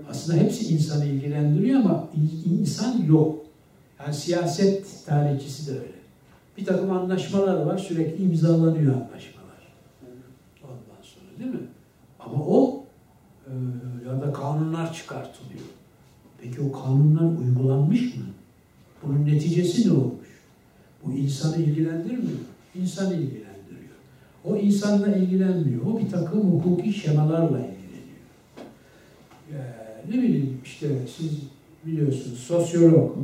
Aslında 0.09 0.37
hepsi 0.37 0.73
insanı 0.73 1.05
ilgilendiriyor 1.05 1.79
ama 1.79 2.09
insan 2.61 3.05
yok. 3.07 3.46
Yani 3.99 4.13
siyaset 4.13 5.05
tarihçisi 5.05 5.67
de 5.67 5.71
öyle. 5.71 5.97
Bir 6.57 6.65
takım 6.65 6.91
anlaşmalar 6.91 7.61
var, 7.65 7.77
sürekli 7.77 8.23
imzalanıyor 8.23 8.93
anlaşmalar. 8.93 9.47
Ondan 10.63 11.01
sonra 11.03 11.39
değil 11.39 11.49
mi? 11.49 11.67
Ama 12.19 12.43
o 12.45 12.83
e, 13.47 13.51
ya 14.07 14.21
da 14.21 14.33
kanunlar 14.33 14.93
çıkartılıyor. 14.93 15.65
Peki 16.41 16.61
o 16.61 16.71
kanunlar 16.71 17.37
uygulanmış 17.39 18.01
mı? 18.01 18.23
Bunun 19.03 19.25
neticesi 19.25 19.87
ne 19.87 19.91
olmuş? 19.91 20.27
Bu 21.05 21.13
insanı 21.13 21.57
ilgilendirmiyor. 21.57 22.39
İnsanı 22.75 23.13
ilgilendiriyor. 23.13 23.47
O 24.45 24.55
insanla 24.55 25.07
ilgilenmiyor. 25.07 25.85
O 25.85 25.99
bir 25.99 26.09
takım 26.11 26.51
hukuki 26.51 26.93
şemalarla 26.93 27.59
ilgileniyor. 27.59 28.17
Ee, 29.53 29.57
ne 30.09 30.23
bileyim 30.23 30.61
işte 30.65 30.87
siz 31.17 31.31
biliyorsunuz 31.85 32.39
sosyolog 32.39 33.17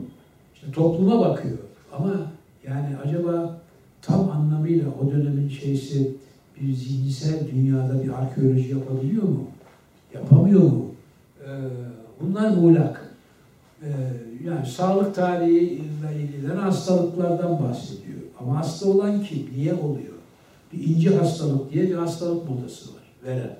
topluma 0.71 1.19
bakıyor. 1.19 1.57
Ama 1.93 2.31
yani 2.67 2.97
acaba 3.05 3.57
tam 4.01 4.29
anlamıyla 4.29 4.85
o 5.01 5.11
dönemin 5.11 5.49
şeysi 5.49 6.15
bir 6.61 6.73
zihinsel 6.73 7.47
dünyada 7.51 8.03
bir 8.03 8.09
arkeoloji 8.09 8.69
yapabiliyor 8.69 9.23
mu? 9.23 9.47
Yapamıyor 10.13 10.61
mu? 10.61 10.85
Ee, 11.41 11.47
bunlar 12.21 12.49
muğlak. 12.49 13.09
Ee, 13.83 13.87
yani 14.45 14.65
sağlık 14.65 15.15
tarihiyle 15.15 16.21
ilgilenen 16.21 16.57
hastalıklardan 16.57 17.63
bahsediyor. 17.63 18.19
Ama 18.39 18.59
hasta 18.59 18.89
olan 18.89 19.23
kim? 19.23 19.49
Niye 19.57 19.73
oluyor? 19.73 20.13
Bir 20.73 20.87
ince 20.87 21.17
hastalık 21.17 21.73
diye 21.73 21.89
bir 21.89 21.95
hastalık 21.95 22.49
modası 22.49 22.89
var. 22.93 23.03
Verem. 23.25 23.57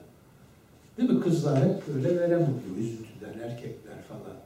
Değil 0.98 1.10
mi? 1.10 1.22
Kızlar 1.22 1.64
hep 1.64 1.96
böyle 1.96 2.20
verem 2.20 2.42
oluyor. 2.42 2.78
Üzüntüden, 2.80 3.50
erkekler 3.50 3.98
falan. 4.10 4.38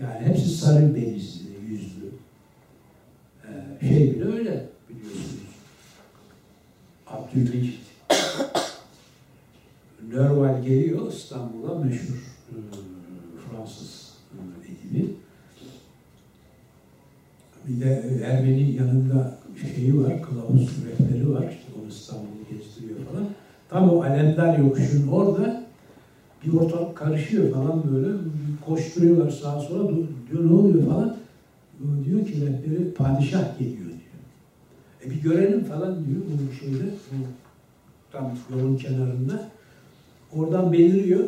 Yani 0.00 0.28
hepsi 0.28 0.48
sarı 0.48 0.94
benizli, 0.94 1.45
yüzlü. 1.68 2.10
Ee, 3.44 3.88
şey 3.88 4.14
bile 4.14 4.24
öyle 4.24 4.68
biliyorsunuz. 4.88 5.46
Abdülmecit. 7.06 7.80
Nerval 10.12 10.62
geliyor 10.62 11.12
İstanbul'a 11.12 11.78
meşhur 11.78 12.36
e, 12.50 12.56
Fransız 13.50 14.12
edibi. 14.64 15.14
Bir 17.68 17.80
de 17.80 18.20
Ermeni 18.24 18.74
yanında 18.74 19.38
şeyi 19.74 19.98
var, 19.98 20.22
kılavuz 20.22 20.70
rehberi 20.86 21.32
var. 21.32 21.42
İşte 21.50 21.72
onu 21.80 21.88
İstanbul'u 21.88 22.44
gezdiriyor 22.50 22.98
falan. 23.12 23.26
Tam 23.68 23.90
o 23.90 24.02
Alemdar 24.02 24.58
yokuşun 24.58 25.08
orada 25.08 25.66
bir 26.44 26.52
ortalık 26.52 26.96
karışıyor 26.96 27.54
falan 27.54 27.82
böyle. 27.92 28.08
Koşturuyorlar 28.66 29.30
sağa 29.30 29.60
sola. 29.60 29.88
Diyor 30.30 30.50
ne 30.50 30.52
oluyor 30.52 30.86
falan. 30.86 31.16
Diyor 32.04 32.26
ki 32.26 32.32
rehberi 32.32 32.94
padişah 32.94 33.58
geliyor 33.58 33.78
diyor. 33.78 34.16
E 35.04 35.10
bir 35.10 35.22
görelim 35.22 35.64
falan 35.64 36.06
diyor 36.06 36.20
bu 36.50 36.54
şeyde. 36.54 36.84
Bu 37.12 37.16
tam 38.12 38.38
yolun 38.50 38.76
kenarında. 38.76 39.50
Oradan 40.32 40.72
beliriyor. 40.72 41.24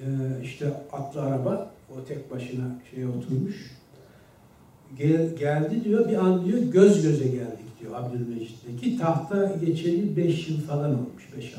Ee, 0.00 0.04
işte 0.42 0.66
atlı 0.92 1.22
araba. 1.22 1.72
O 1.90 2.04
tek 2.04 2.30
başına 2.30 2.78
şeye 2.90 3.08
oturmuş 3.08 3.72
gel, 4.98 5.36
geldi 5.36 5.84
diyor 5.84 6.08
bir 6.08 6.16
an 6.16 6.44
diyor 6.44 6.58
göz 6.58 7.02
göze 7.02 7.24
geldik 7.24 7.80
diyor 7.80 7.94
Abdülmecit'le 7.94 8.80
ki 8.80 8.98
tahta 8.98 9.56
geçeli 9.64 10.16
5 10.16 10.48
yıl 10.48 10.60
falan 10.60 10.90
olmuş 10.90 11.28
5-6 11.38 11.40
yıl 11.40 11.52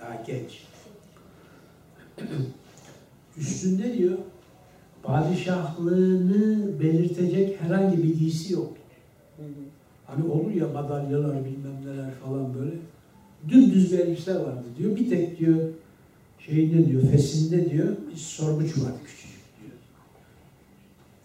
daha 0.00 0.22
genç. 0.26 0.62
Üstünde 3.36 3.98
diyor 3.98 4.18
padişahlığını 5.02 6.80
belirtecek 6.80 7.60
herhangi 7.60 8.02
bir 8.02 8.18
giysi 8.18 8.52
yok. 8.52 8.76
Hani 10.06 10.30
olur 10.30 10.50
ya 10.50 10.68
madalyalar 10.68 11.44
bilmem 11.44 11.86
neler 11.86 12.14
falan 12.14 12.54
böyle. 12.54 12.72
Dümdüz 13.48 13.92
bir 13.92 13.98
elbiseler 13.98 14.40
vardı 14.40 14.64
diyor. 14.78 14.96
Bir 14.96 15.10
tek 15.10 15.38
diyor 15.38 15.68
şeyinde 16.38 16.88
diyor 16.88 17.02
fesinde 17.02 17.70
diyor 17.70 17.96
bir 18.12 18.16
sorguç 18.16 18.78
vardı 18.78 18.98
küçük 19.06 19.32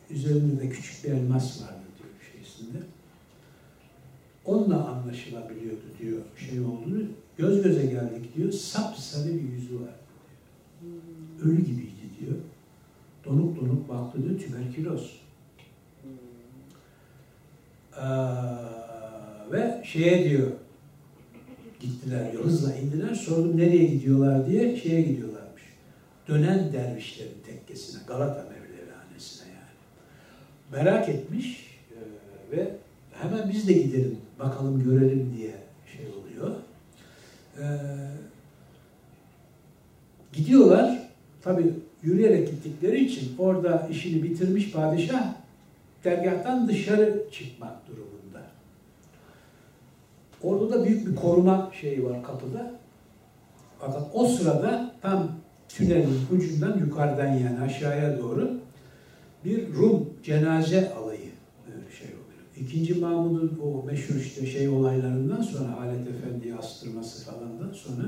Üzerinde 0.10 0.62
de 0.62 0.70
küçük 0.70 1.04
bir 1.04 1.10
elmas 1.10 1.62
vardı 1.62 1.84
diyor 1.98 2.10
şeysinde. 2.34 2.78
Onunla 4.46 4.88
anlaşılabiliyordu 4.88 5.84
diyor 6.02 6.22
şey 6.50 6.60
olduğunu. 6.60 7.04
Göz 7.38 7.64
göze 7.64 7.86
geldik 7.86 8.36
diyor. 8.36 8.52
Sapsarı 8.52 9.34
bir 9.34 9.42
yüzü 9.42 9.76
vardı 9.76 9.94
diyor. 10.82 11.52
Ölü 11.52 11.62
gibiydi 11.62 12.08
diyor. 12.20 12.36
Donuk 13.28 13.62
donuk 13.62 13.90
baktı 13.90 14.24
diyor. 14.24 14.40
Tüberküloz. 14.40 15.22
Ee, 17.98 18.04
ve 19.52 19.82
şeye 19.86 20.30
diyor 20.30 20.52
gittiler 21.80 22.32
diyor. 22.32 22.44
Hızla 22.44 22.76
indiler. 22.76 23.16
Sordum 23.16 23.58
nereye 23.58 23.86
gidiyorlar 23.86 24.48
diye 24.48 24.78
şeye 24.78 25.02
gidiyorlarmış. 25.02 25.64
Dönen 26.28 26.74
dervişlerin 26.74 27.38
tekkesine. 27.46 28.02
Galata 28.08 28.48
merak 30.72 31.10
etmiş 31.10 31.80
e, 31.92 31.98
ve 32.58 32.72
hemen 33.14 33.50
biz 33.50 33.68
de 33.68 33.74
gidelim 33.74 34.18
bakalım 34.40 34.84
görelim 34.84 35.34
diye 35.38 35.52
şey 35.96 36.06
oluyor. 36.06 36.56
E, 37.60 37.66
gidiyorlar 40.34 41.10
tabi 41.42 41.74
yürüyerek 42.08 42.47
gittikleri 42.51 43.05
için 43.05 43.36
orada 43.38 43.88
işini 43.91 44.24
bitirmiş 44.24 44.72
padişah 44.72 45.34
dergahtan 46.03 46.68
dışarı 46.68 47.24
çıkmak 47.32 47.88
durumunda. 47.88 48.41
Orada 50.43 50.72
da 50.72 50.86
büyük 50.86 51.08
bir 51.08 51.16
koruma 51.16 51.72
şeyi 51.82 52.05
var 52.05 52.24
kapıda. 52.24 52.72
Fakat 53.80 54.10
o 54.14 54.28
sırada 54.28 54.91
tam 55.01 55.32
tünelin 55.70 56.20
ucundan 56.32 56.80
yukarıdan 56.80 57.28
yani 57.28 57.60
aşağıya 57.60 58.20
doğru 58.20 58.60
bir 59.45 59.74
Rum 59.74 60.10
cenaze 60.24 60.93
alayı 60.93 61.32
şey 61.99 62.08
oluyor. 62.08 62.43
İkinci 62.58 62.95
Mahmud'un 62.95 63.60
o 63.64 63.84
meşhur 63.86 64.16
işte 64.16 64.45
şey 64.45 64.70
olaylarından 64.70 65.41
sonra 65.41 65.80
Halet 65.80 66.08
Efendi'yi 66.08 66.55
astırması 66.55 67.32
falandan 67.32 67.74
sonra 67.74 68.03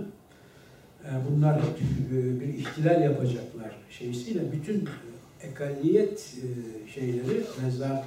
bunlar 1.30 1.58
hep 1.58 1.82
e, 2.14 2.39
bir 2.39 2.54
ihtilal 2.54 3.02
yapacaklar 3.02 3.72
şeysiyle 3.89 4.52
bütün 4.52 4.89
ekalliyet 5.43 6.34
e, 6.38 6.91
şeyleri 6.91 7.43
mezara 7.64 8.06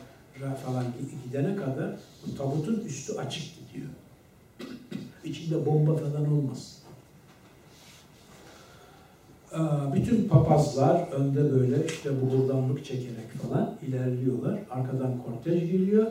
falan 0.66 0.84
gidene 1.24 1.56
kadar 1.56 1.90
bu 2.26 2.36
tabutun 2.36 2.84
üstü 2.86 3.12
açık 3.12 3.44
gidiyor. 3.44 3.88
İçinde 5.24 5.66
bomba 5.66 5.96
falan 5.96 6.32
olmasın. 6.32 6.82
Bütün 9.94 10.28
papazlar 10.28 11.12
önde 11.12 11.52
böyle 11.52 11.86
işte 11.86 12.10
buhurdanlık 12.22 12.84
çekerek 12.84 13.32
falan 13.42 13.74
ilerliyorlar. 13.88 14.58
Arkadan 14.70 15.14
kortej 15.26 15.72
geliyor. 15.72 16.06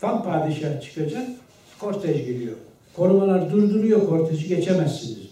Tam 0.00 0.24
padişah 0.24 0.80
çıkacak, 0.80 1.28
kortej 1.80 2.26
geliyor. 2.26 2.56
Korumalar 2.96 3.52
durduruyor 3.52 4.06
korteji 4.06 4.48
geçemezsiniz 4.48 5.16
diyor. 5.16 5.25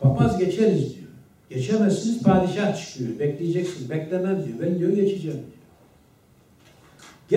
Papaz 0.00 0.38
geçeriz 0.38 0.94
diyor. 0.94 1.08
Geçemezsiniz 1.50 2.22
padişah 2.22 2.76
çıkıyor. 2.76 3.18
Bekleyeceksin. 3.18 3.90
Beklemem 3.90 4.44
diyor. 4.44 4.58
Ben 4.60 4.78
diyor 4.78 4.92
geçeceğim 4.92 5.38
diyor. 5.38 5.60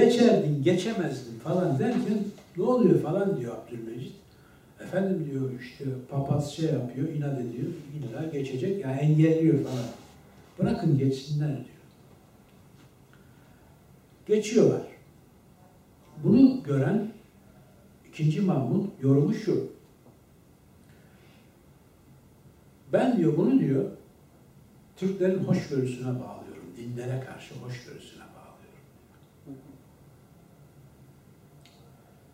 Geçerdin, 0.06 0.64
geçemezdin 0.64 1.40
falan 1.40 1.80
derken 1.80 2.20
ne 2.58 2.64
oluyor 2.64 3.02
falan 3.02 3.40
diyor 3.40 3.56
Abdülmecit. 3.58 4.14
Efendim 4.84 5.30
diyor 5.32 5.52
işte 5.62 5.86
papaz 6.10 6.54
şey 6.54 6.66
yapıyor, 6.66 7.10
inat 7.10 7.40
ediyor. 7.40 7.68
İlla 7.98 8.26
geçecek, 8.32 8.82
yani 8.82 9.00
engelliyor 9.00 9.64
falan. 9.64 9.86
Bırakın 10.60 10.98
geçsinler 10.98 11.50
diyor. 11.50 11.68
Geçiyorlar. 14.28 14.82
Bunu 16.24 16.64
gören 16.64 17.08
ikinci 18.10 18.42
Mahmut 18.42 18.90
yorumu 19.02 19.34
şu. 19.34 19.73
Ben 22.94 23.18
diyor 23.18 23.38
bunu 23.38 23.60
diyor 23.60 23.92
Türklerin 24.98 25.44
hoşgörüsüne 25.44 26.08
bağlıyorum. 26.08 26.64
Dinlere 26.78 27.20
karşı 27.20 27.56
hoşgörüsüne 27.56 28.24
bağlıyorum. 28.24 29.64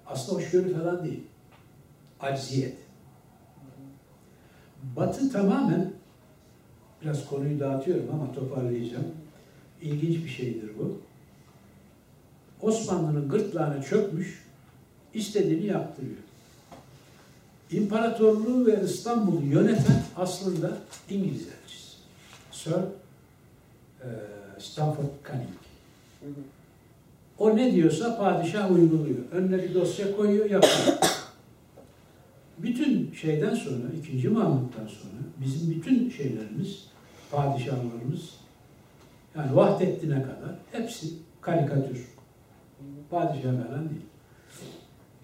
Aslında 0.05 0.37
hoşgörü 0.37 0.73
falan 0.73 1.03
değil 1.05 1.23
acziyet. 2.19 2.77
Batı 4.95 5.31
tamamen, 5.31 5.91
biraz 7.01 7.25
konuyu 7.25 7.59
dağıtıyorum 7.59 8.09
ama 8.13 8.33
toparlayacağım. 8.33 9.07
İlginç 9.81 10.23
bir 10.23 10.29
şeydir 10.29 10.69
bu. 10.79 11.01
Osmanlı'nın 12.61 13.29
gırtlağına 13.29 13.81
çökmüş, 13.81 14.45
istediğini 15.13 15.65
yaptırıyor. 15.65 16.28
İmparatorluğu 17.71 18.65
ve 18.65 18.83
İstanbul'u 18.83 19.45
yöneten 19.45 20.03
aslında 20.15 20.77
İngiliz 21.09 21.47
elçisi. 21.47 21.97
Sir 22.51 22.71
e, 22.71 24.07
Stanford 24.59 25.05
Canning. 25.27 25.49
O 27.37 27.57
ne 27.57 27.73
diyorsa 27.73 28.17
padişah 28.17 28.71
uyguluyor. 28.71 29.19
Önüne 29.31 29.63
bir 29.63 29.73
dosya 29.73 30.15
koyuyor, 30.15 30.49
yapıyor 30.49 30.99
bütün 32.63 33.11
şeyden 33.11 33.55
sonra, 33.55 33.83
ikinci 33.99 34.29
Mahmut'tan 34.29 34.87
sonra 34.87 35.21
bizim 35.37 35.69
bütün 35.71 36.09
şeylerimiz, 36.09 36.87
padişahlarımız 37.31 38.35
yani 39.35 39.55
Vahdettin'e 39.55 40.21
kadar 40.21 40.55
hepsi 40.71 41.07
karikatür. 41.41 42.07
Padişah 43.09 43.43
falan 43.43 43.89
değil. 43.89 44.01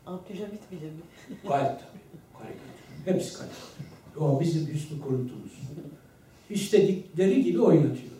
Abdülhamit 0.05 0.71
bile 0.71 0.85
mi? 0.85 1.01
Gayet 1.47 1.69
tabii. 1.69 2.14
Karikatür. 2.39 3.05
Hepsi 3.05 3.37
karikatür. 3.37 4.19
O 4.19 4.39
bizim 4.39 4.75
üstü 4.75 5.01
kurutumuz. 5.01 5.51
İstedikleri 6.49 7.43
gibi 7.43 7.61
oynatıyorlar. 7.61 8.15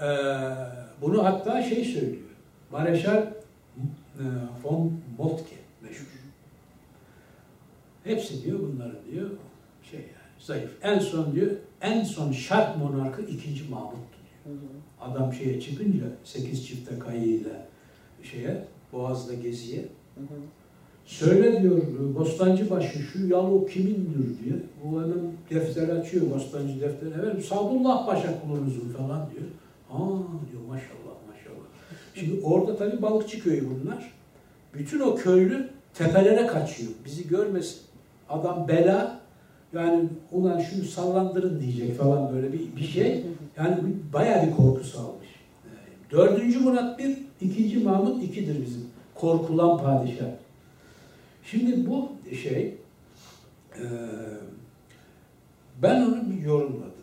Ee, 0.00 0.06
bunu 1.02 1.24
hatta 1.24 1.62
şey 1.62 1.84
söylüyor. 1.84 2.30
Mareşal 2.72 3.16
e, 3.16 4.24
von 4.62 4.92
Moltke 5.18 5.56
meşhur. 5.82 6.06
Hepsi 8.04 8.44
diyor 8.44 8.58
bunların 8.60 8.98
diyor 9.12 9.30
şey 9.90 10.00
yani 10.00 10.30
zayıf. 10.38 10.70
En 10.82 10.98
son 10.98 11.34
diyor 11.34 11.50
en 11.80 12.04
son 12.04 12.32
şark 12.32 12.76
monarkı 12.76 13.22
ikinci 13.22 13.64
Mahmut'tu 13.64 14.18
diyor. 14.46 14.56
Adam 15.00 15.32
şeye 15.32 15.60
çıkınca 15.60 16.04
sekiz 16.24 16.66
çifte 16.66 16.98
kayığıyla 16.98 17.66
şeye 18.22 18.64
Boğaz'da 18.92 19.34
geziye 19.34 19.80
hı 20.14 20.20
hı. 20.20 20.40
Söyle 21.10 21.62
diyor 21.62 21.78
Bostancıbaşı 22.14 22.98
şu 22.98 23.26
yalu 23.26 23.66
kimindir 23.66 24.44
diyor. 24.44 24.58
Bu 24.84 25.02
hemen 25.02 25.18
defter 25.50 25.88
açıyor 25.88 26.30
Bostancı 26.30 26.80
defteri. 26.80 27.10
Evet 27.22 27.44
Sadullah 27.44 28.06
Paşa 28.06 28.40
kulunuzun 28.40 28.88
falan 28.98 29.28
diyor. 29.30 29.46
Aa 29.90 30.18
diyor 30.50 30.62
maşallah 30.68 31.16
maşallah. 31.28 31.66
Şimdi 32.14 32.40
orada 32.44 32.76
tabii 32.76 33.02
balıkçı 33.02 33.42
köyü 33.42 33.68
bunlar. 33.70 34.12
Bütün 34.74 35.00
o 35.00 35.14
köylü 35.14 35.68
tepelere 35.94 36.46
kaçıyor. 36.46 36.90
Bizi 37.04 37.28
görmesin. 37.28 37.80
Adam 38.28 38.68
bela 38.68 39.20
yani 39.72 40.04
ulan 40.32 40.60
şunu 40.60 40.84
sallandırın 40.84 41.60
diyecek 41.60 41.98
falan 41.98 42.32
böyle 42.34 42.52
bir, 42.52 42.76
bir 42.76 42.84
şey. 42.84 43.24
Yani 43.56 43.76
bayağı 44.12 44.46
bir 44.46 44.52
korku 44.52 44.84
salmış. 44.84 45.28
Dördüncü 46.10 46.58
Murat 46.58 46.98
bir, 46.98 47.18
ikinci 47.40 47.78
Mahmut 47.78 48.22
ikidir 48.22 48.62
bizim. 48.66 48.84
Korkulan 49.14 49.78
padişah. 49.78 50.39
Şimdi 51.44 51.90
bu 51.90 52.12
şey 52.42 52.74
e, 53.76 53.84
ben 55.82 56.02
onu 56.02 56.30
bir 56.30 56.42
yorumladım. 56.42 57.00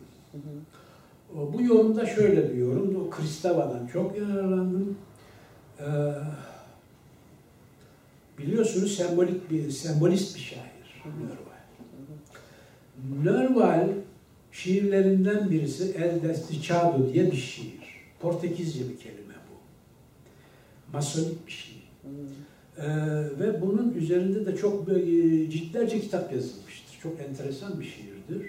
Bu 1.33 1.61
yorumda 1.61 2.05
şöyle 2.05 2.53
bir 2.53 2.57
yorum. 2.57 2.95
O 2.95 3.09
Kristava'dan 3.09 3.87
çok 3.87 4.17
yararlandım. 4.17 4.97
Ee, 5.79 5.85
biliyorsunuz 8.37 8.95
sembolik 8.95 9.51
bir 9.51 9.71
sembolist 9.71 10.35
bir 10.35 10.41
şair. 10.41 11.03
Nörval. 11.05 11.57
Nörval 13.23 13.89
şiirlerinden 14.51 15.51
birisi 15.51 15.95
El 15.97 16.23
Desticado 16.23 17.13
diye 17.13 17.31
bir 17.31 17.37
şiir. 17.37 17.79
Portekizce 18.19 18.89
bir 18.89 18.97
kelime 18.97 19.33
bu. 19.33 19.55
Masonik 20.93 21.47
bir 21.47 21.51
şiir. 21.51 21.83
Ee, 22.77 22.87
ve 23.39 23.61
bunun 23.61 23.93
üzerinde 23.93 24.45
de 24.45 24.57
çok 24.57 24.87
böyle, 24.87 25.51
ciltlerce 25.51 26.01
kitap 26.01 26.33
yazılmıştır. 26.33 26.99
Çok 27.03 27.19
enteresan 27.19 27.79
bir 27.79 27.85
şiirdir. 27.85 28.47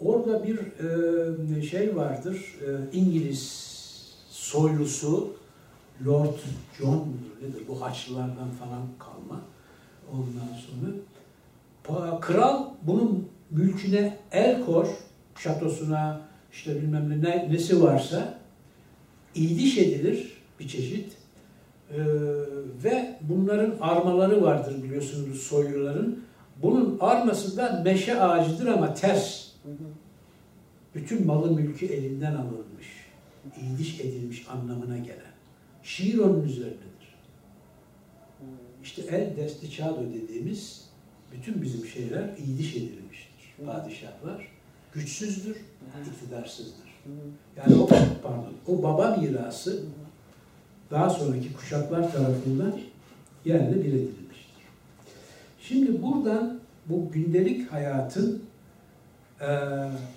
Orada 0.00 0.44
bir 0.46 0.58
e, 1.58 1.62
şey 1.62 1.96
vardır, 1.96 2.36
e, 2.36 2.96
İngiliz 2.96 3.76
soylusu 4.28 5.36
Lord 6.06 6.34
John 6.78 7.08
nedir? 7.42 7.62
Bu 7.68 7.82
Haçlılardan 7.82 8.50
falan 8.50 8.82
kalma. 8.98 9.40
Ondan 10.12 10.56
sonra 10.56 12.20
Kral 12.20 12.64
bunun 12.82 13.28
mülküne 13.50 14.18
el 14.32 14.64
kor, 14.64 14.86
şatosuna, 15.38 16.20
işte 16.52 16.82
bilmem 16.82 17.22
ne 17.22 17.48
nesi 17.52 17.82
varsa 17.82 18.38
iyiliş 19.34 19.78
edilir 19.78 20.32
bir 20.60 20.68
çeşit. 20.68 21.12
Ee, 21.90 21.98
ve 22.84 23.18
bunların 23.20 23.74
armaları 23.80 24.42
vardır 24.42 24.82
biliyorsunuz 24.82 25.42
soyluların. 25.42 26.24
Bunun 26.62 26.98
arması 27.00 27.56
da 27.56 27.82
meşe 27.84 28.20
ağacıdır 28.20 28.66
ama 28.66 28.94
ters. 28.94 29.46
Bütün 30.94 31.26
malı 31.26 31.50
mülkü 31.50 31.86
elinden 31.86 32.34
alınmış. 32.34 32.86
iyiliş 33.62 34.00
edilmiş 34.00 34.46
anlamına 34.48 34.98
gelen. 34.98 35.32
Şiir 35.82 36.18
onun 36.18 36.44
üzerindedir. 36.44 36.86
İşte 38.82 39.02
el 39.02 39.36
desti 39.36 39.70
çado 39.70 40.02
dediğimiz 40.14 40.84
bütün 41.32 41.62
bizim 41.62 41.86
şeyler 41.86 42.36
iyiliş 42.46 42.76
edilmiştir. 42.76 43.66
Padişahlar 43.66 44.48
güçsüzdür, 44.92 45.56
iktidarsızdır. 46.12 46.86
Yani 47.56 47.74
o 47.74 47.88
pardon, 48.22 48.52
o 48.66 48.82
baba 48.82 49.16
mirası 49.16 49.82
daha 50.90 51.10
sonraki 51.10 51.52
kuşaklar 51.52 52.12
tarafından 52.12 52.74
yerle 53.44 53.74
bir 53.74 53.88
edilmiştir. 53.88 54.64
Şimdi 55.60 56.02
buradan 56.02 56.60
bu 56.86 57.10
gündelik 57.12 57.72
hayatın 57.72 58.42
e, 59.40 59.46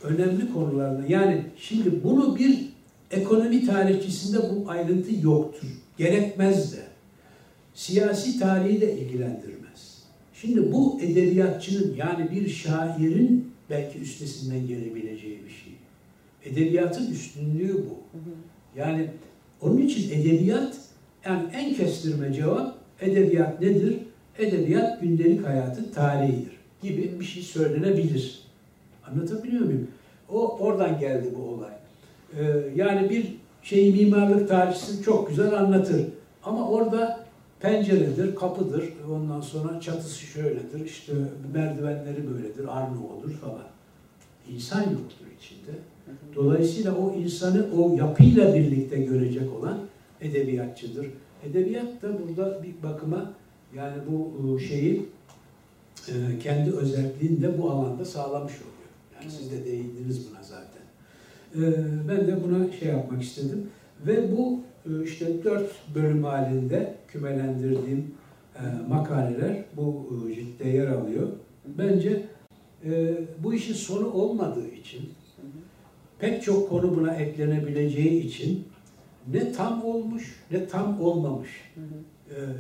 önemli 0.04 0.54
konularına 0.54 1.06
yani 1.08 1.46
şimdi 1.58 2.04
bunu 2.04 2.36
bir 2.36 2.70
ekonomi 3.12 3.66
tarihçisinde 3.66 4.38
bu 4.38 4.70
ayrıntı 4.70 5.26
yoktur. 5.26 5.68
Gerekmez 5.98 6.74
de. 6.74 6.82
Siyasi 7.74 8.40
tarihi 8.40 8.82
de 8.82 8.98
ilgilendirmez. 8.98 10.04
Şimdi 10.34 10.72
bu 10.72 11.02
edebiyatçının 11.02 11.96
yani 11.96 12.32
bir 12.32 12.50
şairin 12.50 13.52
belki 13.70 14.00
üstesinden 14.00 14.68
gelebileceği 14.68 15.44
bir 15.46 15.50
şey. 15.50 15.74
Edebiyatın 16.46 17.12
üstünlüğü 17.12 17.74
bu. 17.74 18.20
Yani 18.80 19.10
onun 19.62 19.78
için 19.78 20.22
edebiyat 20.22 20.78
yani 21.26 21.50
en 21.54 21.74
kestirme 21.74 22.34
cevap 22.34 22.76
edebiyat 23.02 23.62
nedir? 23.62 23.98
Edebiyat 24.38 25.02
gündelik 25.02 25.48
hayatın 25.48 25.92
tarihidir 25.92 26.60
gibi 26.82 27.20
bir 27.20 27.26
şey 27.26 27.44
söylenebilir. 27.44 28.44
Anlatabiliyor 29.08 29.66
muyum? 29.66 29.88
O 30.30 30.58
oradan 30.58 31.00
geldi 31.00 31.34
bu 31.38 31.42
olay. 31.42 31.72
Ee, 32.40 32.44
yani 32.76 33.10
bir 33.10 33.36
şey 33.64 33.92
mimarlık 33.92 34.50
tarihçisi 34.50 35.04
çok 35.04 35.30
güzel 35.30 35.54
anlatır. 35.54 36.06
Ama 36.44 36.70
orada 36.70 37.20
penceredir, 37.60 38.36
kapıdır, 38.36 38.84
ondan 39.12 39.42
sonra 39.42 39.82
çatısı 39.82 40.26
şöyledir, 40.26 40.86
işte 40.86 41.14
merdivenleri 41.54 42.30
böyledir, 42.34 42.78
arnavudur 42.78 43.32
falan. 43.32 43.68
İnsan 44.50 44.82
yoktur 44.82 45.26
içinde. 45.40 45.72
Dolayısıyla 46.36 46.96
o 46.96 47.14
insanı 47.14 47.66
o 47.78 47.96
yapıyla 47.96 48.56
birlikte 48.56 48.98
görecek 48.98 49.54
olan 49.60 49.80
edebiyatçıdır. 50.22 51.08
Edebiyat 51.50 52.02
da 52.02 52.08
burada 52.20 52.64
bir 52.64 52.84
bakıma 52.84 53.34
yani 53.76 53.96
bu 54.08 54.60
şeyi 54.60 55.06
e, 56.08 56.40
kendi 56.40 56.72
özelliğini 56.72 57.42
de 57.42 57.62
bu 57.62 57.70
alanda 57.72 58.06
sağlamış 58.06 58.54
oluyor. 58.54 58.90
Yani 59.16 59.32
siz 59.32 59.52
de 59.52 59.66
değindiniz 59.66 60.28
buna 60.30 60.44
zaten. 60.44 60.82
E, 61.56 61.88
ben 62.08 62.28
de 62.28 62.44
buna 62.44 62.72
şey 62.72 62.88
yapmak 62.90 63.22
istedim. 63.22 63.68
Ve 64.08 64.38
bu 64.38 64.60
e, 64.86 65.04
işte 65.04 65.44
dört 65.44 65.72
bölüm 65.96 66.24
halinde 66.24 66.96
kümelendirdiğim 67.08 68.12
makaleler 68.90 69.64
bu 69.78 70.10
ciltte 70.36 70.70
yer 70.70 70.88
alıyor. 70.88 71.28
Bence 71.66 72.26
bu 73.44 73.54
işin 73.54 73.74
sonu 73.74 74.12
olmadığı 74.12 74.68
için 74.68 75.10
pek 76.20 76.44
çok 76.44 76.70
konu 76.70 76.96
buna 76.96 77.16
eklenebileceği 77.16 78.24
için 78.24 78.68
ne 79.28 79.52
tam 79.52 79.86
olmuş 79.86 80.40
ne 80.52 80.68
tam 80.68 81.02
olmamış 81.02 81.50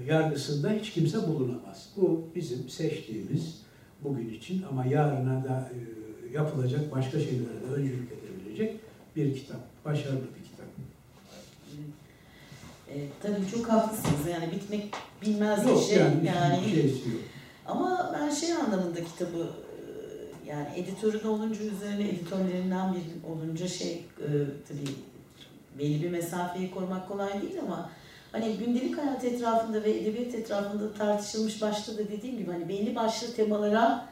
yargısında 0.07 0.71
hiç 0.71 0.91
kimse 0.91 1.27
bulunamaz. 1.27 1.89
Bu 1.97 2.29
bizim 2.35 2.69
seçtiğimiz 2.69 3.61
bugün 4.03 4.29
için 4.29 4.63
ama 4.69 4.85
yarına 4.85 5.43
da 5.43 5.71
yapılacak 6.33 6.91
başka 6.91 7.19
şeylere 7.19 7.61
de 7.61 7.73
öncülük 7.75 8.09
edebilecek 8.11 8.79
bir 9.15 9.35
kitap. 9.35 9.59
Başarılı 9.85 10.21
bir 10.39 10.43
kitap. 10.43 10.65
E, 12.89 12.95
tabii 13.21 13.51
çok 13.51 13.69
haklısınız. 13.69 14.27
Yani 14.31 14.51
bitmek 14.51 14.85
bilmez 15.21 15.65
yok, 15.65 15.77
bir 15.77 15.85
şey. 15.85 15.97
Yani, 15.97 16.25
yani 16.25 16.77
yok. 16.85 17.21
Ama 17.65 18.15
ben 18.19 18.29
şey 18.29 18.53
anlamında 18.53 19.03
kitabı 19.03 19.49
yani 20.49 20.67
editörün 20.75 21.27
olunca 21.27 21.61
üzerine 21.63 22.09
editörlerinden 22.09 22.93
biri 22.93 23.31
olunca 23.33 23.67
şey 23.67 24.05
e, 24.19 24.27
tabii 24.67 24.95
belli 25.79 26.03
bir 26.03 26.09
mesafeyi 26.09 26.71
korumak 26.71 27.07
kolay 27.07 27.41
değil 27.41 27.59
ama 27.61 27.89
hani 28.31 28.57
gündelik 28.57 28.97
hayat 28.97 29.23
etrafında 29.23 29.83
ve 29.83 29.91
edebiyat 29.91 30.35
etrafında 30.35 30.93
tartışılmış 30.93 31.61
başta 31.61 31.93
da 31.93 32.09
dediğim 32.09 32.37
gibi 32.37 32.51
hani 32.51 32.69
belli 32.69 32.95
başlı 32.95 33.33
temalara 33.33 34.05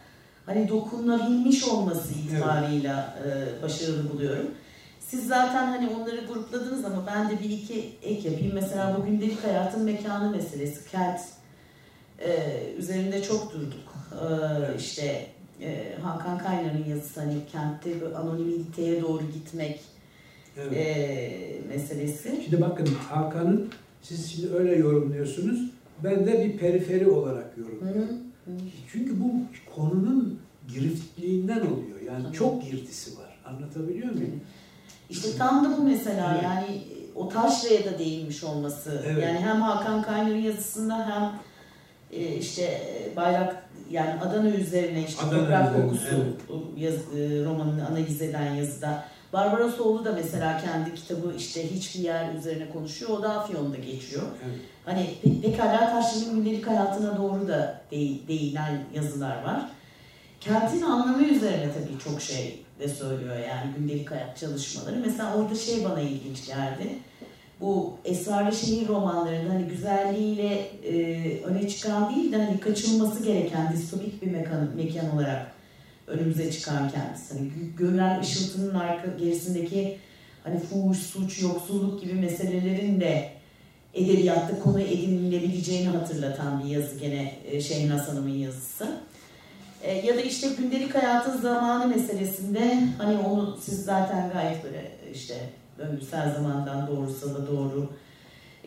hani 0.46 0.70
dokunabilmiş 0.70 1.64
olması 1.64 2.14
itibarıyla 2.14 3.18
evet. 3.24 3.48
e, 3.60 3.64
başarılı 3.64 4.14
buluyorum. 4.14 4.52
Siz 5.00 5.28
zaten 5.28 5.68
hani 5.68 5.90
onları 5.90 6.26
grupladınız 6.26 6.86
ama 6.86 7.08
ben 7.08 7.30
de 7.30 7.40
bir 7.44 7.50
iki 7.50 7.98
ek 8.04 8.30
yapayım. 8.30 8.54
Mesela 8.54 8.98
bu 8.98 9.06
gündelik 9.06 9.44
hayatın 9.44 9.84
mekanı 9.84 10.32
meselesi, 10.32 10.92
kent 10.92 11.20
e, 12.20 12.54
üzerinde 12.78 13.24
çok 13.24 13.54
durduk. 13.54 13.94
E, 14.12 14.28
işte 14.78 15.37
e, 15.62 15.96
Hakan 16.04 16.38
Kaynar'ın 16.38 16.86
yazısı 16.90 17.20
hani 17.20 17.36
kentte 17.52 18.02
bir 18.02 18.20
anonimiteye 18.20 19.02
doğru 19.02 19.24
gitmek 19.34 19.80
evet. 20.58 20.74
e, 20.74 21.62
meselesi. 21.70 22.42
Şimdi 22.46 22.62
bakın 22.62 22.88
Hakan'ın 23.10 23.70
siz 24.02 24.32
şimdi 24.32 24.56
öyle 24.56 24.76
yorumluyorsunuz. 24.76 25.72
Ben 26.04 26.28
de 26.28 26.46
bir 26.46 26.58
periferi 26.58 27.10
olarak 27.10 27.58
yorumluyorum. 27.58 28.02
Hı 28.46 28.52
hı. 28.52 28.56
Çünkü 28.92 29.24
bu 29.24 29.32
konunun 29.76 30.40
giriftliğinden 30.74 31.60
oluyor. 31.60 32.02
Yani 32.08 32.24
Tabii. 32.24 32.38
çok 32.38 32.64
girdisi 32.64 33.18
var. 33.18 33.40
Anlatabiliyor 33.46 34.12
muyum? 34.12 34.42
İşte 35.10 35.38
tam 35.38 35.66
da 35.66 35.78
bu 35.78 35.84
mesela 35.84 36.34
evet. 36.34 36.44
yani 36.44 36.82
o 37.16 37.30
taşraya 37.30 37.86
da 37.86 38.00
değinmiş 38.00 38.44
olması. 38.44 39.04
Evet. 39.08 39.24
Yani 39.24 39.40
hem 39.40 39.62
Hakan 39.62 40.02
Kaynar'ın 40.02 40.38
yazısında 40.38 41.08
hem 41.08 41.40
e, 42.20 42.36
işte 42.36 42.82
bayrak 43.16 43.67
yani 43.92 44.22
Adana 44.22 44.50
üzerine 44.50 45.04
işte 45.08 45.26
Adana 45.26 45.40
toprak 45.40 45.70
üzerine, 45.72 45.86
kokusu 45.86 46.08
evet. 46.10 46.62
yaz, 46.78 46.94
e, 46.94 47.46
romanını 47.46 47.88
analiz 47.88 48.22
eden 48.22 48.54
yazıda. 48.54 49.04
Barbarosoğlu 49.34 50.06
da 50.06 50.12
mesela 50.12 50.62
kendi 50.62 50.96
kitabı 50.96 51.34
işte 51.38 51.72
hiçbir 51.72 52.00
yer 52.00 52.34
üzerine 52.34 52.70
konuşuyor. 52.70 53.12
O 53.12 53.24
da 53.24 53.40
Afyon'da 53.40 53.78
geçiyor. 53.78 54.24
Evet. 54.46 54.60
Hani 54.86 55.10
pe 55.24 55.42
pekala 55.42 55.80
Taşlı'nın 55.92 56.36
gündelik 56.36 56.68
hayatına 56.68 57.18
doğru 57.18 57.48
da 57.48 57.82
değinen 58.28 58.80
yazılar 58.94 59.44
var. 59.44 59.70
Kentin 60.40 60.82
anlamı 60.82 61.24
üzerine 61.24 61.72
tabii 61.74 62.00
çok 62.00 62.22
şey 62.22 62.64
de 62.80 62.88
söylüyor 62.88 63.36
yani 63.36 63.72
gündelik 63.78 64.12
hayat 64.12 64.38
çalışmaları. 64.38 64.96
Mesela 65.06 65.36
orada 65.36 65.56
şey 65.56 65.84
bana 65.84 66.02
ilginç 66.02 66.48
geldi. 66.48 67.00
Bu 67.62 67.98
Esrarlı 68.06 68.56
Şehir 68.56 68.88
romanlarında 68.88 69.54
hani 69.54 69.64
güzelliğiyle 69.64 70.70
e, 70.84 71.42
öne 71.42 71.70
çıkan 71.70 72.16
değil 72.16 72.32
de 72.32 72.38
hani 72.38 72.60
kaçınması 72.60 73.24
gereken 73.24 73.74
distopik 73.74 74.22
bir 74.22 74.32
mekan, 74.32 74.70
mekan 74.76 75.16
olarak 75.16 75.52
önümüze 76.08 76.52
çıkan 76.52 76.90
kendisi. 76.90 77.34
Hani 77.34 77.52
görünen 77.78 78.20
ışıltının 78.20 78.76
arka 78.76 79.08
gerisindeki 79.20 79.98
hani 80.44 80.60
fuhuş, 80.60 80.98
suç, 80.98 81.42
yoksulluk 81.42 82.02
gibi 82.02 82.14
meselelerin 82.14 83.02
de 83.02 83.30
edebiyatta 83.94 84.60
konu 84.60 84.82
edinilebileceğini 84.82 85.88
hatırlatan 85.88 86.64
bir 86.64 86.70
yazı 86.70 87.00
gene 87.00 87.34
e, 87.52 87.62
Şehnaz 87.62 88.08
Hanım'ın 88.08 88.38
yazısı. 88.38 88.98
E, 89.84 89.94
ya 89.94 90.16
da 90.16 90.22
işte 90.22 90.48
gündelik 90.58 90.96
hayatın 90.96 91.42
zamanı 91.42 91.88
meselesinde 91.88 92.80
hani 92.98 93.18
onu 93.18 93.58
siz 93.62 93.86
zaten 93.86 94.30
gayet 94.34 94.64
böyle 94.64 94.92
işte 95.14 95.36
döngüsel 95.78 96.34
zamandan 96.36 96.88
doğrusala 96.88 97.48
doğru 97.48 97.90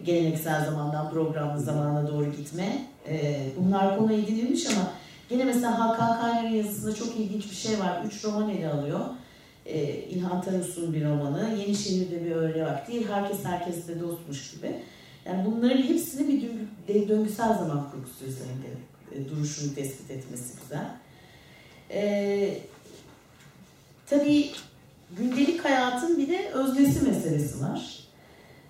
geleneksel 0.05 0.65
zamandan 0.65 1.11
programlı 1.11 1.61
zamana 1.61 2.09
doğru 2.09 2.33
gitme 2.33 2.85
e, 3.09 3.47
bunlar 3.59 3.99
konu 3.99 4.13
edinilmiş 4.13 4.67
ama 4.67 4.91
Yine 5.31 5.45
mesela 5.45 5.79
Hakan 5.79 6.21
Kaynar'ın 6.21 6.55
yazısında 6.55 6.95
çok 6.95 7.17
ilginç 7.17 7.51
bir 7.51 7.57
şey 7.57 7.79
var. 7.79 8.03
Üç 8.07 8.25
roman 8.25 8.51
ele 8.51 8.69
alıyor. 8.69 9.01
Ee, 9.67 9.95
İlhan 9.95 10.43
Tarus'un 10.43 10.93
bir 10.93 11.05
romanı. 11.05 11.59
Yenişehir'de 11.59 12.25
bir 12.25 12.31
öğle 12.31 12.65
vakti. 12.65 13.09
Herkes 13.09 13.45
herkesle 13.45 14.01
dostmuş 14.01 14.51
gibi. 14.51 14.77
Yani 15.25 15.47
bunların 15.47 15.83
hepsini 15.83 16.43
bir 16.89 17.09
döngüsel 17.09 17.59
zaman 17.59 17.91
kurgusu 17.91 18.25
üzerinde 18.25 18.67
e, 19.13 19.29
duruşunu 19.31 19.75
tespit 19.75 20.11
etmesi 20.11 20.55
güzel. 20.63 20.91
Ee, 21.91 22.59
tabii 24.07 24.51
gündelik 25.17 25.65
hayatın 25.65 26.19
bir 26.19 26.29
de 26.29 26.51
öznesi 26.53 27.09
meselesi 27.09 27.63
var. 27.63 27.99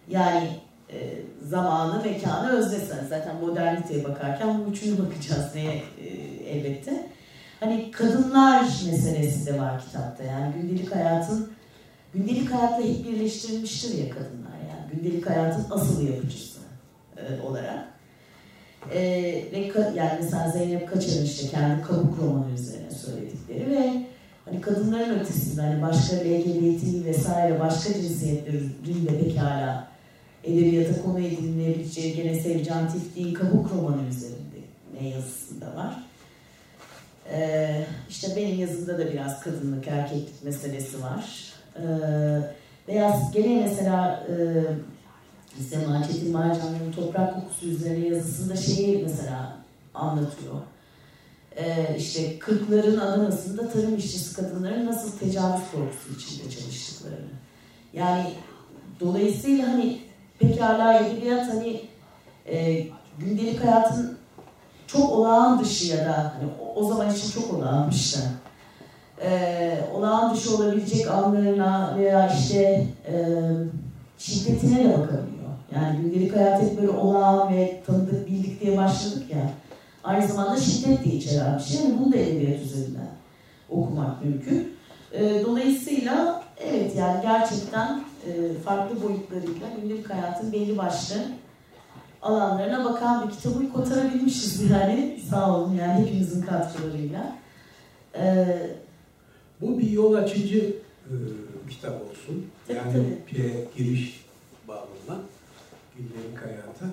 Yani 0.09 0.49
e, 0.93 1.23
zamanı, 1.49 2.03
mekanı 2.05 2.51
öznesi. 2.51 2.95
Zaten 3.09 3.37
moderniteye 3.37 4.05
bakarken 4.05 4.61
bu 4.67 4.71
üçünü 4.71 4.99
bakacağız 4.99 5.55
neye 5.55 5.83
e, 6.01 6.07
elbette. 6.51 7.07
Hani 7.61 7.91
kadınlar 7.91 8.61
meselesi 8.63 9.47
de 9.47 9.61
var 9.61 9.81
kitapta. 9.81 10.25
Yani 10.25 10.55
gündelik 10.55 10.95
hayatın 10.95 11.51
gündelik 12.15 12.53
hayatla 12.53 12.85
hep 12.85 13.05
birleştirilmiştir 13.05 13.99
ya 13.99 14.11
kadınlar. 14.11 14.59
Yani 14.71 14.93
gündelik 14.93 15.31
hayatın 15.31 15.67
asıl 15.71 16.07
yapıcısı 16.07 16.61
e, 17.17 17.43
olarak. 17.43 17.85
E, 18.95 19.01
ve 19.53 19.73
yani 19.97 20.13
mesela 20.21 20.51
Zeynep 20.51 20.91
Kaçar'ın 20.91 21.25
işte 21.25 21.49
kendi 21.49 21.83
kabuk 21.83 22.19
romanı 22.19 22.53
üzerine 22.55 22.91
söyledikleri 22.91 23.71
ve 23.71 24.07
hani 24.51 24.61
kadınların 24.61 25.21
ötesinde 25.21 25.63
hani 25.63 25.83
başka 25.83 26.17
LGBT 26.17 27.05
vesaire 27.05 27.61
başka 27.61 27.95
cinsiyetlerin 27.95 29.07
de 29.09 29.25
pekala 29.25 29.89
edebiyata 30.45 31.03
konu 31.03 31.21
edinilebileceği 31.21 32.17
gene 32.17 32.41
Sevcan 32.41 32.89
Tiftik'in 32.93 33.35
kabuk 33.35 33.73
romanı 33.73 34.09
üzerinde 34.09 34.61
ne 35.01 35.09
yazısında 35.09 35.67
var. 35.77 36.05
Ee, 37.33 37.85
işte 38.09 38.37
benim 38.37 38.59
yazımda 38.59 38.99
da 38.99 39.13
biraz 39.13 39.41
kadınlık, 39.41 39.89
erkeklik 39.89 40.45
meselesi 40.45 41.03
var. 41.03 41.53
Ee, 41.77 41.83
veya 42.89 43.21
gene 43.35 43.63
mesela 43.63 44.27
e, 44.29 44.35
Sema 45.63 46.05
Çetin 46.05 46.33
Marcan'ın 46.33 46.93
Toprak 46.97 47.35
Kokusu 47.35 47.67
üzerine 47.67 48.09
yazısında 48.09 48.57
şeyi 48.57 49.03
mesela 49.03 49.57
anlatıyor. 49.95 50.55
E, 51.57 51.97
işte 51.99 52.39
kırkların 52.39 52.99
Adana'sında 52.99 53.69
tarım 53.69 53.97
işçisi 53.97 54.37
kadınların 54.37 54.87
nasıl 54.87 55.19
tecavüz 55.19 55.61
korkusu 55.73 56.15
içinde 56.19 56.51
çalıştıklarını. 56.51 57.31
Yani 57.93 58.27
dolayısıyla 59.01 59.69
hani 59.69 60.01
pekala 60.39 60.95
edebiyat 60.95 61.49
hani 61.49 61.81
e, 62.47 62.87
gündelik 63.19 63.65
hayatın 63.65 64.19
çok 64.87 65.13
olağan 65.13 65.65
dışı 65.65 65.87
ya 65.87 66.05
da 66.05 66.35
hani 66.35 66.51
o, 66.63 66.81
o 66.81 66.89
zaman 66.89 67.15
için 67.15 67.31
çok 67.31 67.55
olağanmış 67.55 68.17
da 68.17 68.21
e, 69.23 69.79
olağan 69.95 70.35
dışı 70.35 70.57
olabilecek 70.57 71.11
anlarına 71.11 71.95
veya 71.99 72.33
işte 72.35 72.87
e, 73.07 73.15
şiddetine 74.19 74.85
de 74.85 74.89
bakabiliyor. 74.89 75.51
Yani 75.75 76.03
gündelik 76.03 76.37
hayat 76.37 76.63
hep 76.63 76.81
böyle 76.81 76.91
olağan 76.91 77.55
ve 77.55 77.83
tanıdık 77.87 78.27
bildik 78.27 78.61
diye 78.61 78.77
başladık 78.79 79.23
ya. 79.31 79.51
Aynı 80.05 80.29
zamanda 80.29 80.57
şiddet 80.61 81.05
de 81.05 81.09
içeren 81.09 81.59
bir 81.59 81.63
şey. 81.63 81.81
Yani 81.81 81.99
bunu 82.01 82.13
da 82.13 82.17
edebiyat 82.17 82.63
üzerinden 82.63 83.11
okumak 83.71 84.25
mümkün. 84.25 84.75
E, 85.13 85.43
dolayısıyla 85.45 86.45
evet 86.61 86.97
yani 86.97 87.23
gerçekten 87.23 88.05
e, 88.27 88.55
farklı 88.65 89.03
boyutlarıyla 89.03 89.67
gündelik 89.81 90.11
hayatın 90.11 90.53
belli 90.53 90.79
başlı 90.79 91.17
alanlarına 92.23 92.85
bakan 92.85 93.29
bir 93.29 93.35
kitabı 93.35 93.73
kotarabilmişiz 93.73 94.71
yani. 94.71 95.21
Sağ 95.31 95.57
olun 95.57 95.75
yani 95.75 96.01
hepimizin 96.01 96.43
katkılarıyla. 96.43 97.39
Ee, 98.15 98.71
Bu 99.61 99.79
bir 99.79 99.91
yol 99.91 100.15
açıcı 100.15 100.77
e, 101.07 101.15
kitap 101.71 102.03
olsun. 102.03 102.47
Yani 102.69 102.93
tabii. 102.93 103.19
bir 103.33 103.79
giriş 103.79 104.27
bağlamına 104.69 105.25
gündelik 105.97 106.45
hayata 106.45 106.87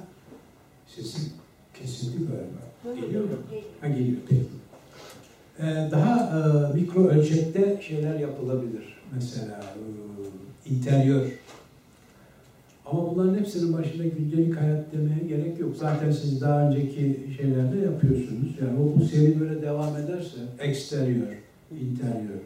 sesim 0.87 1.33
kesildi 1.73 2.17
galiba. 2.17 2.66
Geliyor 2.83 3.23
mu? 3.23 3.29
Ha 3.81 3.87
geliyor. 3.87 4.17
Ee, 5.59 5.63
daha 5.91 6.39
e, 6.39 6.73
mikro 6.73 7.07
ölçekte 7.07 7.81
şeyler 7.81 8.19
yapılabilir. 8.19 8.97
Mesela 9.13 9.63
e, 10.65 10.69
interiör. 10.69 11.31
Ama 12.85 13.15
bunların 13.15 13.39
hepsinin 13.39 13.73
başında 13.73 14.03
gündelik 14.03 14.61
hayat 14.61 14.85
demeye 14.93 15.27
gerek 15.27 15.59
yok. 15.59 15.75
Zaten 15.75 16.11
siz 16.11 16.41
daha 16.41 16.67
önceki 16.67 17.19
şeylerde 17.37 17.77
yapıyorsunuz. 17.77 18.55
Yani 18.61 18.79
o 18.79 18.99
bu 18.99 19.05
seri 19.05 19.39
böyle 19.39 19.61
devam 19.61 19.97
ederse 19.97 20.37
eksteriyor, 20.59 21.27
interiör. 21.71 22.41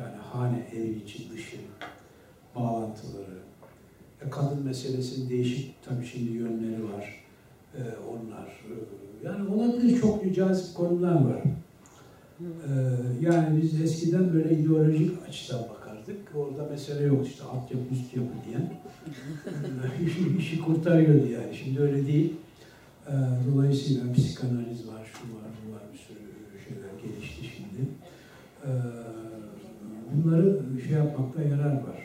Yani 0.00 0.16
hane, 0.32 0.66
evin 0.76 1.02
içi, 1.04 1.30
dışı, 1.30 1.56
bağlantıları. 2.56 3.36
E, 4.26 4.30
kadın 4.30 4.64
meselesinin 4.64 5.30
değişik 5.30 5.74
tabii 5.84 6.06
şimdi 6.06 6.32
yönleri 6.32 6.84
var. 6.84 7.24
E, 7.74 7.80
onlar. 8.10 8.46
e, 8.46 9.05
yani 9.24 9.48
olabilir 9.54 10.00
çok 10.00 10.34
cazip 10.34 10.76
konular 10.76 11.14
var. 11.14 11.42
E, 12.40 12.70
yani 13.20 13.62
biz 13.62 13.80
eskiden 13.80 14.32
böyle 14.34 14.58
ideolojik 14.58 15.10
açıdan 15.28 15.60
bakardık. 15.60 16.16
Orada 16.34 16.68
mesele 16.70 17.02
yok 17.06 17.26
işte 17.26 17.44
alt 17.44 17.70
yapı 17.70 17.94
üst 17.94 18.16
yapı 18.16 18.32
diyen. 18.48 18.72
işi, 20.06 20.38
işi 20.38 20.60
kurtarıyordu 20.60 21.26
yani. 21.26 21.54
Şimdi 21.54 21.80
öyle 21.80 22.06
değil. 22.06 22.32
E, 23.06 23.12
dolayısıyla 23.52 24.12
psikanaliz 24.12 24.88
var, 24.88 25.12
şu 25.12 25.34
var, 25.34 25.44
bu 25.66 25.72
var 25.72 25.82
bir 25.92 25.98
sürü 25.98 26.18
şeyler 26.68 26.90
gelişti 27.02 27.44
şimdi. 27.56 27.88
E, 28.64 28.70
bunları 30.14 30.60
şey 30.88 30.96
yapmakta 30.96 31.42
yarar 31.42 31.72
var. 31.72 32.04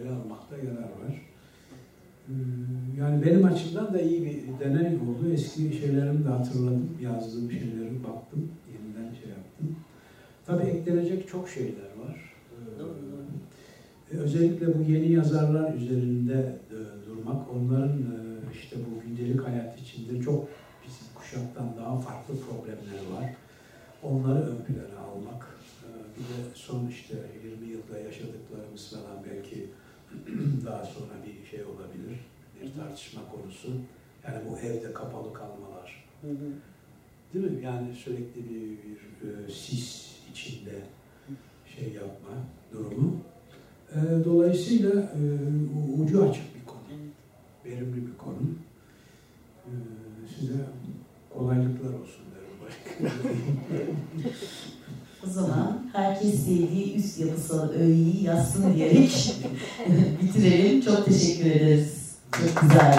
Ele 0.00 0.10
almakta 0.10 0.56
yarar 0.56 0.82
var. 0.82 1.25
E, 2.28 2.34
yani 3.00 3.24
benim 3.26 3.44
açımdan 3.44 3.94
da 3.94 4.00
iyi 4.00 4.22
bir 4.24 4.64
deney 4.64 4.86
oldu. 4.96 5.30
Eski 5.32 5.76
şeylerimi 5.78 6.24
de 6.24 6.28
hatırladım. 6.28 6.88
Yazdığım 7.02 7.50
şeyleri 7.50 8.04
baktım. 8.04 8.48
Yeniden 8.72 9.14
şey 9.14 9.30
yaptım. 9.30 9.76
Tabii 10.46 10.62
eklenecek 10.66 11.28
çok 11.28 11.48
şeyler 11.48 11.90
var. 12.04 12.32
E, 12.52 12.80
doğru. 12.80 12.94
e, 14.12 14.16
Özellikle 14.16 14.78
bu 14.78 14.82
yeni 14.90 15.12
yazarlar 15.12 15.74
üzerinde 15.74 16.58
e, 16.70 17.06
durmak, 17.06 17.50
onların 17.54 17.98
e, 17.98 18.16
işte 18.54 18.76
bu 18.76 19.00
gündelik 19.08 19.40
hayat 19.48 19.80
içinde 19.80 20.20
çok 20.22 20.48
bizim 20.86 21.06
kuşaktan 21.14 21.68
daha 21.78 21.98
farklı 21.98 22.34
problemleri 22.40 23.14
var. 23.16 23.30
Onları 24.02 24.38
ön 24.40 24.56
plana 24.66 25.00
almak. 25.00 25.56
E, 25.84 25.88
Bir 26.16 26.22
de 26.22 26.48
son 26.54 26.86
işte 26.88 27.14
20 27.62 27.72
yılda 27.72 27.98
yaşadıklarımız 27.98 28.90
falan 28.90 29.24
belki 29.30 29.66
daha 30.66 30.84
sonra 30.84 31.12
bir 31.26 31.50
şey 31.50 31.64
olabilir. 31.64 32.18
Bir 32.62 32.74
tartışma 32.74 33.20
konusu. 33.32 33.68
Yani 34.26 34.38
bu 34.50 34.58
evde 34.58 34.92
kapalı 34.92 35.32
kalmalar. 35.32 36.04
Hı 36.22 36.30
hı. 36.30 36.52
Değil 37.34 37.52
mi? 37.52 37.64
Yani 37.64 37.94
sürekli 37.94 38.44
bir, 38.44 38.60
bir 38.60 39.46
e, 39.46 39.50
sis 39.50 40.16
içinde 40.30 40.82
şey 41.76 41.92
yapma 41.92 42.30
durumu. 42.72 43.16
E, 43.92 44.24
dolayısıyla 44.24 44.90
e, 44.90 45.20
ucu 46.02 46.24
açık 46.24 46.44
bir 46.54 46.66
konu. 46.66 46.80
Verimli 47.64 48.06
bir 48.06 48.18
konu. 48.18 48.38
E, 49.66 49.72
size 50.38 50.66
kolaylıklar 51.30 51.94
olsun 51.94 52.24
derim. 52.34 53.16
O 55.28 55.32
zaman 55.32 55.78
herkes 55.92 56.44
sevdiği 56.44 56.96
üst 56.96 57.18
yapısal 57.18 57.68
öğeyi 57.68 58.24
yazsın 58.24 58.74
diyerek 58.74 59.34
bitirelim. 60.22 60.80
Çok 60.80 61.06
teşekkür 61.06 61.46
ederiz. 61.46 61.92
Çok 62.32 62.62
güzel. 62.62 62.98